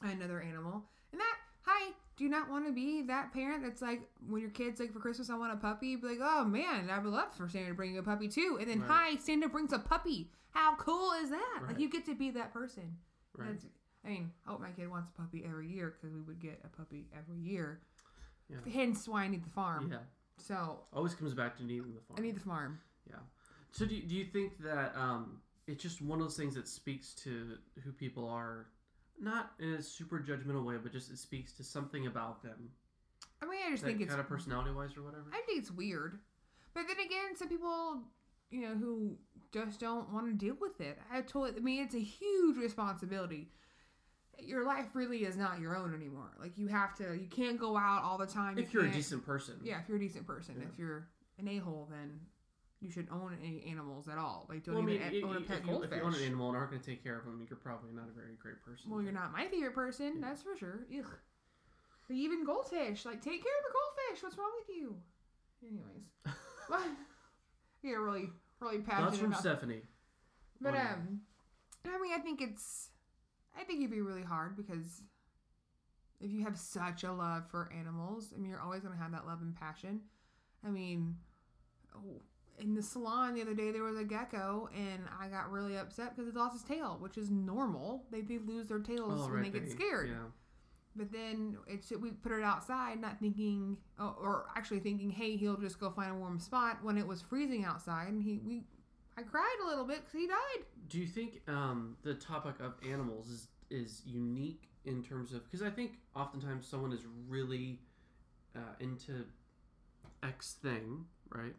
another 0.01 0.41
animal, 0.41 0.83
and 1.11 1.19
that. 1.21 1.37
Hi, 1.63 1.93
do 2.17 2.23
you 2.23 2.29
not 2.29 2.49
want 2.49 2.65
to 2.65 2.71
be 2.71 3.01
that 3.03 3.33
parent 3.33 3.63
that's 3.63 3.81
like, 3.81 4.01
when 4.27 4.41
your 4.41 4.49
kid's 4.51 4.79
like 4.79 4.93
for 4.93 4.99
Christmas, 4.99 5.29
I 5.29 5.37
want 5.37 5.53
a 5.53 5.57
puppy. 5.57 5.95
Be 5.95 6.07
like, 6.07 6.19
oh 6.21 6.45
man, 6.45 6.89
I 6.89 6.99
would 6.99 7.11
love 7.11 7.33
for 7.35 7.49
Santa 7.49 7.67
to 7.67 7.73
bring 7.73 7.93
you 7.93 7.99
a 7.99 8.03
puppy 8.03 8.27
too. 8.27 8.57
And 8.59 8.69
then, 8.69 8.79
Right. 8.81 8.89
hi, 8.89 9.15
Santa 9.17 9.49
brings 9.49 9.73
a 9.73 9.79
puppy. 9.79 10.31
How 10.51 10.75
cool 10.77 11.11
is 11.21 11.29
that? 11.31 11.57
Right. 11.61 11.71
Like 11.71 11.79
you 11.79 11.89
get 11.89 12.05
to 12.05 12.15
be 12.15 12.31
that 12.31 12.53
person. 12.53 12.97
Right. 13.37 13.49
That's, 13.49 13.65
I 14.05 14.09
mean, 14.09 14.31
I 14.47 14.51
hope 14.51 14.61
my 14.61 14.69
kid 14.69 14.89
wants 14.89 15.09
a 15.17 15.21
puppy 15.21 15.43
every 15.45 15.67
year 15.67 15.93
because 15.99 16.15
we 16.15 16.21
would 16.21 16.39
get 16.39 16.61
a 16.63 16.69
puppy 16.69 17.07
every 17.17 17.39
year. 17.39 17.81
Yeah. 18.49 18.57
Hence 18.71 19.07
why 19.07 19.23
I 19.23 19.27
need 19.27 19.43
the 19.43 19.49
farm. 19.49 19.89
Yeah. 19.91 19.97
So 20.37 20.79
Always 20.93 21.15
comes 21.15 21.33
back 21.33 21.57
to 21.57 21.63
needing 21.65 21.93
the 21.93 22.01
farm. 22.01 22.17
I 22.17 22.21
need 22.21 22.35
the 22.35 22.41
farm. 22.41 22.79
Yeah. 23.09 23.15
So 23.71 23.85
do 23.85 23.95
you, 23.95 24.03
do 24.03 24.15
you 24.15 24.25
think 24.25 24.57
that 24.63 24.93
um, 24.95 25.41
it's 25.67 25.81
just 25.83 26.01
one 26.01 26.19
of 26.19 26.25
those 26.25 26.37
things 26.37 26.55
that 26.55 26.67
speaks 26.67 27.13
to 27.15 27.57
who 27.83 27.91
people 27.91 28.27
are, 28.29 28.67
not 29.19 29.51
in 29.59 29.73
a 29.73 29.81
super 29.81 30.19
judgmental 30.19 30.63
way, 30.63 30.75
but 30.81 30.91
just 30.91 31.11
it 31.11 31.17
speaks 31.17 31.53
to 31.53 31.63
something 31.63 32.07
about 32.07 32.43
them, 32.43 32.69
I 33.41 33.45
mean, 33.45 33.59
I 33.65 33.71
just 33.71 33.83
that 33.83 33.89
think 33.89 34.01
it's 34.01 34.09
kind 34.09 34.21
of 34.21 34.27
personality 34.27 34.71
wise 34.71 34.97
or 34.97 35.03
whatever. 35.03 35.25
I 35.33 35.41
think 35.45 35.59
it's 35.59 35.71
weird, 35.71 36.19
but 36.73 36.83
then 36.87 37.05
again, 37.05 37.35
some 37.35 37.49
people, 37.49 38.01
you 38.49 38.61
know, 38.61 38.75
who 38.75 39.17
just 39.53 39.79
don't 39.79 40.11
want 40.11 40.27
to 40.27 40.33
deal 40.33 40.55
with 40.59 40.79
it. 40.81 40.97
I 41.11 41.21
totally. 41.21 41.53
I 41.57 41.59
mean, 41.59 41.83
it's 41.83 41.95
a 41.95 41.99
huge 41.99 42.57
responsibility. 42.57 43.49
Your 44.37 44.65
life 44.65 44.87
really 44.93 45.19
is 45.19 45.37
not 45.37 45.59
your 45.59 45.77
own 45.77 45.93
anymore. 45.93 46.31
Like 46.39 46.57
you 46.57 46.67
have 46.67 46.93
to. 46.95 47.15
You 47.15 47.27
can't 47.29 47.59
go 47.59 47.77
out 47.77 48.03
all 48.03 48.17
the 48.17 48.27
time. 48.27 48.57
if 48.57 48.73
you 48.73 48.81
you're 48.81 48.89
a 48.89 48.93
decent 48.93 49.25
person, 49.25 49.55
Yeah, 49.63 49.79
if 49.79 49.87
you're 49.87 49.97
a 49.97 50.01
decent 50.01 50.27
person. 50.27 50.55
Yeah. 50.59 50.65
If 50.71 50.77
you're 50.77 51.07
an 51.39 51.47
a 51.47 51.57
hole, 51.57 51.87
then 51.89 52.19
you 52.81 52.91
should 52.91 53.07
own 53.11 53.37
any 53.41 53.65
animals 53.69 54.07
at 54.07 54.17
all. 54.17 54.45
Like 54.49 54.63
don't 54.63 54.75
Well, 54.75 54.83
I 54.83 54.87
mean, 54.87 55.01
even 55.11 55.23
i- 55.23 55.27
own 55.29 55.37
a 55.37 55.41
pet 55.41 55.59
if, 55.61 55.67
you, 55.67 55.83
if 55.83 55.91
you 55.91 56.01
own 56.01 56.13
an 56.13 56.21
animal 56.23 56.49
and 56.49 56.57
aren't 56.57 56.71
going 56.71 56.81
to 56.81 56.87
take 56.87 57.03
care 57.03 57.17
of 57.17 57.25
them, 57.25 57.45
you're 57.49 57.57
probably 57.57 57.91
not 57.93 58.07
a 58.09 58.11
very 58.13 58.35
great 58.39 58.61
person. 58.63 58.91
Well, 58.91 59.01
you're 59.01 59.11
not 59.13 59.31
my 59.31 59.47
favorite 59.47 59.73
person, 59.73 60.13
Yeah. 60.19 60.27
that's 60.29 60.43
for 60.43 60.55
sure. 60.57 60.85
Ugh. 60.97 61.05
But 62.07 62.17
even 62.17 62.45
goldfish, 62.45 63.05
like 63.05 63.21
take 63.21 63.41
care 63.43 63.53
of 63.57 63.63
the 63.65 63.73
goldfish. 63.73 64.23
What's 64.23 64.37
wrong 64.37 64.51
with 64.59 64.75
you? 64.75 64.95
Anyways, 65.67 66.05
what? 66.67 66.81
Yeah, 67.83 67.95
really, 67.97 68.29
really 68.59 68.79
passionate. 68.79 69.15
from 69.15 69.27
about- 69.27 69.39
Stephanie. 69.41 69.81
But 70.59 70.69
on 70.69 70.73
that. 70.75 70.93
um, 70.93 71.21
I 71.85 72.01
mean, 72.01 72.13
I 72.13 72.17
think 72.19 72.41
it's, 72.41 72.89
I 73.55 73.63
think 73.63 73.79
it'd 73.79 73.91
be 73.91 74.01
really 74.01 74.23
hard 74.23 74.57
because 74.57 75.01
if 76.19 76.31
you 76.31 76.43
have 76.45 76.57
such 76.57 77.03
a 77.03 77.11
love 77.11 77.43
for 77.51 77.71
animals, 77.77 78.33
I 78.35 78.39
mean, 78.39 78.49
you're 78.49 78.59
always 78.61 78.81
gonna 78.81 78.95
have 78.95 79.11
that 79.11 79.27
love 79.27 79.41
and 79.41 79.55
passion. 79.55 80.01
I 80.65 80.69
mean, 80.71 81.15
oh, 81.95 82.21
in 82.59 82.73
the 82.75 82.81
salon 82.81 83.33
the 83.35 83.41
other 83.41 83.53
day 83.53 83.71
there 83.71 83.83
was 83.83 83.97
a 83.97 84.03
gecko, 84.03 84.69
and 84.75 85.03
I 85.19 85.27
got 85.27 85.51
really 85.51 85.77
upset 85.77 86.15
because 86.15 86.29
it 86.29 86.35
lost 86.35 86.55
its 86.55 86.63
tail, 86.63 86.97
which 86.99 87.17
is 87.17 87.29
normal. 87.31 88.05
They 88.11 88.21
they 88.21 88.37
lose 88.39 88.67
their 88.67 88.79
tails 88.79 89.21
Oh, 89.21 89.25
when 89.25 89.33
right, 89.41 89.43
they 89.53 89.59
get 89.59 89.67
they- 89.69 89.75
scared. 89.75 90.09
Yeah. 90.09 90.15
But 90.97 91.11
then 91.11 91.57
it's 91.67 91.91
we 91.91 92.11
put 92.11 92.31
it 92.31 92.41
outside, 92.43 93.01
not 93.01 93.19
thinking, 93.19 93.75
oh, 93.99 94.15
or 94.21 94.45
actually 94.55 94.79
thinking, 94.79 95.09
hey, 95.09 95.35
he'll 95.35 95.57
just 95.57 95.77
go 95.77 95.89
find 95.91 96.11
a 96.11 96.15
warm 96.15 96.39
spot 96.39 96.77
when 96.83 96.97
it 96.97 97.05
was 97.05 97.21
freezing 97.21 97.65
outside, 97.65 98.07
and 98.07 98.21
he 98.23 98.39
we. 98.45 98.63
I 99.17 99.23
cried 99.23 99.57
a 99.63 99.67
little 99.67 99.85
bit 99.85 99.99
because 100.05 100.13
he 100.19 100.27
died. 100.27 100.65
Do 100.89 100.97
you 100.99 101.07
think 101.07 101.41
um, 101.49 101.95
the 102.03 102.13
topic 102.15 102.55
of 102.61 102.73
animals 102.89 103.29
is 103.29 103.47
is 103.69 104.01
unique 104.05 104.69
in 104.85 105.03
terms 105.03 105.33
of 105.33 105.43
because 105.43 105.61
I 105.61 105.69
think 105.69 105.93
oftentimes 106.15 106.65
someone 106.67 106.93
is 106.93 107.01
really 107.27 107.79
uh, 108.55 108.59
into 108.79 109.25
X 110.23 110.55
thing, 110.61 111.05
right, 111.29 111.55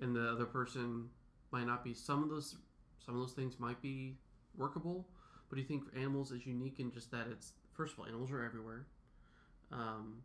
and 0.00 0.14
the 0.14 0.30
other 0.30 0.44
person 0.44 1.08
might 1.50 1.66
not 1.66 1.84
be. 1.84 1.94
Some 1.94 2.22
of 2.22 2.30
those 2.30 2.56
some 3.04 3.14
of 3.14 3.20
those 3.20 3.32
things 3.32 3.58
might 3.58 3.80
be 3.80 4.16
workable, 4.56 5.06
but 5.48 5.56
do 5.56 5.62
you 5.62 5.68
think 5.68 5.84
animals 5.96 6.32
is 6.32 6.46
unique 6.46 6.80
in 6.80 6.90
just 6.90 7.10
that 7.12 7.26
it's 7.30 7.52
first 7.74 7.94
of 7.94 8.00
all 8.00 8.06
animals 8.06 8.32
are 8.32 8.42
everywhere, 8.42 8.86
um, 9.72 10.22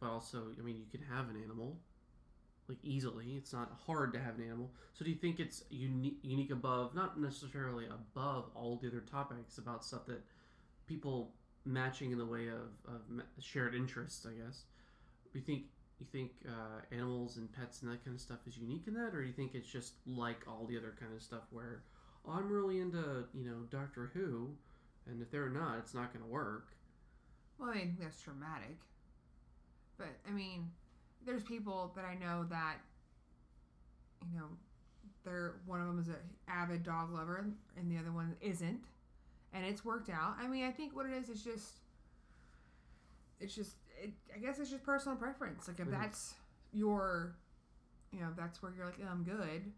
but 0.00 0.08
also 0.08 0.46
I 0.58 0.62
mean 0.62 0.76
you 0.78 0.86
can 0.90 1.06
have 1.14 1.28
an 1.28 1.36
animal 1.42 1.76
like 2.68 2.78
easily. 2.82 3.34
It's 3.36 3.52
not 3.52 3.72
hard 3.86 4.12
to 4.12 4.20
have 4.20 4.38
an 4.38 4.44
animal. 4.44 4.70
So 4.94 5.04
do 5.04 5.10
you 5.10 5.16
think 5.16 5.40
it's 5.40 5.64
unique 5.70 6.18
unique 6.22 6.50
above 6.50 6.94
not 6.94 7.20
necessarily 7.20 7.86
above 7.86 8.50
all 8.54 8.78
the 8.80 8.88
other 8.88 9.00
topics 9.00 9.58
about 9.58 9.84
stuff 9.84 10.06
that 10.06 10.22
people 10.86 11.32
matching 11.64 12.12
in 12.12 12.18
the 12.18 12.26
way 12.26 12.48
of, 12.48 12.92
of 12.92 13.00
shared 13.38 13.74
interests, 13.74 14.26
I 14.26 14.44
guess. 14.44 14.64
You 15.34 15.40
think 15.40 15.64
you 16.00 16.06
think 16.10 16.32
uh, 16.46 16.94
animals 16.94 17.36
and 17.36 17.52
pets 17.52 17.82
and 17.82 17.90
that 17.90 18.04
kind 18.04 18.14
of 18.14 18.20
stuff 18.20 18.38
is 18.46 18.56
unique 18.56 18.84
in 18.86 18.94
that, 18.94 19.14
or 19.14 19.22
do 19.22 19.26
you 19.28 19.32
think 19.32 19.54
it's 19.54 19.68
just 19.68 19.94
like 20.06 20.38
all 20.48 20.66
the 20.66 20.76
other 20.76 20.94
kind 20.98 21.12
of 21.14 21.22
stuff 21.22 21.42
where 21.50 21.82
oh, 22.26 22.32
I'm 22.32 22.50
really 22.50 22.80
into 22.80 23.24
you 23.34 23.44
know 23.44 23.66
Doctor 23.70 24.10
Who, 24.14 24.50
and 25.06 25.22
if 25.22 25.30
they're 25.30 25.50
not, 25.50 25.78
it's 25.78 25.94
not 25.94 26.12
going 26.12 26.24
to 26.24 26.30
work. 26.30 26.68
Well, 27.58 27.70
I 27.70 27.74
mean, 27.74 27.96
that's 28.00 28.20
traumatic. 28.20 28.78
But, 29.98 30.08
I 30.26 30.32
mean, 30.32 30.70
there's 31.26 31.42
people 31.42 31.92
that 31.94 32.06
I 32.06 32.14
know 32.14 32.46
that, 32.48 32.76
you 34.32 34.38
know, 34.38 34.46
they're 35.24 35.56
one 35.66 35.80
of 35.80 35.86
them 35.86 35.98
is 35.98 36.08
an 36.08 36.16
avid 36.48 36.82
dog 36.82 37.12
lover 37.12 37.44
and 37.76 37.92
the 37.92 37.98
other 37.98 38.12
one 38.12 38.34
isn't. 38.40 38.80
And 39.52 39.64
it's 39.66 39.84
worked 39.84 40.08
out. 40.08 40.36
I 40.40 40.48
mean, 40.48 40.64
I 40.64 40.70
think 40.70 40.96
what 40.96 41.04
it 41.04 41.12
is 41.12 41.28
is 41.28 41.42
just, 41.42 41.80
it's 43.40 43.54
just, 43.54 43.74
it, 44.02 44.12
I 44.34 44.38
guess 44.38 44.58
it's 44.58 44.70
just 44.70 44.82
personal 44.84 45.16
preference. 45.16 45.68
Like, 45.68 45.80
if 45.80 45.86
Mhm. 45.88 45.90
that's 46.00 46.34
your, 46.72 47.36
you 48.12 48.20
know, 48.20 48.28
that's 48.36 48.62
where 48.62 48.72
you're 48.76 48.86
like, 48.86 48.98
I'm 49.10 49.22
good, 49.24 49.72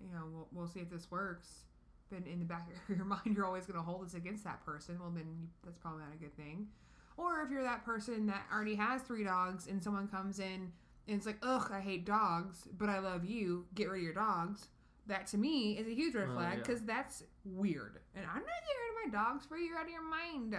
you 0.00 0.08
know, 0.14 0.24
we'll, 0.32 0.48
we'll 0.52 0.68
see 0.68 0.80
if 0.80 0.90
this 0.90 1.10
works. 1.10 1.64
But 2.10 2.26
in 2.26 2.38
the 2.40 2.44
back 2.44 2.66
of 2.90 2.96
your 2.96 3.04
mind, 3.06 3.34
you're 3.36 3.46
always 3.46 3.66
going 3.66 3.78
to 3.78 3.82
hold 3.84 4.04
this 4.06 4.14
against 4.14 4.44
that 4.44 4.64
person. 4.64 4.98
Well, 5.00 5.10
then 5.14 5.48
that's 5.64 5.78
probably 5.78 6.00
not 6.04 6.12
a 6.14 6.18
good 6.18 6.36
thing. 6.36 6.68
Or 7.16 7.40
if 7.42 7.50
you're 7.50 7.62
that 7.62 7.84
person 7.84 8.26
that 8.26 8.44
already 8.52 8.74
has 8.74 9.02
three 9.02 9.24
dogs 9.24 9.66
and 9.66 9.82
someone 9.82 10.08
comes 10.08 10.38
in 10.38 10.72
and 11.08 11.16
it's 11.16 11.26
like, 11.26 11.38
ugh, 11.42 11.70
I 11.72 11.80
hate 11.80 12.04
dogs, 12.06 12.68
but 12.78 12.88
I 12.88 12.98
love 13.00 13.24
you, 13.24 13.66
get 13.74 13.88
rid 13.90 13.98
of 13.98 14.04
your 14.04 14.14
dogs. 14.14 14.68
That 15.08 15.26
to 15.28 15.38
me 15.38 15.72
is 15.78 15.86
a 15.88 15.94
huge 15.94 16.14
red 16.14 16.28
Oh, 16.30 16.34
flag 16.34 16.52
yeah. 16.58 16.58
because 16.64 16.82
that's 16.82 17.24
weird. 17.44 17.98
And 18.14 18.24
I'm 18.24 18.36
not 18.36 18.44
getting 18.44 18.82
rid 19.04 19.06
of 19.08 19.12
my 19.12 19.24
dogs 19.24 19.44
for 19.46 19.56
you 19.58 19.74
out 19.76 19.84
of 19.84 19.90
your 19.90 20.02
mind. 20.08 20.56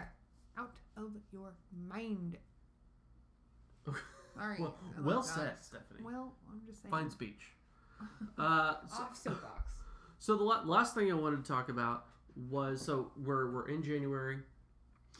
Out 0.58 0.72
of 0.98 1.12
your 1.32 1.54
mind. 1.88 2.38
Sorry. 4.36 4.58
well, 4.60 4.76
well 5.02 5.22
said, 5.24 5.54
Stephanie. 5.62 6.02
Well, 6.04 6.34
I'm 6.52 6.62
just 6.66 6.82
saying. 6.82 6.92
Fine 6.92 7.10
speech. 7.10 7.42
Uh, 8.38 8.76
so, 8.90 9.04
Off 9.04 9.16
soapbox. 9.16 9.76
so 10.20 10.36
the 10.36 10.44
la- 10.44 10.64
last 10.66 10.94
thing 10.96 11.10
I 11.10 11.14
wanted 11.16 11.46
to 11.46 11.50
talk 11.50 11.70
about 11.70 12.06
was 12.50 12.82
so 12.82 13.12
we're 13.16 13.50
we're 13.52 13.70
in 13.70 13.82
January. 13.82 14.40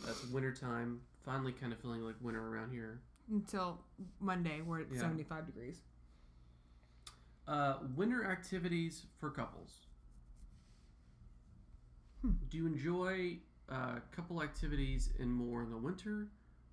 That's 0.06 0.28
winter 0.30 0.52
time. 0.54 1.00
Finally, 1.24 1.54
kind 1.54 1.72
of 1.72 1.80
feeling 1.80 2.02
like 2.02 2.16
winter 2.20 2.46
around 2.46 2.72
here. 2.74 3.00
Until 3.32 3.80
Monday, 4.20 4.60
where 4.66 4.80
it's 4.82 4.94
Yeah. 4.96 5.02
75 5.02 5.46
degrees. 5.46 5.78
Uh, 7.48 7.76
winter 7.96 8.26
activities 8.30 9.06
for 9.20 9.30
couples. 9.30 9.86
Hmm. 12.22 12.32
Do 12.50 12.58
you 12.58 12.66
enjoy 12.68 13.38
uh, 13.70 13.96
couple 14.16 14.42
activities 14.42 15.10
in 15.20 15.30
more 15.30 15.64
in 15.64 15.70
the 15.70 15.78
winter 15.78 16.28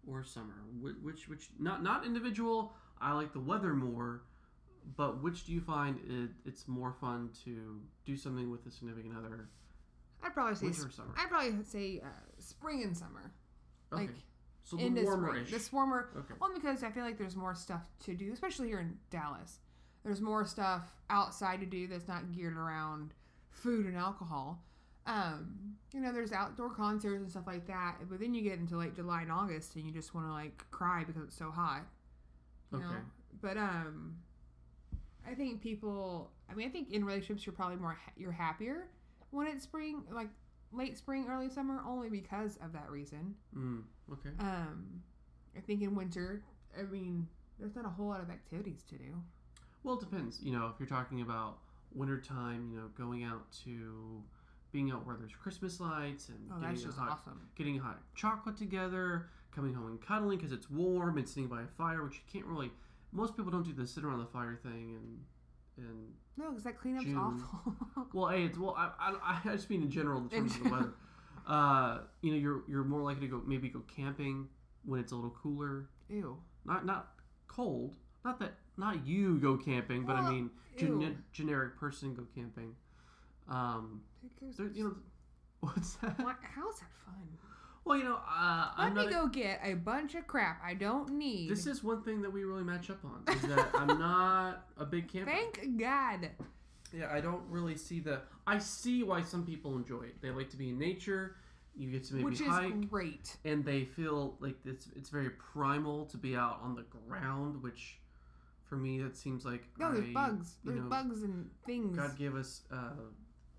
or 0.07 0.24
summer? 0.24 0.62
Which, 1.03 1.29
which, 1.29 1.50
not 1.59 1.83
not 1.83 2.05
individual. 2.07 2.72
I 3.00 3.12
like 3.12 3.33
the 3.33 3.40
weather 3.40 3.72
more, 3.74 4.22
but 4.96 5.22
which 5.22 5.46
do 5.46 5.53
you 5.53 5.61
find 5.61 5.98
it, 6.07 6.31
it's 6.48 6.68
more 6.68 6.92
fun 6.92 7.31
to 7.44 7.81
do 8.05 8.16
something 8.16 8.50
with 8.50 8.66
a 8.66 8.70
significant 8.70 9.14
other, 9.16 9.48
I'd 10.22 10.35
probably 10.35 10.55
say 10.55 10.66
winter 10.66 10.87
or 10.87 10.90
summer? 10.90 11.14
I'd 11.16 11.29
probably 11.29 11.64
say 11.64 12.00
uh, 12.05 12.09
spring 12.38 12.83
and 12.83 12.96
summer. 12.96 13.33
Okay, 13.92 14.03
Like 14.03 14.11
so 14.64 14.76
the 14.76 14.88
warmer 15.03 15.29
spring. 15.31 15.46
This 15.50 15.72
warmer. 15.72 16.11
Okay. 16.16 16.35
Well, 16.40 16.50
because 16.55 16.85
I 16.85 16.90
feel 16.90 17.05
like 17.05 17.18
there's 17.18 17.37
more 17.37 17.55
stuff 17.55 17.88
to 18.05 18.14
do, 18.14 18.33
especially 18.33 18.68
here 18.68 18.81
in 18.81 18.98
Dallas. 19.11 19.59
There's 20.05 20.20
more 20.20 20.44
stuff 20.44 20.92
outside 21.11 21.61
to 21.61 21.66
do 21.66 21.87
that's 21.87 22.09
not 22.09 22.33
geared 22.33 22.57
around 22.57 23.12
food 23.50 23.87
and 23.87 23.96
alcohol. 23.96 24.62
Um, 25.11 25.75
you 25.92 26.01
know, 26.01 26.12
there's 26.12 26.33
outdoor 26.33 26.70
concerts 26.70 27.20
and 27.20 27.31
stuff 27.31 27.46
like 27.46 27.66
that. 27.66 27.96
But 28.09 28.20
then 28.20 28.33
you 28.35 28.42
get 28.42 28.59
into 28.59 28.77
like 28.77 28.94
July 28.94 29.23
and 29.23 29.33
August, 29.33 29.75
and 29.77 29.85
you 29.85 29.92
just 29.92 30.14
want 30.14 30.27
to 30.27 30.33
like 30.33 30.64
cry 30.70 31.05
because 31.05 31.20
it's 31.23 31.37
so 31.37 31.51
hot. 31.51 31.83
You 32.73 32.79
Okay. 32.79 32.87
know? 32.87 33.01
But 33.42 33.57
um, 33.57 34.16
I 35.29 35.35
think 35.35 35.61
people. 35.61 36.31
I 36.51 36.55
mean, 36.55 36.68
I 36.68 36.70
think 36.70 36.90
in 36.92 37.05
relationships 37.05 37.46
you're 37.46 37.53
probably 37.55 37.77
more 37.77 37.92
ha- 37.92 38.12
you're 38.16 38.33
happier 38.33 38.88
when 39.31 39.46
it's 39.46 39.62
spring, 39.64 40.03
like 40.11 40.29
late 40.73 40.96
spring, 40.99 41.27
early 41.29 41.49
summer, 41.51 41.81
only 41.87 42.09
because 42.09 42.57
of 42.62 42.73
that 42.73 42.90
reason. 42.90 43.35
Mm, 43.57 43.83
okay. 44.12 44.31
Um, 44.40 45.03
I 45.57 45.61
think 45.61 45.83
in 45.83 45.94
winter, 45.94 46.42
I 46.79 46.83
mean, 46.83 47.27
there's 47.59 47.75
not 47.75 47.85
a 47.85 47.88
whole 47.88 48.07
lot 48.09 48.20
of 48.20 48.31
activities 48.31 48.83
to 48.90 48.96
do. 48.96 49.14
Well, 49.83 49.94
it 49.96 50.01
depends. 50.01 50.40
You 50.42 50.53
know, 50.53 50.66
if 50.73 50.79
you're 50.79 50.88
talking 50.88 51.20
about 51.23 51.59
wintertime, 51.92 52.68
you 52.73 52.79
know, 52.79 52.88
going 52.96 53.25
out 53.25 53.51
to 53.64 54.23
being 54.72 54.90
out 54.90 55.06
where 55.06 55.16
there's 55.16 55.33
Christmas 55.35 55.80
lights 55.80 56.28
and 56.28 56.38
Oh, 56.52 56.61
getting 56.61 56.90
hot, 56.92 57.11
awesome. 57.11 57.48
getting 57.56 57.78
hot 57.78 58.00
chocolate 58.14 58.56
together, 58.56 59.28
coming 59.54 59.74
home 59.74 59.87
and 59.88 60.00
cuddling 60.00 60.38
because 60.38 60.52
it's 60.52 60.70
warm 60.70 61.18
and 61.18 61.28
sitting 61.28 61.48
by 61.48 61.62
a 61.62 61.66
fire, 61.66 62.04
which 62.04 62.14
you 62.14 62.20
can't 62.33 62.46
really. 62.46 62.70
Most 63.12 63.37
people 63.37 63.50
don't 63.50 63.64
do 63.64 63.72
the 63.72 63.87
sit 63.87 64.04
around 64.04 64.20
the 64.20 64.26
fire 64.26 64.59
thing, 64.62 64.96
and 64.96 65.24
and 65.87 66.09
No, 66.37 66.50
because 66.50 66.64
that 66.64 66.78
cleanup's 66.78 67.04
June. 67.06 67.16
awful. 67.16 67.74
well, 68.12 68.28
hey, 68.28 68.44
it's 68.44 68.59
well, 68.59 68.74
I, 68.76 68.90
I, 69.00 69.40
I 69.44 69.52
just 69.56 69.68
mean 69.70 69.83
in 69.83 69.90
general 69.90 70.18
in 70.18 70.24
In 70.24 70.30
terms 70.30 70.56
of 70.56 70.64
the 70.64 70.70
weather. 70.70 70.92
Uh, 71.46 71.98
you 72.22 72.30
know, 72.33 72.38
you're 72.38 72.62
you're 72.68 72.85
more 72.85 73.00
likely 73.02 73.22
to 73.22 73.28
go 73.28 73.42
maybe 73.46 73.68
go 73.68 73.80
camping 73.94 74.46
when 74.85 75.00
it's 75.00 75.11
a 75.12 75.16
little 75.16 75.30
cooler, 75.42 75.88
Ew. 76.09 76.37
not 76.64 76.87
not 76.87 77.09
cold. 77.48 77.94
Not 78.24 78.38
that 78.40 78.52
not 78.76 79.04
you 79.06 79.38
go 79.38 79.56
camping, 79.56 80.04
but 80.04 80.16
I 80.16 80.30
mean 80.30 80.50
ew. 80.78 81.16
generic 81.33 81.76
person 81.78 82.14
go 82.14 82.24
camping. 82.35 82.76
Um, 83.50 84.00
there, 84.56 84.68
you 84.72 84.84
know, 84.84 84.94
what's 85.60 85.94
that? 85.96 86.14
How's 86.18 86.78
that 86.80 86.90
fun? 87.04 87.14
Well, 87.84 87.98
you 87.98 88.04
know, 88.04 88.18
uh, 88.28 88.68
Let 88.78 88.86
I'm 88.88 88.94
me 88.94 89.06
a- 89.06 89.10
go 89.10 89.26
get 89.26 89.60
a 89.64 89.74
bunch 89.74 90.14
of 90.14 90.26
crap 90.26 90.60
I 90.64 90.74
don't 90.74 91.10
need. 91.12 91.50
this 91.50 91.66
is 91.66 91.82
one 91.82 92.02
thing 92.02 92.22
that 92.22 92.30
we 92.32 92.44
really 92.44 92.62
match 92.62 92.90
up 92.90 93.04
on 93.04 93.22
is 93.34 93.42
that 93.42 93.68
I'm 93.74 93.86
not 93.98 94.66
a 94.78 94.84
big 94.84 95.08
camper. 95.12 95.30
Thank 95.30 95.78
God. 95.78 96.28
Yeah, 96.92 97.08
I 97.12 97.20
don't 97.20 97.42
really 97.48 97.76
see 97.76 98.00
the. 98.00 98.20
I 98.46 98.58
see 98.58 99.02
why 99.02 99.22
some 99.22 99.44
people 99.46 99.76
enjoy 99.76 100.02
it. 100.02 100.20
They 100.20 100.30
like 100.30 100.50
to 100.50 100.56
be 100.56 100.70
in 100.70 100.78
nature. 100.78 101.36
You 101.76 101.88
get 101.90 102.04
to 102.04 102.14
maybe 102.14 102.24
Which 102.24 102.40
is 102.40 102.48
hike, 102.48 102.90
great. 102.90 103.36
and 103.44 103.64
they 103.64 103.84
feel 103.84 104.36
like 104.40 104.56
it's 104.64 104.88
it's 104.96 105.08
very 105.08 105.30
primal 105.30 106.04
to 106.06 106.16
be 106.16 106.34
out 106.36 106.58
on 106.62 106.74
the 106.74 106.82
ground. 106.82 107.62
Which, 107.62 107.98
for 108.64 108.74
me, 108.76 109.00
that 109.02 109.16
seems 109.16 109.44
like 109.44 109.64
No, 109.78 109.92
there's 109.92 110.12
bugs. 110.12 110.56
There's 110.64 110.80
know, 110.80 110.88
bugs 110.88 111.22
and 111.22 111.48
things. 111.64 111.96
God 111.96 112.18
gave 112.18 112.34
us 112.34 112.62
uh, 112.72 112.90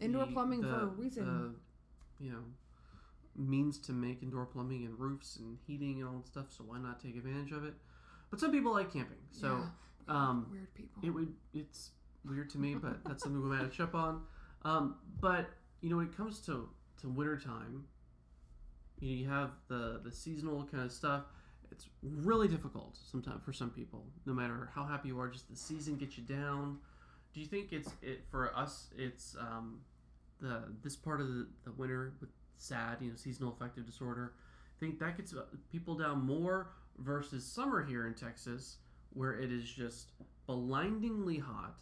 Indoor 0.02 0.26
the- 0.26 0.32
plumbing 0.32 0.62
for 0.64 0.82
a 0.82 0.86
reason. 0.88 1.26
the, 2.20 2.24
you 2.26 2.32
know, 2.32 2.44
means 3.36 3.78
to 3.80 3.94
make 3.94 4.22
indoor 4.22 4.46
plumbing 4.46 4.86
and 4.86 5.00
roofs 5.00 5.38
and 5.38 5.58
heating 5.66 6.00
and 6.02 6.10
all 6.10 6.18
that 6.18 6.28
stuff. 6.28 6.46
So 6.52 6.64
why 6.66 6.80
not 6.80 7.00
take 7.00 7.16
advantage 7.16 7.52
of 7.52 7.64
it? 7.64 7.74
But 8.30 8.40
some 8.40 8.52
people 8.52 8.74
like 8.74 8.92
camping, 8.92 9.18
so 9.32 9.58
Yeah. 10.08 10.30
um, 10.30 10.48
Weird 10.52 10.74
people. 10.74 11.02
it 11.04 11.10
would. 11.10 11.34
It's 11.54 11.92
weird 12.26 12.50
to 12.52 12.58
me, 12.58 12.76
but 12.76 13.04
that's 13.04 13.24
something 13.24 13.42
we 13.42 13.50
match 13.50 13.80
up 13.80 13.94
on. 13.96 14.26
Um, 14.64 14.96
but 15.20 15.50
you 15.82 15.90
know, 15.90 15.98
when 15.98 16.08
it 16.08 16.16
comes 16.16 16.40
to 16.46 16.70
to 17.02 17.10
wintertime, 17.10 17.88
you 19.00 19.10
know, 19.10 19.16
you 19.24 19.28
have 19.30 19.52
the 19.68 20.00
the 20.04 20.12
seasonal 20.12 20.66
kind 20.66 20.84
of 20.84 20.92
stuff. 20.92 21.26
It's 21.72 21.88
really 22.04 22.48
difficult 22.50 22.98
sometimes 22.98 23.44
for 23.44 23.54
some 23.54 23.70
people. 23.70 24.06
No 24.26 24.34
matter 24.34 24.70
how 24.76 24.86
happy 24.86 25.08
you 25.10 25.20
are, 25.20 25.30
just 25.30 25.50
the 25.50 25.56
season 25.56 25.96
gets 25.96 26.18
you 26.18 26.24
down. 26.24 26.80
Do 27.34 27.40
you 27.40 27.48
think 27.48 27.72
it's 27.72 27.90
it 28.02 28.26
for 28.30 28.54
us? 28.56 28.90
It's 28.98 29.36
um, 29.40 29.80
the 30.42 30.64
this 30.84 30.96
part 30.96 31.22
of 31.22 31.28
the, 31.28 31.48
the 31.64 31.72
winter 31.74 32.14
with 32.20 32.30
sad, 32.58 32.98
you 33.02 33.10
know, 33.10 33.16
seasonal 33.16 33.52
affective 33.54 33.86
disorder. 33.86 34.34
I 34.76 34.80
think 34.80 35.00
that 35.00 35.18
gets 35.18 35.34
uh, 35.34 35.44
people 35.72 35.96
down 35.96 36.26
more 36.26 36.72
versus 36.98 37.46
summer 37.46 37.84
here 37.86 38.08
in 38.08 38.14
Texas, 38.14 38.78
where 39.14 39.34
it 39.40 39.52
is 39.52 39.64
just 39.70 40.12
blindingly 40.48 41.38
hot 41.38 41.76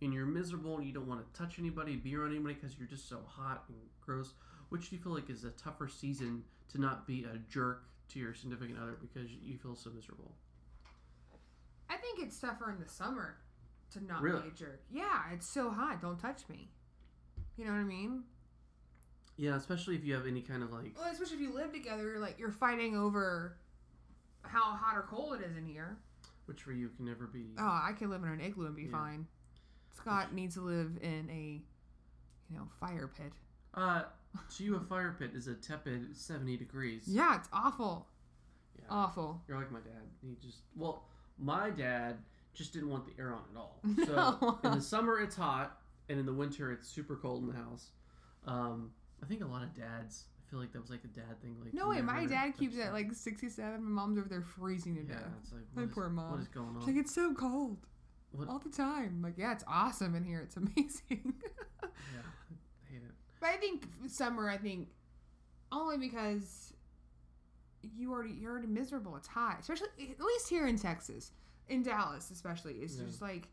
and 0.00 0.12
you're 0.12 0.26
miserable 0.26 0.76
and 0.76 0.86
you 0.86 0.92
don't 0.92 1.06
want 1.06 1.20
to 1.20 1.38
touch 1.40 1.58
anybody, 1.58 1.96
be 1.96 2.14
around 2.16 2.30
anybody 2.32 2.54
because 2.54 2.76
you're 2.78 2.88
just 2.88 3.08
so 3.08 3.20
hot 3.26 3.64
and 3.68 3.76
gross. 4.00 4.34
Which 4.68 4.90
do 4.90 4.96
you 4.96 5.02
feel 5.02 5.12
like 5.12 5.30
is 5.30 5.44
a 5.44 5.50
tougher 5.50 5.88
season 5.88 6.42
to 6.70 6.80
not 6.80 7.06
be 7.06 7.24
a 7.24 7.38
jerk 7.50 7.84
to 8.10 8.18
your 8.18 8.34
significant 8.34 8.78
other 8.82 8.96
because 9.00 9.30
you 9.30 9.56
feel 9.58 9.74
so 9.76 9.90
miserable? 9.90 10.32
I 11.88 11.96
think 11.96 12.20
it's 12.20 12.38
tougher 12.40 12.70
in 12.70 12.80
the 12.82 12.88
summer 12.88 13.36
to 13.92 14.04
not 14.04 14.22
Really? 14.22 14.42
be 14.42 14.48
a 14.48 14.50
jerk. 14.52 14.82
Yeah, 14.90 15.20
it's 15.32 15.46
so 15.46 15.70
hot. 15.70 16.00
Don't 16.00 16.18
touch 16.18 16.48
me. 16.48 16.70
You 17.56 17.64
know 17.66 17.72
what 17.72 17.78
I 17.80 17.84
mean? 17.84 18.22
Yeah, 19.36 19.56
especially 19.56 19.96
if 19.96 20.04
you 20.04 20.14
have 20.14 20.26
any 20.26 20.42
kind 20.42 20.62
of 20.62 20.72
like 20.72 20.94
Well, 20.96 21.10
especially 21.10 21.36
if 21.36 21.40
you 21.42 21.54
live 21.54 21.72
together, 21.72 22.18
like 22.18 22.38
you're 22.38 22.50
fighting 22.52 22.96
over 22.96 23.56
how 24.42 24.62
hot 24.74 24.96
or 24.96 25.02
cold 25.02 25.34
it 25.40 25.44
is 25.44 25.56
in 25.56 25.66
here. 25.66 25.98
which 26.46 26.62
for 26.62 26.72
you 26.72 26.88
can 26.96 27.04
never 27.06 27.26
be. 27.26 27.44
Oh, 27.58 27.62
I 27.64 27.92
can 27.96 28.10
live 28.10 28.22
in 28.24 28.28
an 28.28 28.40
igloo 28.40 28.66
and 28.66 28.76
be 28.76 28.82
Yeah. 28.82 28.90
fine. 28.90 29.26
Scott 29.94 30.32
needs 30.34 30.54
to 30.54 30.60
live 30.60 30.98
in 31.00 31.28
a, 31.30 31.62
you 32.50 32.56
know, 32.56 32.68
fire 32.80 33.08
pit. 33.16 33.32
Uh, 33.74 34.02
to 34.56 34.64
you, 34.64 34.74
a 34.76 34.80
fire 34.80 35.14
pit 35.18 35.30
is 35.34 35.46
a 35.46 35.54
tepid 35.54 36.16
seventy 36.16 36.56
degrees. 36.56 37.04
Yeah, 37.06 37.36
it's 37.36 37.48
awful. 37.52 38.08
Yeah. 38.78 38.84
Awful. 38.90 39.40
You're 39.46 39.58
like 39.58 39.70
my 39.70 39.80
dad. 39.80 40.02
He 40.20 40.36
just 40.44 40.58
well, 40.76 41.04
my 41.38 41.70
dad 41.70 42.18
just 42.54 42.72
didn't 42.72 42.90
want 42.90 43.06
the 43.06 43.12
air 43.22 43.32
on 43.32 43.42
at 43.50 43.56
all. 43.56 43.78
No. 43.84 44.58
So 44.62 44.68
in 44.68 44.74
the 44.78 44.82
summer 44.82 45.20
it's 45.20 45.36
hot, 45.36 45.80
and 46.12 46.20
in 46.20 46.26
the 46.26 46.32
winter 46.32 46.70
it's 46.70 46.86
super 46.88 47.16
cold 47.16 47.42
in 47.42 47.48
the 47.48 47.56
house. 47.56 47.90
Um, 48.46 48.92
I 49.22 49.26
think 49.26 49.42
a 49.42 49.46
lot 49.46 49.62
of 49.62 49.74
dads. 49.74 50.26
I 50.46 50.50
feel 50.50 50.60
like 50.60 50.72
that 50.72 50.80
was 50.80 50.90
like 50.90 51.02
a 51.04 51.08
dad 51.08 51.40
thing. 51.40 51.56
Like 51.64 51.72
No 51.72 51.88
way, 51.88 52.02
my 52.02 52.26
dad 52.26 52.56
keeps 52.58 52.76
it 52.76 52.80
at 52.82 52.92
like 52.92 53.12
67. 53.14 53.82
My 53.82 53.88
mom's 53.88 54.18
over 54.18 54.28
there 54.28 54.42
freezing 54.42 54.94
to 54.96 55.02
Yeah, 55.02 55.14
death. 55.14 55.24
it's 55.42 55.52
like 55.52 55.62
My 55.74 55.84
is- 55.84 55.90
poor 55.92 56.08
mom. 56.10 56.32
What 56.32 56.40
is 56.40 56.48
going 56.48 56.74
She's 56.80 56.88
on? 56.88 56.94
like, 56.94 56.96
it's 57.04 57.14
so 57.14 57.32
cold 57.34 57.78
What- 58.32 58.48
all 58.48 58.58
the 58.58 58.68
time. 58.70 59.14
I'm 59.16 59.22
like, 59.22 59.38
yeah, 59.38 59.52
it's 59.52 59.64
awesome 59.66 60.14
in 60.14 60.24
here. 60.24 60.40
It's 60.40 60.56
amazing. 60.62 61.34
yeah, 61.82 61.88
I 62.22 62.92
hate 62.92 63.02
it. 63.02 63.14
but 63.40 63.48
I 63.50 63.56
think 63.56 63.88
summer. 64.08 64.48
I 64.50 64.58
think 64.58 64.88
only 65.70 65.96
because 65.96 66.74
you 67.96 68.12
already 68.12 68.34
you're 68.34 68.50
already 68.52 68.66
miserable. 68.68 69.16
It's 69.16 69.28
hot, 69.28 69.58
especially 69.60 69.88
at 69.98 70.20
least 70.20 70.48
here 70.48 70.66
in 70.66 70.76
Texas, 70.76 71.32
in 71.68 71.82
Dallas, 71.82 72.30
especially. 72.30 72.74
It's 72.74 72.96
Yeah. 72.98 73.06
just 73.06 73.22
like 73.22 73.48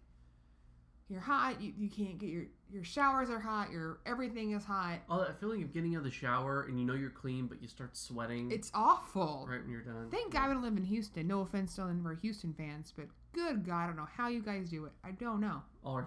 you're 1.09 1.19
hot. 1.21 1.59
You, 1.61 1.73
you 1.77 1.89
can't 1.89 2.17
get 2.19 2.29
your 2.29 2.43
your 2.71 2.83
showers 2.83 3.29
are 3.29 3.39
hot. 3.39 3.71
Your 3.71 3.99
everything 4.05 4.51
is 4.51 4.63
hot. 4.63 4.99
All 5.09 5.19
that 5.19 5.39
feeling 5.39 5.63
of 5.63 5.73
getting 5.73 5.95
out 5.95 5.99
of 5.99 6.03
the 6.03 6.11
shower 6.11 6.63
and 6.69 6.79
you 6.79 6.85
know 6.85 6.93
you're 6.93 7.09
clean, 7.09 7.47
but 7.47 7.61
you 7.61 7.67
start 7.67 7.97
sweating 7.97 8.51
It's 8.51 8.69
awful. 8.75 9.47
right 9.49 9.61
when 9.61 9.71
you're 9.71 9.81
done. 9.81 10.09
Thank 10.11 10.33
God 10.33 10.49
I 10.49 10.53
don't 10.53 10.61
live 10.61 10.77
in 10.77 10.85
Houston. 10.85 11.27
No 11.27 11.41
offense 11.41 11.75
to 11.77 11.83
any 11.83 11.99
of 11.99 12.05
our 12.05 12.13
Houston 12.15 12.53
fans, 12.53 12.93
but 12.95 13.07
good 13.33 13.65
God, 13.65 13.83
I 13.83 13.87
don't 13.87 13.95
know 13.95 14.07
how 14.15 14.27
you 14.27 14.41
guys 14.41 14.69
do 14.69 14.85
it. 14.85 14.91
I 15.03 15.11
don't 15.11 15.39
know. 15.41 15.63
All 15.83 15.95
our, 15.95 16.05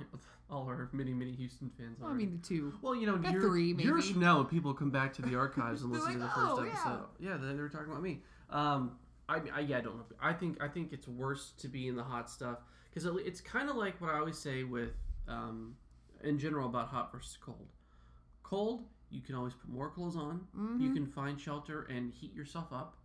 all 0.49 0.67
our 0.69 0.89
many, 0.93 1.13
many 1.13 1.33
Houston 1.33 1.71
fans. 1.77 1.99
Well, 2.01 2.11
I 2.11 2.15
mean, 2.15 2.39
the 2.41 2.47
two. 2.47 2.73
well, 2.81 2.95
you 2.95 3.07
know, 3.07 3.17
the 3.19 3.31
year- 3.33 3.41
three, 3.41 3.73
maybe. 3.75 3.89
years 3.89 4.11
from 4.11 4.21
now, 4.21 4.37
when 4.39 4.47
people 4.47 4.73
come 4.73 4.91
back 4.91 5.13
to 5.15 5.23
the 5.23 5.35
archives 5.35 5.83
and 5.83 5.91
listen 5.93 6.13
to 6.13 6.19
the 6.19 6.25
like, 6.27 6.35
first 6.35 6.53
"Oh, 6.59 6.63
yeah." 6.63 6.71
episode, 6.73 7.07
yeah, 7.19 7.37
they, 7.39 7.55
they 7.55 7.61
were 7.61 7.69
talking 7.69 7.91
about 7.91 8.03
me. 8.03 8.21
Um, 8.51 8.93
I, 9.29 9.41
I, 9.55 9.61
yeah, 9.61 9.79
I 9.79 9.81
don't 9.81 9.97
know. 9.97 10.05
I 10.21 10.33
think, 10.33 10.63
I 10.63 10.69
think 10.69 10.93
it's 10.93 11.09
worse 11.09 11.53
to 11.59 11.69
be 11.69 11.89
in 11.89 11.97
the 11.97 12.03
hot 12.05 12.31
stuff 12.31 12.59
because 12.93 13.09
it's 13.25 13.41
kind 13.41 13.69
of 13.71 13.77
like 13.77 14.01
what 14.01 14.11
I 14.11 14.19
always 14.19 14.39
say 14.39 14.65
with, 14.65 14.93
um, 15.29 15.77
in 16.23 16.39
general 16.39 16.69
about 16.69 16.89
hot 16.89 17.11
versus 17.13 17.39
cold. 17.41 17.69
Cold, 18.43 18.85
you 19.11 19.21
can 19.21 19.35
always 19.35 19.55
put 19.55 19.71
more 19.71 19.89
clothes 19.91 20.17
on. 20.17 20.47
Mhm. 20.57 20.81
You 20.81 20.93
can 20.93 21.07
find 21.07 21.41
shelter 21.41 21.83
and 21.85 22.13
heat 22.13 22.33
yourself 22.35 22.73
up. 22.73 22.99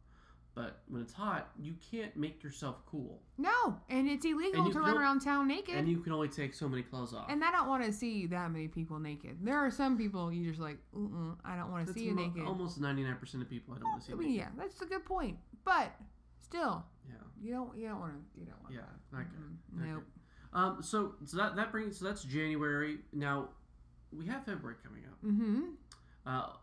But 0.55 0.81
when 0.88 1.03
it's 1.03 1.13
hot, 1.13 1.51
you 1.59 1.75
can't 1.91 2.15
make 2.17 2.41
yourself 2.43 2.83
cool, 2.88 3.21
No, 3.38 3.79
and 3.89 4.07
it's 4.09 4.25
illegal 4.25 4.63
And 4.63 4.73
to 4.73 4.79
run 4.79 4.97
around 4.97 5.19
town 5.19 5.47
naked. 5.47 5.75
and 5.75 5.88
you 5.88 5.99
can 5.99 6.11
only 6.11 6.29
take 6.29 6.55
so 6.55 6.67
many 6.67 6.81
clothes 6.81 7.13
off. 7.13 7.27
And 7.29 7.43
I 7.43 7.51
don't 7.51 7.67
want 7.67 7.83
to 7.83 7.93
see 7.93 8.25
that 8.25 8.49
many 8.51 8.67
people 8.67 8.97
naked. 8.97 9.38
There 9.39 9.55
are 9.55 9.69
some 9.69 9.99
people 9.99 10.31
you 10.33 10.49
just 10.49 10.59
like, 10.59 10.79
I 11.45 11.55
don't 11.55 11.69
want 11.69 11.85
to 11.85 11.93
see 11.93 12.05
you 12.05 12.15
mo- 12.15 12.23
naked. 12.25 12.43
almost 12.43 12.79
ninety 12.81 13.03
nine 13.03 13.17
percent 13.17 13.43
of 13.43 13.49
people 13.51 13.75
I 13.75 13.77
don't 13.77 13.89
want 13.91 14.01
to 14.01 14.07
see. 14.07 14.13
Naked. 14.17 14.31
yeah, 14.31 14.49
that's 14.57 14.81
a 14.81 14.88
good 14.88 15.05
point. 15.05 15.38
But 15.63 15.91
still, 16.50 16.86
yeah, 17.08 17.16
you 17.41 17.54
don't, 17.54 17.78
you 17.78 17.88
don't 17.88 18.00
want 18.00 18.14
to, 18.14 18.39
you 18.39 18.45
don't 18.45 18.62
want. 18.64 18.74
yeah, 18.74 18.82
that. 19.12 19.18
good. 19.18 19.88
Nope. 19.88 20.04
good. 20.04 20.60
Um, 20.60 20.78
so 20.82 21.16
so 21.26 21.38
that 21.38 21.56
that 21.56 21.72
brings 21.72 22.00
so 22.00 22.06
that's 22.06 22.24
January. 22.24 23.00
Now 23.14 23.50
we 24.12 24.26
have 24.28 24.45
February 24.45 24.76
coming 24.84 25.04
up. 25.06 25.24
Mm-hmm. 25.24 25.62
Uh, 26.26 26.54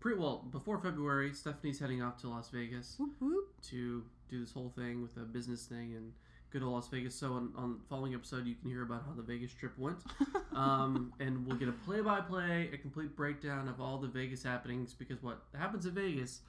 pre 0.00 0.14
well 0.14 0.46
before 0.50 0.78
February, 0.78 1.32
Stephanie's 1.32 1.78
heading 1.78 2.02
off 2.02 2.18
to 2.18 2.28
Las 2.28 2.50
Vegas 2.50 2.96
Whoop 2.98 3.10
whoop. 3.20 3.62
to 3.70 4.04
do 4.28 4.40
this 4.40 4.52
whole 4.52 4.72
thing 4.76 5.02
with 5.02 5.16
a 5.16 5.26
business 5.26 5.64
thing 5.66 5.94
and 5.96 6.12
go 6.52 6.58
to 6.58 6.68
Las 6.68 6.88
Vegas. 6.88 7.14
So 7.14 7.32
on, 7.32 7.52
on 7.56 7.78
the 7.78 7.84
following 7.88 8.14
episode, 8.14 8.46
you 8.46 8.54
can 8.54 8.70
hear 8.70 8.82
about 8.82 9.04
how 9.06 9.14
the 9.14 9.22
Vegas 9.22 9.52
trip 9.52 9.72
went. 9.78 9.98
um, 10.54 11.12
and 11.20 11.46
we'll 11.46 11.56
get 11.56 11.68
a 11.68 11.72
play-by-play, 11.72 12.70
a 12.72 12.78
complete 12.78 13.14
breakdown 13.16 13.68
of 13.68 13.80
all 13.80 13.98
the 13.98 14.08
Vegas 14.08 14.42
happenings 14.42 14.94
because 14.94 15.22
what 15.22 15.42
happens 15.56 15.86
in 15.86 15.92
Vegas 15.92 16.40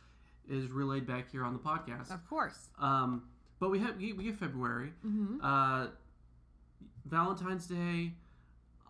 is 0.50 0.72
relayed 0.72 1.06
back 1.08 1.32
here 1.32 1.43
on 1.43 1.54
the 1.54 1.60
podcast. 1.60 2.14
of 2.14 2.28
course. 2.30 2.70
Um, 2.80 3.24
but 3.60 3.70
we 3.70 3.80
have 3.80 3.97
we, 3.97 4.14
we 4.14 4.28
have 4.28 4.38
February, 4.38 4.91
Mm-hmm. 5.06 5.43
uh, 5.43 5.88
Valentine's 7.06 7.66
Day. 7.68 8.14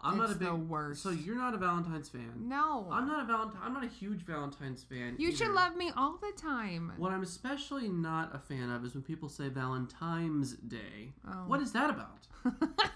I'm 0.02 0.18
not 0.18 0.32
a 0.32 0.36
big 0.36 0.48
the 0.48 0.56
worst. 0.56 1.04
so 1.04 1.10
you're 1.10 1.36
not 1.36 1.54
a 1.54 1.58
Valentine's 1.58 2.08
fan. 2.08 2.32
No. 2.38 2.88
I'm 2.90 3.06
not 3.06 3.22
a 3.24 3.28
Valentine. 3.28 3.60
I'm 3.62 3.74
not 3.74 3.84
a 3.84 3.88
huge 3.90 4.22
Valentine's 4.26 4.82
fan. 4.82 5.16
You 5.18 5.36
should 5.36 5.52
love 5.52 5.76
me 5.76 5.92
all 5.98 6.18
the 6.22 6.32
time. 6.42 6.94
What 6.96 7.12
I'm 7.12 7.22
especially 7.22 7.90
not 7.90 8.34
a 8.34 8.40
fan 8.40 8.70
of 8.70 8.86
is 8.86 8.94
when 8.94 9.04
people 9.04 9.28
say 9.28 9.50
Valentine's 9.50 10.54
Day. 10.54 11.12
Oh. 11.28 11.44
What 11.48 11.62
is 11.62 11.74
that 11.74 11.90
about? 11.90 12.28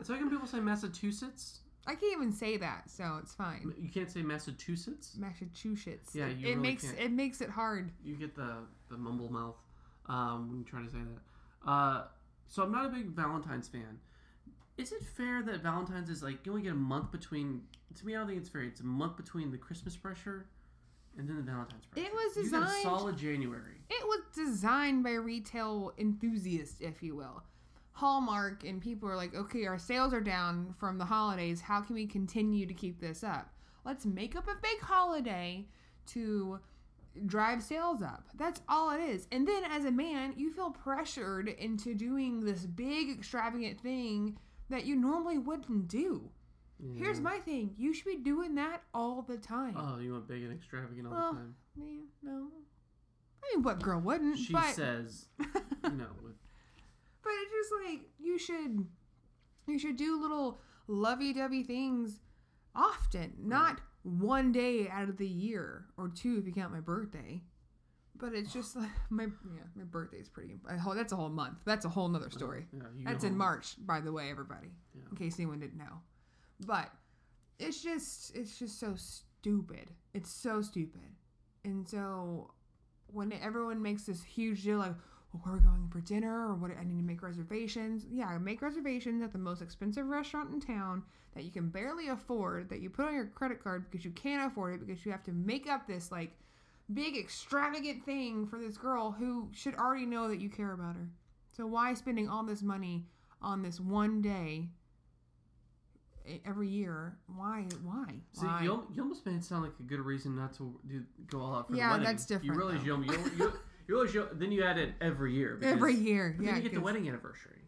It's 0.00 0.08
like 0.08 0.20
when 0.20 0.30
people 0.30 0.46
say 0.46 0.60
Massachusetts. 0.60 1.60
I 1.86 1.94
can't 1.94 2.12
even 2.12 2.32
say 2.32 2.56
that, 2.58 2.90
so 2.90 3.18
it's 3.22 3.34
fine. 3.34 3.72
You 3.80 3.88
can't 3.88 4.10
say 4.10 4.22
Massachusetts. 4.22 5.16
Massachusetts. 5.18 6.14
Yeah, 6.14 6.26
It- 6.26 6.38
it 6.38 6.42
really 6.42 6.56
makes 6.56 6.84
can't. 6.84 6.98
it 7.00 7.12
makes 7.12 7.40
it 7.40 7.50
hard. 7.50 7.90
You 8.04 8.16
get 8.16 8.34
the 8.34 8.66
the 8.88 8.96
mumble 8.98 9.30
mouth 9.32 9.56
um, 10.06 10.48
when 10.48 10.58
you 10.58 10.64
try 10.64 10.82
to 10.82 10.90
say 10.90 10.98
that. 10.98 11.68
Uh, 11.68 12.06
so 12.46 12.62
I'm 12.62 12.72
not 12.72 12.86
a 12.86 12.88
big 12.88 13.06
Valentine's 13.08 13.68
fan. 13.68 13.98
Is 14.76 14.92
it 14.92 15.02
fair 15.02 15.42
that 15.42 15.62
Valentine's 15.62 16.08
is 16.10 16.22
like 16.22 16.44
you 16.46 16.52
only 16.52 16.62
get 16.64 16.72
a 16.72 16.76
month 16.76 17.10
between? 17.12 17.62
To 17.96 18.06
me, 18.06 18.14
I 18.14 18.18
don't 18.18 18.28
think 18.28 18.40
it's 18.40 18.48
fair. 18.48 18.62
It's 18.62 18.80
a 18.80 18.84
month 18.86 19.16
between 19.16 19.50
the 19.50 19.58
Christmas 19.58 19.96
pressure 19.96 20.46
and 21.18 21.28
then 21.28 21.36
the 21.36 21.42
Valentine's 21.42 21.86
pressure. 21.86 22.06
It 22.06 22.12
was 22.14 22.34
designed 22.34 22.62
You 22.64 22.68
get 22.68 22.78
a 22.78 22.82
solid 22.82 23.16
January. 23.18 23.76
It 23.88 24.06
was 24.06 24.20
designed 24.34 25.02
by 25.02 25.12
retail 25.14 25.92
enthusiasts, 25.98 26.80
if 26.80 27.02
you 27.02 27.16
will. 27.16 27.42
Hallmark 27.92 28.64
and 28.64 28.80
people 28.80 29.08
are 29.08 29.16
like, 29.16 29.34
okay, 29.34 29.66
our 29.66 29.78
sales 29.78 30.12
are 30.14 30.20
down 30.20 30.74
from 30.78 30.98
the 30.98 31.04
holidays. 31.04 31.60
How 31.60 31.80
can 31.80 31.94
we 31.94 32.06
continue 32.06 32.66
to 32.66 32.74
keep 32.74 33.00
this 33.00 33.22
up? 33.22 33.52
Let's 33.84 34.06
make 34.06 34.36
up 34.36 34.46
a 34.48 34.56
big 34.62 34.80
holiday 34.80 35.66
to 36.08 36.60
drive 37.26 37.62
sales 37.62 38.02
up. 38.02 38.28
That's 38.34 38.60
all 38.68 38.90
it 38.90 39.00
is. 39.00 39.26
And 39.32 39.46
then 39.46 39.64
as 39.64 39.84
a 39.84 39.90
man, 39.90 40.34
you 40.36 40.52
feel 40.52 40.70
pressured 40.70 41.48
into 41.48 41.94
doing 41.94 42.40
this 42.40 42.66
big 42.66 43.10
extravagant 43.10 43.80
thing 43.80 44.38
that 44.68 44.86
you 44.86 44.96
normally 44.96 45.38
wouldn't 45.38 45.88
do. 45.88 46.30
Here's 46.96 47.20
my 47.20 47.38
thing. 47.38 47.74
You 47.76 47.92
should 47.92 48.06
be 48.06 48.16
doing 48.16 48.54
that 48.54 48.82
all 48.94 49.22
the 49.22 49.36
time. 49.36 49.74
Oh, 49.76 49.98
you 50.00 50.12
want 50.12 50.26
big 50.26 50.42
and 50.42 50.52
extravagant 50.52 51.06
all 51.06 51.12
Well, 51.12 51.32
the 51.32 51.38
time. 51.38 51.54
Man, 51.76 52.02
no. 52.22 52.48
I 53.42 53.54
mean, 53.54 53.62
what 53.62 53.82
girl 53.82 54.00
wouldn't? 54.00 54.38
She 54.38 54.52
but, 54.52 54.74
says, 54.74 55.26
no. 55.82 56.06
With, 56.22 56.36
but 57.22 57.32
it's 57.42 57.52
just 57.52 57.72
like 57.86 58.00
you 58.18 58.38
should, 58.38 58.86
you 59.66 59.78
should 59.78 59.96
do 59.96 60.20
little 60.20 60.60
lovey-dovey 60.86 61.62
things 61.62 62.20
often, 62.74 63.34
not 63.38 63.80
one 64.02 64.52
day 64.52 64.88
out 64.88 65.08
of 65.08 65.16
the 65.16 65.26
year 65.26 65.86
or 65.96 66.08
two 66.08 66.38
if 66.38 66.46
you 66.46 66.52
count 66.52 66.72
my 66.72 66.80
birthday. 66.80 67.42
But 68.16 68.34
it's 68.34 68.52
just 68.52 68.76
like 68.76 68.88
my 69.10 69.24
yeah, 69.24 69.62
my 69.74 69.84
birthday's 69.84 70.28
pretty. 70.28 70.56
A 70.68 70.78
whole, 70.78 70.94
that's 70.94 71.12
a 71.12 71.16
whole 71.16 71.30
month. 71.30 71.58
That's 71.64 71.86
a 71.86 71.88
whole 71.88 72.08
nother 72.08 72.30
story. 72.30 72.66
yeah, 72.72 72.82
you 72.96 73.04
That's 73.06 73.24
in. 73.24 73.36
March, 73.36 73.76
by 73.78 74.00
the 74.00 74.12
way, 74.12 74.30
everybody. 74.30 74.68
Yeah. 74.94 75.02
In 75.10 75.16
case 75.16 75.36
anyone 75.38 75.60
didn't 75.60 75.78
know. 75.78 76.00
But 76.66 76.90
it's 77.58 77.82
just 77.82 78.36
it's 78.36 78.58
just 78.58 78.78
so 78.78 78.94
stupid. 78.96 79.90
It's 80.12 80.30
so 80.30 80.60
stupid. 80.60 81.00
And 81.64 81.88
so 81.88 82.52
when 83.06 83.32
everyone 83.32 83.82
makes 83.82 84.04
this 84.04 84.22
huge 84.22 84.64
deal 84.64 84.78
like, 84.78 84.94
well, 85.32 85.40
where 85.44 85.54
are 85.54 85.58
we 85.58 85.62
going 85.64 85.88
for 85.90 86.00
dinner 86.00 86.48
or 86.48 86.54
what 86.54 86.70
I 86.78 86.84
need 86.84 86.96
to 86.98 87.04
make 87.04 87.22
reservations. 87.22 88.04
Yeah, 88.10 88.36
make 88.38 88.62
reservations 88.62 89.22
at 89.22 89.32
the 89.32 89.38
most 89.38 89.62
expensive 89.62 90.06
restaurant 90.06 90.52
in 90.52 90.60
town 90.60 91.02
that 91.34 91.44
you 91.44 91.50
can 91.50 91.68
barely 91.68 92.08
afford, 92.08 92.68
that 92.70 92.80
you 92.80 92.90
put 92.90 93.06
on 93.06 93.14
your 93.14 93.26
credit 93.26 93.62
card 93.62 93.88
because 93.90 94.04
you 94.04 94.10
can't 94.10 94.50
afford 94.50 94.74
it 94.74 94.86
because 94.86 95.04
you 95.06 95.12
have 95.12 95.22
to 95.24 95.32
make 95.32 95.68
up 95.68 95.86
this 95.86 96.10
like 96.10 96.32
big 96.92 97.16
extravagant 97.16 98.04
thing 98.04 98.46
for 98.46 98.58
this 98.58 98.76
girl 98.76 99.12
who 99.12 99.48
should 99.52 99.76
already 99.76 100.06
know 100.06 100.28
that 100.28 100.40
you 100.40 100.48
care 100.50 100.72
about 100.72 100.96
her. 100.96 101.08
So 101.56 101.66
why 101.66 101.94
spending 101.94 102.28
all 102.28 102.42
this 102.44 102.62
money 102.62 103.06
on 103.40 103.62
this 103.62 103.78
one 103.78 104.20
day 104.22 104.70
every 106.44 106.68
year? 106.68 107.16
Why? 107.36 107.66
Why? 107.84 108.06
See, 108.32 108.46
why? 108.46 108.62
you, 108.62 108.84
you 108.92 109.02
almost 109.02 109.24
made 109.26 109.36
it 109.36 109.44
sound 109.44 109.62
like 109.62 109.72
a 109.78 109.82
good 109.84 110.00
reason 110.00 110.36
not 110.36 110.54
to 110.54 110.78
do, 110.88 111.04
go 111.28 111.40
all 111.40 111.54
out 111.56 111.68
for 111.68 111.76
Yeah, 111.76 111.88
the 111.88 111.90
wedding. 111.92 112.06
that's 112.06 112.26
different, 112.26 112.46
You 112.46 112.58
realize 112.58 112.84
though. 112.84 113.00
you, 113.02 113.30
you, 113.38 113.52
you, 113.90 113.96
realize 113.96 114.14
you, 114.14 114.28
then 114.32 114.52
you 114.52 114.62
add 114.62 114.78
it 114.78 114.94
every 115.00 115.34
year. 115.34 115.56
Because, 115.56 115.72
every 115.72 115.94
year, 115.94 116.36
yeah. 116.38 116.46
then 116.46 116.56
you 116.56 116.62
get 116.62 116.74
the 116.74 116.80
wedding 116.80 117.08
anniversary. 117.08 117.64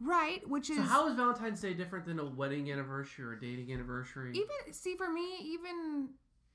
right, 0.00 0.46
which 0.48 0.70
is 0.70 0.78
So 0.78 0.82
how 0.82 1.08
is 1.08 1.14
Valentine's 1.14 1.60
Day 1.60 1.74
different 1.74 2.06
than 2.06 2.18
a 2.18 2.24
wedding 2.24 2.70
anniversary 2.72 3.24
or 3.24 3.32
a 3.34 3.40
dating 3.40 3.72
anniversary? 3.72 4.30
even 4.30 4.72
see 4.72 4.96
for 4.96 5.10
me 5.12 5.36
even 5.42 6.08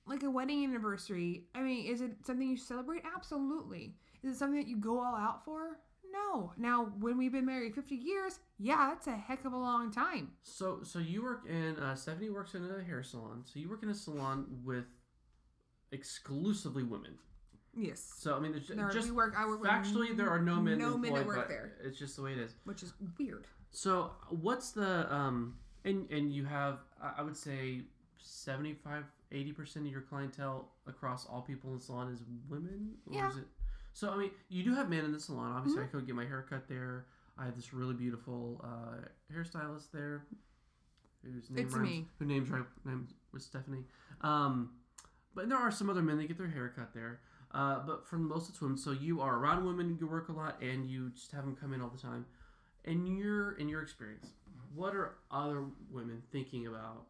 like 0.07 0.23
a 0.23 0.29
wedding 0.31 0.63
anniversary. 0.63 1.45
I 1.53 1.61
mean, 1.61 1.85
is 1.85 2.01
it 2.01 2.11
something 2.25 2.47
you 2.47 2.57
celebrate? 2.57 3.03
Absolutely. 3.15 3.93
Is 4.23 4.35
it 4.35 4.37
something 4.39 4.59
that 4.59 4.67
you 4.67 4.77
go 4.77 4.99
all 4.99 5.15
out 5.15 5.45
for? 5.45 5.79
No. 6.11 6.51
Now, 6.57 6.91
when 6.99 7.17
we've 7.17 7.31
been 7.31 7.45
married 7.45 7.75
50 7.75 7.95
years, 7.95 8.39
yeah, 8.57 8.89
that's 8.89 9.07
a 9.07 9.15
heck 9.15 9.45
of 9.45 9.53
a 9.53 9.57
long 9.57 9.91
time. 9.91 10.31
So, 10.41 10.79
so 10.83 10.99
you 10.99 11.23
work 11.23 11.43
in 11.47 11.77
uh, 11.77 11.95
Stephanie 11.95 12.29
works 12.29 12.55
in 12.55 12.65
a 12.65 12.83
hair 12.83 13.03
salon. 13.03 13.43
So 13.45 13.59
you 13.59 13.69
work 13.69 13.83
in 13.83 13.89
a 13.89 13.93
salon 13.93 14.45
with 14.65 14.85
exclusively 15.91 16.83
women. 16.83 17.17
Yes. 17.75 18.13
So 18.17 18.35
I 18.35 18.39
mean, 18.39 18.51
there's 18.51 18.67
There, 18.67 18.89
just 18.89 19.11
work. 19.11 19.33
I 19.37 19.45
work 19.45 19.63
factually 19.63 20.15
there 20.15 20.29
are 20.29 20.41
no 20.41 20.61
men 20.61 20.77
no 20.77 20.97
men 20.97 21.13
that 21.13 21.25
work 21.25 21.47
there, 21.47 21.73
It's 21.83 21.97
just 21.97 22.15
the 22.17 22.21
way 22.23 22.33
it 22.33 22.37
is. 22.39 22.55
which 22.65 22.83
is 22.83 22.93
weird. 23.17 23.47
So 23.71 24.11
what's 24.29 24.71
the 24.71 25.11
um 25.13 25.57
and 25.85 26.09
and 26.11 26.33
you 26.33 26.45
have 26.45 26.79
I 27.01 27.21
would 27.21 27.37
say 27.37 27.81
75 28.17 29.05
80% 29.31 29.75
of 29.77 29.85
your 29.87 30.01
clientele 30.01 30.69
across 30.87 31.25
all 31.25 31.41
people 31.41 31.69
in 31.71 31.77
the 31.77 31.81
salon 31.83 32.11
is 32.11 32.21
women 32.49 32.95
or 33.07 33.13
Yeah. 33.13 33.29
is 33.29 33.37
it 33.37 33.47
So 33.93 34.11
I 34.11 34.17
mean, 34.17 34.31
you 34.49 34.63
do 34.63 34.75
have 34.75 34.89
men 34.89 35.05
in 35.05 35.11
the 35.13 35.19
salon. 35.19 35.51
Obviously, 35.53 35.83
I 35.83 35.87
could 35.87 36.05
get 36.05 36.15
my 36.15 36.25
hair 36.25 36.45
cut 36.49 36.67
there. 36.67 37.05
I 37.37 37.45
have 37.45 37.55
this 37.55 37.73
really 37.73 37.93
beautiful 37.93 38.59
uh, 38.63 39.05
hairstylist 39.33 39.91
there, 39.91 40.25
whose 41.23 41.49
name 41.49 41.65
It's 41.65 41.73
rhymes, 41.73 41.89
me. 41.89 42.07
Who 42.19 42.25
name's 42.25 42.49
right 42.49 42.63
name 42.85 43.07
was 43.31 43.45
Stephanie. 43.45 43.85
Um, 44.21 44.71
but 45.33 45.47
there 45.49 45.57
are 45.57 45.71
some 45.71 45.89
other 45.89 46.01
men 46.01 46.17
that 46.17 46.27
get 46.27 46.37
their 46.37 46.49
hair 46.49 46.69
cut 46.75 46.93
there. 46.93 47.21
Uh, 47.53 47.79
but 47.85 48.07
for 48.07 48.17
most 48.17 48.49
it's 48.49 48.61
women. 48.61 48.77
So 48.77 48.91
you 48.91 49.21
are 49.21 49.37
around 49.37 49.65
women. 49.65 49.97
You 49.99 50.07
work 50.07 50.29
a 50.29 50.31
lot, 50.31 50.61
and 50.61 50.89
you 50.89 51.09
just 51.09 51.31
have 51.31 51.43
them 51.43 51.55
come 51.55 51.73
in 51.73 51.81
all 51.81 51.89
the 51.89 52.01
time. 52.01 52.25
In 52.85 53.05
your 53.05 53.53
in 53.53 53.69
your 53.69 53.81
experience, 53.81 54.29
what 54.73 54.95
are 54.95 55.15
other 55.29 55.63
women 55.91 56.21
thinking 56.31 56.67
about 56.67 57.05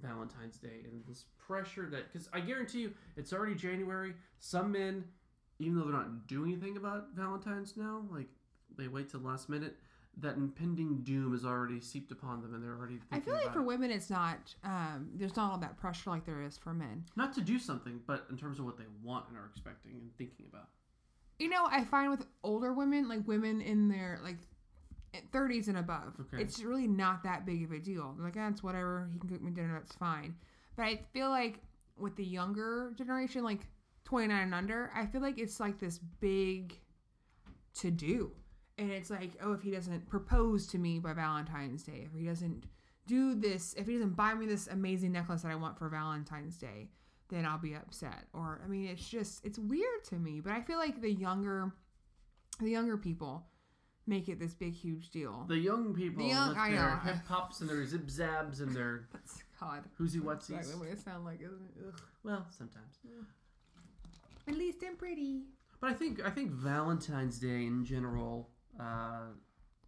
Valentine's 0.00 0.58
Day 0.58 0.84
and 0.84 1.02
this 1.08 1.24
pressure 1.38 1.88
that 1.90 2.12
because 2.12 2.28
I 2.32 2.40
guarantee 2.40 2.80
you 2.80 2.94
it's 3.16 3.32
already 3.32 3.54
January. 3.54 4.14
Some 4.38 4.72
men, 4.72 5.04
even 5.58 5.76
though 5.76 5.84
they're 5.84 5.92
not 5.92 6.26
doing 6.26 6.52
anything 6.52 6.76
about 6.76 7.08
Valentine's 7.14 7.76
now, 7.76 8.04
like 8.10 8.28
they 8.76 8.88
wait 8.88 9.10
till 9.10 9.20
the 9.20 9.26
last 9.26 9.48
minute, 9.48 9.76
that 10.20 10.36
impending 10.36 11.02
doom 11.02 11.32
is 11.34 11.44
already 11.44 11.80
seeped 11.80 12.10
upon 12.12 12.42
them 12.42 12.54
and 12.54 12.62
they're 12.62 12.74
already. 12.74 12.94
Thinking 12.98 13.08
I 13.12 13.20
feel 13.20 13.34
like 13.34 13.52
for 13.52 13.60
it. 13.60 13.64
women, 13.66 13.90
it's 13.90 14.10
not. 14.10 14.54
Um, 14.64 15.10
there's 15.14 15.36
not 15.36 15.52
all 15.52 15.58
that 15.58 15.76
pressure 15.78 16.10
like 16.10 16.24
there 16.26 16.42
is 16.42 16.58
for 16.58 16.74
men. 16.74 17.04
not 17.16 17.32
to 17.34 17.40
do 17.40 17.58
something, 17.58 18.00
but 18.06 18.26
in 18.30 18.36
terms 18.36 18.58
of 18.58 18.64
what 18.64 18.76
they 18.78 18.84
want 19.02 19.28
and 19.28 19.36
are 19.38 19.46
expecting 19.46 19.92
and 19.92 20.10
thinking 20.18 20.46
about. 20.50 20.68
You 21.38 21.48
know, 21.48 21.66
I 21.70 21.84
find 21.84 22.10
with 22.10 22.26
older 22.42 22.72
women, 22.72 23.08
like 23.08 23.26
women 23.28 23.60
in 23.60 23.88
their 23.88 24.18
like 24.24 24.38
30s 25.32 25.68
and 25.68 25.78
above, 25.78 26.14
Okay. 26.20 26.42
it's 26.42 26.60
really 26.62 26.86
not 26.88 27.22
that 27.22 27.46
big 27.46 27.62
of 27.64 27.70
a 27.72 27.78
deal. 27.78 28.12
They're 28.16 28.24
like, 28.26 28.34
that's 28.34 28.62
whatever. 28.62 29.08
He 29.12 29.18
can 29.20 29.28
cook 29.28 29.40
me 29.42 29.52
dinner. 29.52 29.78
That's 29.78 29.94
fine. 29.94 30.34
But 30.76 30.82
I 30.84 31.00
feel 31.12 31.28
like 31.30 31.60
with 31.96 32.16
the 32.16 32.24
younger 32.24 32.92
generation, 32.96 33.44
like 33.44 33.60
29 34.04 34.36
and 34.36 34.54
under, 34.54 34.90
I 34.94 35.06
feel 35.06 35.20
like 35.20 35.38
it's 35.38 35.60
like 35.60 35.78
this 35.78 35.98
big 35.98 36.76
to 37.74 37.90
do. 37.92 38.32
And 38.78 38.90
it's 38.92 39.10
like, 39.10 39.32
oh, 39.42 39.52
if 39.52 39.62
he 39.62 39.70
doesn't 39.72 40.08
propose 40.08 40.66
to 40.68 40.78
me 40.78 40.98
by 41.00 41.12
Valentine's 41.12 41.82
Day, 41.82 42.06
if 42.12 42.18
he 42.18 42.24
doesn't 42.26 42.64
do 43.06 43.34
this, 43.34 43.74
if 43.74 43.86
he 43.86 43.94
doesn't 43.94 44.14
buy 44.16 44.34
me 44.34 44.46
this 44.46 44.68
amazing 44.68 45.12
necklace 45.12 45.42
that 45.42 45.50
I 45.50 45.56
want 45.56 45.76
for 45.78 45.88
Valentine's 45.88 46.56
Day, 46.58 46.90
then 47.28 47.44
I'll 47.44 47.58
be 47.58 47.74
upset. 47.74 48.26
Or 48.32 48.60
I 48.64 48.68
mean, 48.68 48.86
it's 48.86 49.08
just 49.08 49.44
it's 49.44 49.58
weird 49.58 50.04
to 50.10 50.14
me. 50.16 50.40
But 50.40 50.52
I 50.52 50.60
feel 50.62 50.78
like 50.78 51.00
the 51.00 51.10
younger, 51.12 51.72
the 52.60 52.70
younger 52.70 52.96
people 52.96 53.46
make 54.06 54.28
it 54.28 54.38
this 54.38 54.54
big 54.54 54.74
huge 54.74 55.10
deal. 55.10 55.44
The 55.48 55.58
young 55.58 55.92
people 55.92 56.22
The 56.22 56.30
young- 56.30 56.48
with 56.50 56.58
I 56.58 56.70
their 56.70 56.90
know. 56.90 56.96
hip 57.12 57.26
hops 57.26 57.60
and 57.60 57.68
their 57.68 57.84
zip 57.84 58.06
zabs 58.06 58.60
and 58.62 58.72
their 58.74 59.08
That's 59.12 59.42
God. 59.60 59.82
That's 59.98 60.14
whatsies. 60.16 60.56
exactly 60.58 60.74
what 60.76 60.88
it 60.88 61.00
sounds 61.00 61.24
like, 61.26 61.40
isn't 61.42 61.60
it? 61.76 61.84
Ugh. 61.88 62.00
Well, 62.22 62.46
sometimes. 62.56 62.98
At 64.46 64.54
least 64.56 64.78
I'm 64.86 64.96
pretty. 64.96 65.42
But 65.80 65.90
I 65.90 65.94
think 65.94 66.24
I 66.24 66.30
think 66.30 66.50
Valentine's 66.52 67.38
Day 67.38 67.66
in 67.66 67.84
general, 67.84 68.48
uh, 68.78 69.28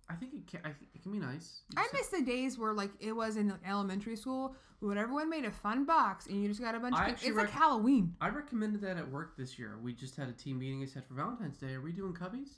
I 0.08 0.14
think 0.18 0.34
it 0.34 0.46
can, 0.46 0.60
I, 0.64 0.70
it 0.70 1.02
can 1.02 1.12
be 1.12 1.18
nice. 1.18 1.62
You 1.72 1.80
I 1.80 1.84
just- 1.84 1.94
miss 1.94 2.06
the 2.08 2.22
days 2.26 2.58
where 2.58 2.72
like 2.74 2.90
it 3.00 3.12
was 3.12 3.36
in 3.36 3.52
elementary 3.66 4.16
school 4.16 4.54
when 4.80 4.98
everyone 4.98 5.28
made 5.30 5.44
a 5.44 5.50
fun 5.50 5.84
box 5.84 6.26
and 6.26 6.42
you 6.42 6.48
just 6.48 6.60
got 6.60 6.74
a 6.74 6.80
bunch 6.80 6.96
I 6.96 7.04
of 7.06 7.12
actually 7.12 7.28
it's 7.28 7.36
like 7.36 7.46
rec- 7.46 7.54
Halloween. 7.54 8.14
I 8.20 8.28
recommended 8.30 8.80
that 8.82 8.96
at 8.96 9.08
work 9.10 9.36
this 9.36 9.58
year. 9.58 9.78
We 9.82 9.92
just 9.92 10.16
had 10.16 10.28
a 10.28 10.32
team 10.32 10.58
meeting. 10.58 10.82
I 10.82 10.86
said 10.86 11.04
for 11.06 11.14
Valentine's 11.14 11.58
Day, 11.58 11.74
are 11.74 11.80
we 11.80 11.92
doing 11.92 12.12
cubbies? 12.14 12.48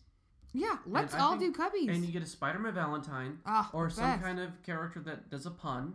Yeah, 0.54 0.76
let's 0.86 1.14
I 1.14 1.18
all 1.20 1.36
think- 1.38 1.56
do 1.56 1.62
cubbies. 1.62 1.88
And 1.94 2.04
you 2.04 2.12
get 2.12 2.22
a 2.22 2.26
Spider-Man 2.26 2.74
Valentine 2.74 3.38
Ah, 3.46 3.68
or 3.72 3.88
the 3.88 3.94
some 3.94 4.04
best. 4.04 4.22
kind 4.22 4.38
of 4.38 4.62
character 4.62 5.00
that 5.00 5.30
does 5.30 5.46
a 5.46 5.50
pun. 5.50 5.94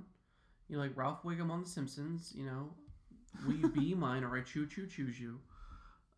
You 0.68 0.76
know, 0.78 0.84
like 0.84 0.98
Ralph 0.98 1.24
Wiggum 1.24 1.50
on 1.50 1.62
The 1.64 1.70
Simpsons. 1.70 2.34
You 2.36 2.46
know, 2.46 2.70
will 3.46 3.54
you 3.56 3.70
be 3.70 3.94
mine 3.96 4.24
or 4.24 4.36
I 4.38 4.42
choo 4.42 4.68
choo 4.68 4.86
choose 4.88 5.20
you? 5.20 5.40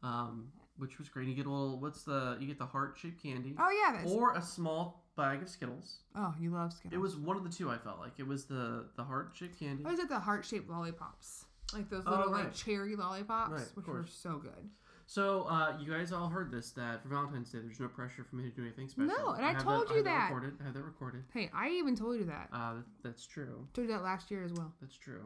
Um, 0.02 0.48
which 0.80 0.98
was 0.98 1.10
great. 1.10 1.28
You 1.28 1.36
get 1.36 1.46
a 1.46 1.50
little. 1.52 1.80
What's 1.80 2.04
the? 2.04 2.38
You 2.40 2.48
get 2.48 2.58
the 2.58 2.66
heart 2.66 2.98
shaped 3.00 3.22
candy 3.22 3.56
Oh 3.60 3.70
yeah, 3.70 3.98
that's, 3.98 4.12
or 4.12 4.34
a 4.34 4.42
small 4.42 5.04
bag 5.16 5.42
of 5.42 5.50
Skittles. 5.50 6.00
oh 6.16 6.34
you 6.40 6.50
love 6.52 6.72
Skittles. 6.74 6.94
It 6.94 7.02
was 7.02 7.16
one 7.16 7.38
of 7.38 7.44
the 7.44 7.50
two. 7.50 7.70
I 7.70 7.78
felt 7.78 8.00
like 8.00 8.14
it 8.18 8.28
was 8.28 8.46
the 8.46 8.86
the 8.96 9.04
heart 9.04 9.32
shaped 9.34 9.60
candy. 9.60 9.84
I 9.86 9.92
was 9.92 10.00
at 10.00 10.10
the 10.10 10.20
heart 10.20 10.46
shaped 10.46 10.70
lollipops, 10.70 11.46
like 11.74 11.90
those 11.90 12.04
Oh, 12.08 12.12
little 12.12 12.32
like 12.32 12.54
cherry 12.54 12.96
lollipops, 12.96 13.52
Right, 13.52 13.68
which 13.76 13.86
were 13.88 14.06
so 14.08 14.38
good. 14.38 14.70
So 15.06 15.46
uh, 15.50 15.76
you 15.82 15.92
guys 15.92 16.12
all 16.12 16.28
heard 16.30 16.52
this 16.52 16.70
that 16.74 17.02
for 17.02 17.10
Valentine's 17.10 17.52
Day, 17.52 17.58
there's 17.64 17.80
no 17.80 17.88
pressure 17.88 18.24
for 18.24 18.36
me 18.36 18.44
to 18.44 18.56
do 18.56 18.62
anything 18.62 18.88
special. 18.88 19.08
No, 19.08 19.32
and 19.34 19.44
I 19.44 19.54
have 19.54 19.64
told 19.64 19.88
that, 19.90 19.94
you 19.96 20.02
I 20.02 20.04
that. 20.04 20.26
recorded. 20.32 20.54
I 20.62 20.66
have 20.66 20.74
that 20.76 20.84
recorded. 20.84 21.24
Hey, 21.34 21.50
I 21.52 21.70
even 21.70 21.96
told 21.96 22.20
you 22.20 22.26
that. 22.26 22.50
Uh, 22.54 22.74
that's 23.04 23.26
true. 23.26 23.68
told 23.74 23.88
you 23.88 23.94
that 23.96 24.04
last 24.04 24.30
year 24.30 24.44
as 24.46 24.54
well. 24.54 24.72
That's 24.80 24.96
true. 24.96 25.24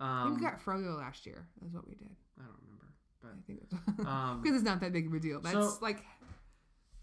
I 0.00 0.24
think 0.24 0.32
Um, 0.32 0.34
we 0.34 0.40
got 0.40 0.58
froyo 0.60 0.98
last 0.98 1.24
year. 1.26 1.46
That's 1.62 1.72
what 1.72 1.86
we 1.86 1.94
did. 1.94 2.10
I 2.40 2.42
don't 2.42 2.56
remember. 2.60 2.73
I 3.24 3.34
But 3.36 3.46
think 3.46 3.60
that's 3.70 3.98
um, 4.08 4.40
because 4.42 4.56
it's 4.56 4.64
not 4.64 4.80
that 4.80 4.92
big 4.92 5.06
of 5.06 5.12
a 5.12 5.18
deal. 5.20 5.40
That's 5.40 5.54
So- 5.54 5.78
like 5.80 6.04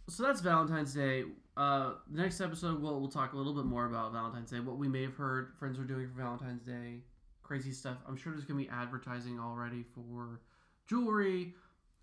so 0.10 0.24
that's 0.24 0.42
Valentine's 0.42 0.94
Day. 0.94 1.24
Uh, 1.56 1.94
the 2.10 2.22
next 2.22 2.42
episode, 2.42 2.82
we'll, 2.82 3.00
we'll 3.00 3.10
talk 3.10 3.34
a 3.34 3.38
little 3.38 3.54
bit 3.54 3.66
more 3.66 3.86
about 3.86 4.12
Valentine's 4.12 4.52
Day, 4.52 4.60
what 4.60 4.78
we 4.78 4.88
may 4.88 5.04
have 5.04 5.16
heard 5.16 5.54
friends 5.60 5.80
are 5.80 5.84
doing 5.84 6.08
for 6.10 6.22
Valentine's 6.22 6.64
Day, 6.64 7.00
crazy 7.44 7.72
stuff. 7.72 7.98
I'm 8.08 8.18
sure 8.18 8.34
there's 8.34 8.46
gonna 8.46 8.60
be 8.60 8.70
advertising 8.70 9.40
already 9.40 9.84
for 9.96 10.42
jewelry, 10.88 11.54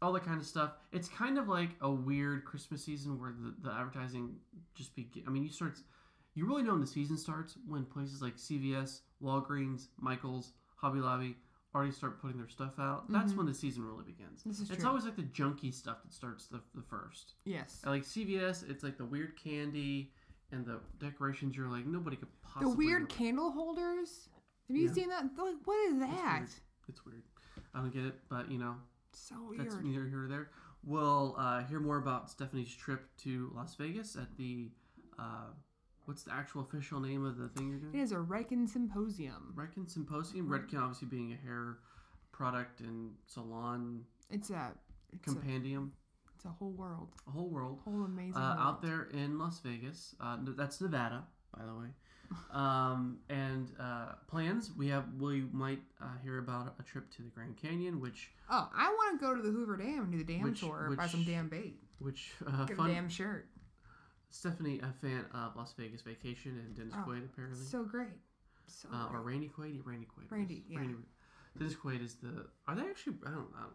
all 0.00 0.12
that 0.12 0.24
kind 0.24 0.40
of 0.40 0.46
stuff. 0.46 0.72
It's 0.92 1.08
kind 1.08 1.38
of 1.38 1.48
like 1.48 1.70
a 1.80 1.90
weird 1.90 2.44
Christmas 2.44 2.84
season 2.84 3.20
where 3.20 3.32
the, 3.38 3.54
the 3.68 3.74
advertising 3.74 4.36
just 4.74 4.94
begin. 4.94 5.24
I 5.26 5.30
mean, 5.30 5.42
you 5.42 5.50
start, 5.50 5.78
you 6.34 6.46
really 6.46 6.62
know 6.62 6.72
when 6.72 6.80
the 6.80 6.86
season 6.86 7.18
starts 7.18 7.56
when 7.66 7.84
places 7.84 8.22
like 8.22 8.36
CVS, 8.36 9.00
Walgreens, 9.22 9.88
Michaels, 9.98 10.52
Hobby 10.76 11.00
Lobby 11.00 11.36
already 11.74 11.92
start 11.92 12.20
putting 12.20 12.38
their 12.38 12.48
stuff 12.48 12.78
out. 12.78 13.10
That's 13.10 13.32
Mhm. 13.32 13.36
when 13.36 13.46
the 13.46 13.54
season 13.54 13.84
really 13.84 14.04
begins. 14.04 14.42
this 14.42 14.58
is 14.60 14.70
It's 14.70 14.80
true. 14.80 14.88
always 14.88 15.04
like 15.04 15.16
the 15.16 15.22
junky 15.24 15.72
stuff 15.72 16.02
that 16.02 16.12
starts 16.12 16.46
the, 16.46 16.62
the 16.74 16.82
first. 16.82 17.34
yes. 17.44 17.82
At, 17.84 17.90
like 17.90 18.04
CVS, 18.04 18.62
it's 18.62 18.82
like 18.82 18.96
the 18.96 19.04
weird 19.04 19.36
candy 19.36 20.12
and 20.50 20.64
the 20.64 20.80
decorations. 20.98 21.56
You're 21.56 21.68
like 21.68 21.86
nobody 21.86 22.16
could 22.16 22.28
possibly. 22.42 22.70
The 22.72 22.76
weird 22.76 23.02
look- 23.02 23.10
candle 23.10 23.50
holders. 23.52 24.28
Have 24.68 24.76
you 24.76 24.86
Yeah. 24.88 24.92
seen 24.92 25.08
that? 25.10 25.34
They're 25.36 25.44
Like, 25.44 25.66
what 25.66 25.78
is 25.92 25.98
that? 25.98 26.38
weird. 26.40 26.50
It's 26.88 27.04
weird. 27.04 27.22
I 27.74 27.80
don't 27.80 27.90
get 27.92 28.04
it, 28.06 28.26
but 28.28 28.50
you 28.50 28.58
know 28.58 28.76
So 29.12 29.42
weird. 29.50 29.60
that's 29.70 29.74
neither 29.76 30.06
here 30.08 30.24
or 30.24 30.28
there. 30.28 30.50
We'll 30.82 31.34
uh, 31.36 31.64
hear 31.64 31.80
more 31.80 31.98
about 31.98 32.30
Stephanie's 32.30 32.74
trip 32.74 33.14
to 33.18 33.50
Las 33.54 33.74
Vegas 33.76 34.16
at 34.16 34.36
the. 34.36 34.70
Uh, 35.18 35.48
what's 36.08 36.22
the 36.22 36.32
actual 36.32 36.62
official 36.62 37.00
name 37.00 37.22
of 37.24 37.36
the 37.36 37.48
thing 37.48 37.68
you're 37.68 37.78
doing? 37.78 38.02
is 38.02 38.12
a 38.12 38.16
Redken 38.16 38.66
Symposium. 38.68 39.52
Redken 39.54 39.88
Symposium. 39.88 40.48
Redken 40.48 40.80
obviously 40.80 41.06
being 41.08 41.32
a 41.32 41.36
hair 41.46 41.76
product 42.32 42.80
and 42.80 43.10
salon 43.26 44.04
It's 44.30 44.48
a 44.48 44.72
it's 45.12 45.26
a, 45.26 45.30
compendium, 45.34 45.92
it's 46.34 46.44
a 46.46 46.48
whole 46.48 46.70
world, 46.72 47.08
a 47.26 47.30
whole 47.30 47.48
world. 47.50 47.80
whole 47.84 48.04
amazing 48.04 48.36
uh, 48.36 48.54
world. 48.54 48.58
out 48.58 48.82
there 48.82 49.08
in 49.12 49.38
Las 49.38 49.60
Vegas. 49.60 50.14
Uh, 50.20 50.38
that's 50.56 50.80
Nevada, 50.80 51.24
by 51.56 51.64
the 51.64 51.74
way. 51.74 51.88
Um, 52.52 53.20
and 53.30 53.70
uh, 53.80 54.12
plans 54.26 54.70
we 54.76 54.88
have. 54.88 55.04
We 55.18 55.46
might 55.50 55.80
uh, 56.02 56.08
hear 56.22 56.38
about 56.38 56.74
a 56.78 56.82
trip 56.82 57.10
to 57.16 57.22
the 57.22 57.30
Grand 57.30 57.56
Canyon, 57.56 58.00
which 58.02 58.30
Oh, 58.50 58.68
I 58.76 58.88
want 58.90 59.18
to 59.18 59.26
go 59.26 59.34
to 59.34 59.40
the 59.40 59.50
Hoover 59.50 59.78
Dam 59.78 60.00
and 60.04 60.12
do 60.12 60.18
the 60.18 60.24
dam 60.34 60.42
Which- 60.42 60.60
tour, 60.60 60.92
buy 60.94 61.06
some 61.06 61.24
damn 61.24 61.48
bait, 61.48 61.76
which 62.00 62.32
uh, 62.46 62.66
get 62.66 62.76
fun. 62.76 62.90
a 62.90 62.92
damn 62.94 63.08
shirt. 63.08 63.48
Stephanie, 64.30 64.80
a 64.80 64.92
fan 65.00 65.24
of 65.34 65.56
Las 65.56 65.74
Vegas 65.78 66.02
Vacation 66.02 66.60
and 66.64 66.74
Dennis 66.76 66.94
Oh, 66.96 67.08
Quaid, 67.08 67.24
apparently, 67.24 67.58
So 67.64 67.82
great, 67.84 68.08
so 68.66 68.88
uh, 68.92 69.06
or 69.12 69.20
great. 69.20 69.34
Randy 69.34 69.48
Quaid. 69.56 69.80
Randy 69.84 70.06
Quaid. 70.06 70.30
Randy, 70.30 70.64
yeah. 70.68 70.80
Dennis 71.58 71.74
Quaid 71.74 72.04
is 72.04 72.14
the. 72.16 72.46
Are 72.66 72.74
they 72.74 72.82
actually? 72.82 73.14
I 73.26 73.30
don't 73.30 73.50
know. 73.52 73.66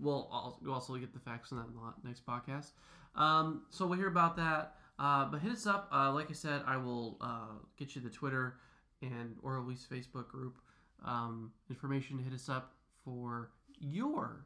We'll 0.00 0.28
al- 0.32 0.58
we'll 0.62 0.74
also 0.74 0.96
get 0.96 1.12
the 1.14 1.20
facts 1.20 1.52
on 1.52 1.58
that 1.58 1.66
in 1.68 1.74
the 2.02 2.08
next 2.08 2.26
podcast. 2.26 2.70
Um, 3.14 3.62
so 3.70 3.86
we'll 3.86 3.98
hear 3.98 4.08
about 4.08 4.36
that. 4.36 4.74
Uh, 4.98 5.24
but 5.26 5.40
hit 5.40 5.52
us 5.52 5.66
up. 5.66 5.88
Uh, 5.92 6.12
like 6.12 6.30
I 6.30 6.34
said, 6.34 6.62
I 6.66 6.76
will 6.76 7.16
uh, 7.20 7.54
get 7.76 7.94
you 7.94 8.02
the 8.02 8.10
Twitter 8.10 8.56
and 9.02 9.36
or 9.42 9.58
at 9.58 9.66
least 9.66 9.88
Facebook 9.90 10.28
group 10.28 10.58
um, 11.04 11.52
information. 11.70 12.18
To 12.18 12.24
hit 12.24 12.32
us 12.32 12.48
up 12.48 12.72
for 13.04 13.50
your 13.78 14.44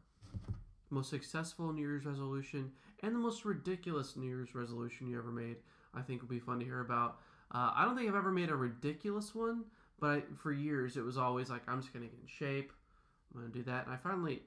most 0.90 1.10
successful 1.10 1.72
New 1.72 1.80
Year's 1.82 2.04
resolution 2.06 2.70
and 3.02 3.14
the 3.14 3.18
most 3.18 3.44
ridiculous 3.44 4.16
New 4.16 4.26
Year's 4.26 4.54
resolution 4.54 5.06
you 5.06 5.18
ever 5.18 5.30
made. 5.30 5.56
I 5.94 6.02
think 6.02 6.20
will 6.20 6.28
be 6.28 6.38
fun 6.38 6.58
to 6.60 6.64
hear 6.64 6.80
about. 6.80 7.18
Uh, 7.52 7.72
I 7.74 7.84
don't 7.84 7.96
think 7.96 8.08
I've 8.08 8.14
ever 8.14 8.30
made 8.32 8.50
a 8.50 8.54
ridiculous 8.56 9.34
one, 9.34 9.64
but 9.98 10.08
I, 10.10 10.22
for 10.36 10.52
years 10.52 10.96
it 10.96 11.04
was 11.04 11.16
always 11.16 11.48
like 11.48 11.62
I'm 11.68 11.80
just 11.80 11.92
gonna 11.92 12.06
get 12.06 12.18
in 12.20 12.26
shape. 12.28 12.72
I'm 13.34 13.40
gonna 13.40 13.52
do 13.52 13.62
that, 13.64 13.86
and 13.86 13.94
I 13.94 13.96
finally, 13.98 14.42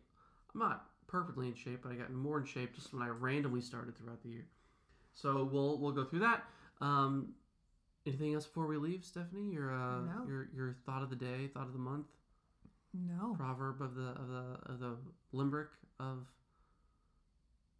I'm 0.54 0.60
not 0.62 0.86
perfectly 1.08 1.47
in 1.47 1.56
shape, 1.56 1.82
but 1.84 1.91
I 1.91 1.95
got 1.95 2.12
more 2.12 2.39
in 2.39 2.45
shape 2.45 2.74
just 2.76 2.93
when 2.93 3.02
I 3.02 3.08
randomly 3.10 3.62
started 3.62 3.97
throughout 3.97 4.22
the 4.24 4.30
year. 4.30 4.45
So 5.14 5.43
we'll 5.52 5.78
we'll 5.80 5.91
go 5.91 6.04
through 6.06 6.20
that. 6.20 6.43
Um, 6.80 7.34
anything 8.06 8.34
else 8.34 8.45
before 8.45 8.68
we 8.68 8.78
leave, 8.78 9.04
Stephanie? 9.04 9.52
Your 9.52 9.74
uh, 9.74 10.02
No. 10.02 10.26
your 10.28 10.49
your 10.56 10.76
thought 10.86 11.02
of 11.04 11.10
the 11.10 11.16
day, 11.16 11.47
thought 11.54 11.68
of 11.68 11.74
the 11.74 11.80
month, 11.80 12.08
No, 12.93 13.34
proverb 13.36 13.82
of 13.82 13.95
the 13.95 14.10
of 14.10 14.28
the 14.30 14.72
of 14.72 14.80
the 14.80 14.95
limerick 15.32 15.70
of 15.99 16.28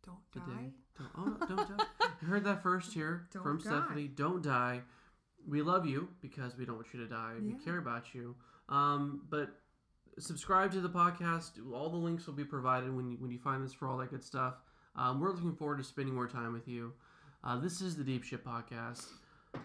don't 0.06 0.32
die. 0.34 0.72
Don't, 0.98 1.10
oh, 1.18 1.46
don't 1.48 1.78
die. 1.78 1.86
You 2.22 2.28
heard 2.28 2.44
that 2.44 2.62
first 2.62 2.94
here 2.94 3.28
Don't 3.34 3.42
from 3.42 3.58
die. 3.58 3.64
Stephanie. 3.64 4.08
Don't 4.08 4.44
die. 4.44 4.82
We 5.48 5.64
love 5.64 5.88
you 5.88 6.10
because 6.22 6.56
we 6.56 6.66
don't 6.66 6.76
want 6.76 6.88
you 6.94 7.00
to 7.00 7.08
die. 7.08 7.34
We 7.42 7.54
care 7.66 7.80
about 7.80 8.14
you. 8.14 8.36
Um, 8.70 9.22
but 9.30 9.50
subscribe 10.20 10.72
to 10.74 10.82
the 10.82 10.90
podcast. 10.90 11.52
All 11.74 11.90
the 11.90 11.98
links 11.98 12.28
will 12.28 12.36
be 12.36 12.44
provided 12.44 12.96
when 12.96 13.10
you, 13.10 13.18
when 13.20 13.32
you 13.32 13.40
find 13.40 13.64
this 13.64 13.74
for 13.74 13.88
all 13.88 13.98
that 13.98 14.12
good 14.12 14.24
stuff. 14.24 14.56
Um, 14.96 15.20
we're 15.20 15.32
looking 15.32 15.56
forward 15.56 15.78
to 15.80 15.84
spending 15.84 16.14
more 16.14 16.28
time 16.28 16.54
with 16.54 16.68
you. 16.68 16.94
Uh, 17.44 17.60
this 17.60 17.82
is 17.82 17.96
the 17.96 18.04
Deep 18.04 18.24
Ship 18.24 18.46
Podcast. 18.46 19.08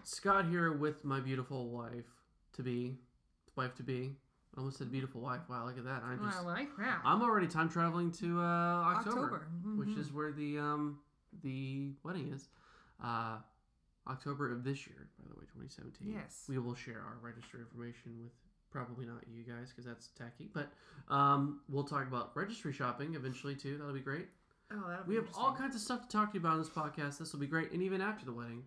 Scott 0.03 0.47
here 0.49 0.71
with 0.71 1.05
my 1.05 1.19
beautiful 1.19 1.69
wife 1.69 2.05
to 2.53 2.63
be, 2.63 2.95
wife 3.55 3.75
to 3.75 3.83
be. 3.83 4.15
Almost 4.57 4.79
said 4.79 4.91
beautiful 4.91 5.21
wife. 5.21 5.41
Wow, 5.47 5.65
look 5.65 5.77
at 5.77 5.85
that. 5.85 6.01
I 6.03 6.15
just, 6.15 6.39
I 6.39 6.41
like 6.41 6.75
that. 6.77 6.99
I'm 7.05 7.21
already 7.21 7.45
time 7.47 7.69
traveling 7.69 8.11
to 8.13 8.39
uh, 8.39 8.43
October, 8.95 9.47
which 9.75 9.89
Mhm. 9.89 9.99
is 9.99 10.11
where 10.11 10.31
the 10.31 10.57
um 10.57 10.99
the 11.43 11.91
wedding 12.03 12.29
is. 12.29 12.49
Uh, 13.03 13.37
October 14.07 14.51
of 14.51 14.63
this 14.63 14.87
year, 14.87 15.09
by 15.19 15.25
the 15.29 15.35
way, 15.35 15.45
2017. 15.53 16.11
Yes. 16.11 16.45
We 16.49 16.57
will 16.57 16.73
share 16.73 17.01
our 17.01 17.17
registry 17.21 17.59
information 17.59 18.17
with 18.23 18.31
probably 18.71 19.05
not 19.05 19.27
you 19.27 19.43
guys 19.43 19.69
because 19.69 19.85
that's 19.85 20.07
tacky, 20.17 20.49
but 20.53 20.71
um, 21.13 21.59
we'll 21.69 21.83
talk 21.83 22.07
about 22.07 22.35
registry 22.35 22.73
shopping 22.73 23.13
eventually 23.15 23.53
too. 23.55 23.77
That'll 23.77 23.93
be 23.93 23.99
great. 23.99 24.27
oh, 24.71 24.83
that'll 24.87 25.05
We 25.05 25.19
be 25.19 25.21
have 25.25 25.29
all 25.37 25.53
kinds 25.53 25.75
of 25.75 25.81
stuff 25.81 26.01
to 26.03 26.07
talk 26.07 26.31
to 26.31 26.33
you 26.35 26.39
about 26.39 26.53
on 26.53 26.59
this 26.59 26.69
podcast. 26.69 27.19
This 27.19 27.31
will 27.33 27.39
be 27.41 27.47
great, 27.47 27.71
and 27.73 27.83
even 27.83 28.01
after 28.01 28.25
the 28.25 28.33
wedding, 28.33 28.63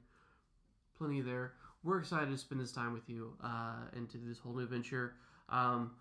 plenty 0.96 1.20
there. 1.20 1.54
We're 1.82 1.98
excited 1.98 2.28
to 2.30 2.36
spend 2.38 2.60
this 2.60 2.72
time 2.72 2.92
with 2.92 3.08
you 3.08 3.32
uh, 3.42 3.86
and 3.96 4.08
to 4.10 4.18
do 4.18 4.28
this 4.28 4.38
whole 4.38 4.54
new 4.54 4.66
venture. 4.66 5.14
Um, 5.50 5.92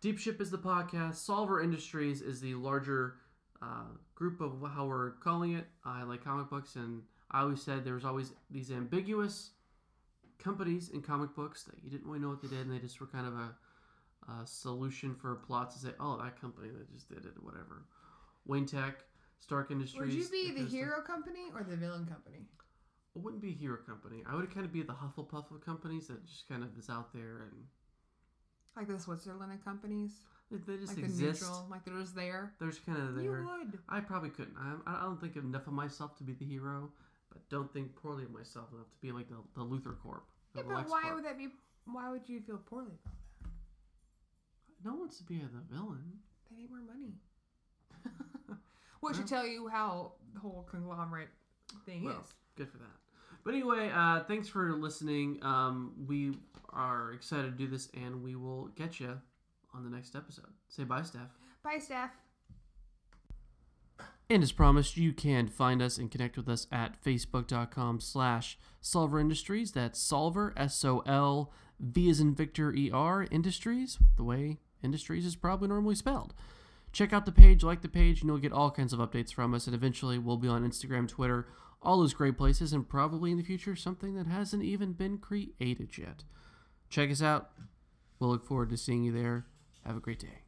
Deep 0.00 0.18
Ship 0.18 0.40
is 0.40 0.50
the 0.50 0.58
podcast. 0.58 1.16
Solver 1.16 1.62
Industries 1.62 2.20
is 2.22 2.40
the 2.40 2.54
larger 2.54 3.16
uh, 3.62 3.84
group 4.14 4.40
of 4.40 4.62
how 4.74 4.86
we're 4.86 5.12
calling 5.12 5.54
it. 5.54 5.66
I 5.84 6.02
like 6.02 6.22
comic 6.22 6.50
books, 6.50 6.76
and 6.76 7.02
I 7.30 7.40
always 7.40 7.62
said 7.62 7.84
there 7.84 7.94
was 7.94 8.04
always 8.04 8.32
these 8.50 8.70
ambiguous 8.70 9.50
companies 10.38 10.90
in 10.90 11.00
comic 11.00 11.34
books 11.34 11.64
that 11.64 11.76
you 11.82 11.90
didn't 11.90 12.06
really 12.06 12.18
know 12.18 12.28
what 12.28 12.42
they 12.42 12.48
did, 12.48 12.66
and 12.66 12.72
they 12.72 12.78
just 12.78 13.00
were 13.00 13.06
kind 13.06 13.26
of 13.26 13.34
a, 13.34 14.32
a 14.32 14.46
solution 14.46 15.14
for 15.14 15.34
plots 15.36 15.74
to 15.76 15.86
say, 15.86 15.92
"Oh, 15.98 16.20
that 16.22 16.40
company 16.40 16.68
that 16.68 16.92
just 16.92 17.08
did 17.08 17.24
it, 17.24 17.42
whatever." 17.42 17.86
Wayne 18.46 18.66
Tech, 18.66 19.04
Stark 19.40 19.70
Industries. 19.70 20.00
Would 20.00 20.12
you 20.12 20.28
be 20.28 20.50
the 20.50 20.64
of 20.64 20.68
stuff. 20.68 20.78
hero 20.78 21.00
company 21.00 21.46
or 21.54 21.64
the 21.64 21.76
villain 21.76 22.04
company? 22.06 22.46
I 23.16 23.20
wouldn't 23.20 23.40
be 23.40 23.50
a 23.50 23.54
hero 23.54 23.78
company. 23.86 24.22
I 24.28 24.34
would 24.34 24.52
kind 24.52 24.66
of 24.66 24.72
be 24.72 24.82
the 24.82 24.92
Hufflepuff 24.92 25.50
of 25.50 25.64
companies 25.64 26.08
that 26.08 26.26
just 26.26 26.48
kind 26.48 26.62
of 26.62 26.76
is 26.76 26.90
out 26.90 27.12
there 27.12 27.42
and 27.42 27.64
Like 28.76 28.88
the 28.88 28.98
Switzerland 28.98 29.52
and 29.52 29.64
companies? 29.64 30.12
they, 30.50 30.76
just 30.76 30.96
like 30.96 31.04
exist. 31.04 31.40
the 31.40 31.46
neutral, 31.46 31.66
like 31.70 31.84
they're 31.84 31.98
just 32.00 32.14
there? 32.14 32.52
They're 32.58 32.68
just 32.70 32.84
kind 32.86 32.98
of 32.98 33.14
there. 33.14 33.24
You 33.24 33.30
would. 33.30 33.78
I 33.88 34.00
probably 34.00 34.30
couldn't. 34.30 34.56
I, 34.58 34.74
I 34.86 35.02
don't 35.02 35.20
think 35.20 35.36
enough 35.36 35.66
of 35.66 35.72
myself 35.72 36.16
to 36.18 36.24
be 36.24 36.32
the 36.32 36.44
hero, 36.44 36.90
but 37.32 37.48
don't 37.48 37.72
think 37.72 37.94
poorly 37.96 38.24
of 38.24 38.30
myself 38.30 38.66
enough 38.72 38.90
to 38.90 38.98
be 39.00 39.12
like 39.12 39.28
the, 39.28 39.36
the 39.54 39.64
LuthorCorp. 39.64 40.22
Yeah, 40.54 40.62
but 40.66 40.76
Lex 40.76 40.90
why 40.90 41.02
Corp. 41.02 41.14
would 41.16 41.24
that 41.24 41.38
be? 41.38 41.48
Why 41.86 42.10
would 42.10 42.28
you 42.28 42.40
feel 42.40 42.58
poorly 42.58 42.92
about 43.04 43.14
that? 43.42 43.50
No 44.84 44.90
one 44.92 45.00
wants 45.00 45.18
to 45.18 45.24
be 45.24 45.38
the 45.38 45.74
villain. 45.74 46.18
They 46.50 46.56
need 46.56 46.70
more 46.70 46.80
money. 46.80 47.14
What 49.04 49.16
should 49.16 49.26
tell 49.26 49.46
you 49.46 49.68
how 49.68 50.12
the 50.32 50.40
whole 50.40 50.66
conglomerate 50.70 51.28
thing 51.84 52.04
Well, 52.04 52.20
is? 52.20 52.32
Good 52.56 52.70
for 52.70 52.78
that. 52.78 53.03
But 53.44 53.54
anyway, 53.54 53.90
uh, 53.94 54.24
thanks 54.24 54.48
for 54.48 54.72
listening. 54.72 55.38
Um, 55.42 55.92
we 56.06 56.32
are 56.70 57.12
excited 57.12 57.56
to 57.56 57.64
do 57.64 57.70
this, 57.70 57.90
and 57.94 58.22
we 58.22 58.36
will 58.36 58.68
get 58.68 58.98
you 58.98 59.20
on 59.74 59.84
the 59.84 59.90
next 59.90 60.16
episode. 60.16 60.48
Say 60.68 60.84
bye, 60.84 61.02
Steph. 61.02 61.30
Bye, 61.62 61.78
Steph. 61.78 62.10
And 64.30 64.42
as 64.42 64.52
promised, 64.52 64.96
you 64.96 65.12
can 65.12 65.48
find 65.48 65.82
us 65.82 65.98
and 65.98 66.10
connect 66.10 66.38
with 66.38 66.48
us 66.48 66.66
at 66.72 67.02
facebook.com 67.04 68.00
slash 68.00 68.58
Solver 68.80 69.20
Industries. 69.20 69.72
That's 69.72 70.00
Solver, 70.00 70.54
S-O-L, 70.56 71.52
V 71.78 72.10
as 72.10 72.20
in 72.20 72.34
Victor, 72.34 72.72
E-R, 72.72 73.26
Industries, 73.30 73.98
the 74.16 74.24
way 74.24 74.60
Industries 74.82 75.26
is 75.26 75.36
probably 75.36 75.68
normally 75.68 75.94
spelled. 75.94 76.32
Check 76.92 77.12
out 77.12 77.26
the 77.26 77.32
page, 77.32 77.62
like 77.62 77.82
the 77.82 77.88
page, 77.88 78.20
and 78.20 78.28
you'll 78.28 78.38
get 78.38 78.52
all 78.52 78.70
kinds 78.70 78.92
of 78.92 79.00
updates 79.00 79.32
from 79.32 79.52
us. 79.52 79.66
And 79.66 79.74
eventually, 79.74 80.18
we'll 80.18 80.36
be 80.36 80.48
on 80.48 80.66
Instagram, 80.66 81.08
Twitter, 81.08 81.46
all 81.84 81.98
those 81.98 82.14
great 82.14 82.38
places, 82.38 82.72
and 82.72 82.88
probably 82.88 83.30
in 83.30 83.36
the 83.36 83.44
future, 83.44 83.76
something 83.76 84.14
that 84.14 84.26
hasn't 84.26 84.62
even 84.62 84.92
been 84.92 85.18
created 85.18 85.98
yet. 85.98 86.24
Check 86.88 87.10
us 87.10 87.22
out. 87.22 87.50
We'll 88.18 88.30
look 88.30 88.46
forward 88.46 88.70
to 88.70 88.76
seeing 88.76 89.04
you 89.04 89.12
there. 89.12 89.46
Have 89.84 89.96
a 89.96 90.00
great 90.00 90.20
day. 90.20 90.43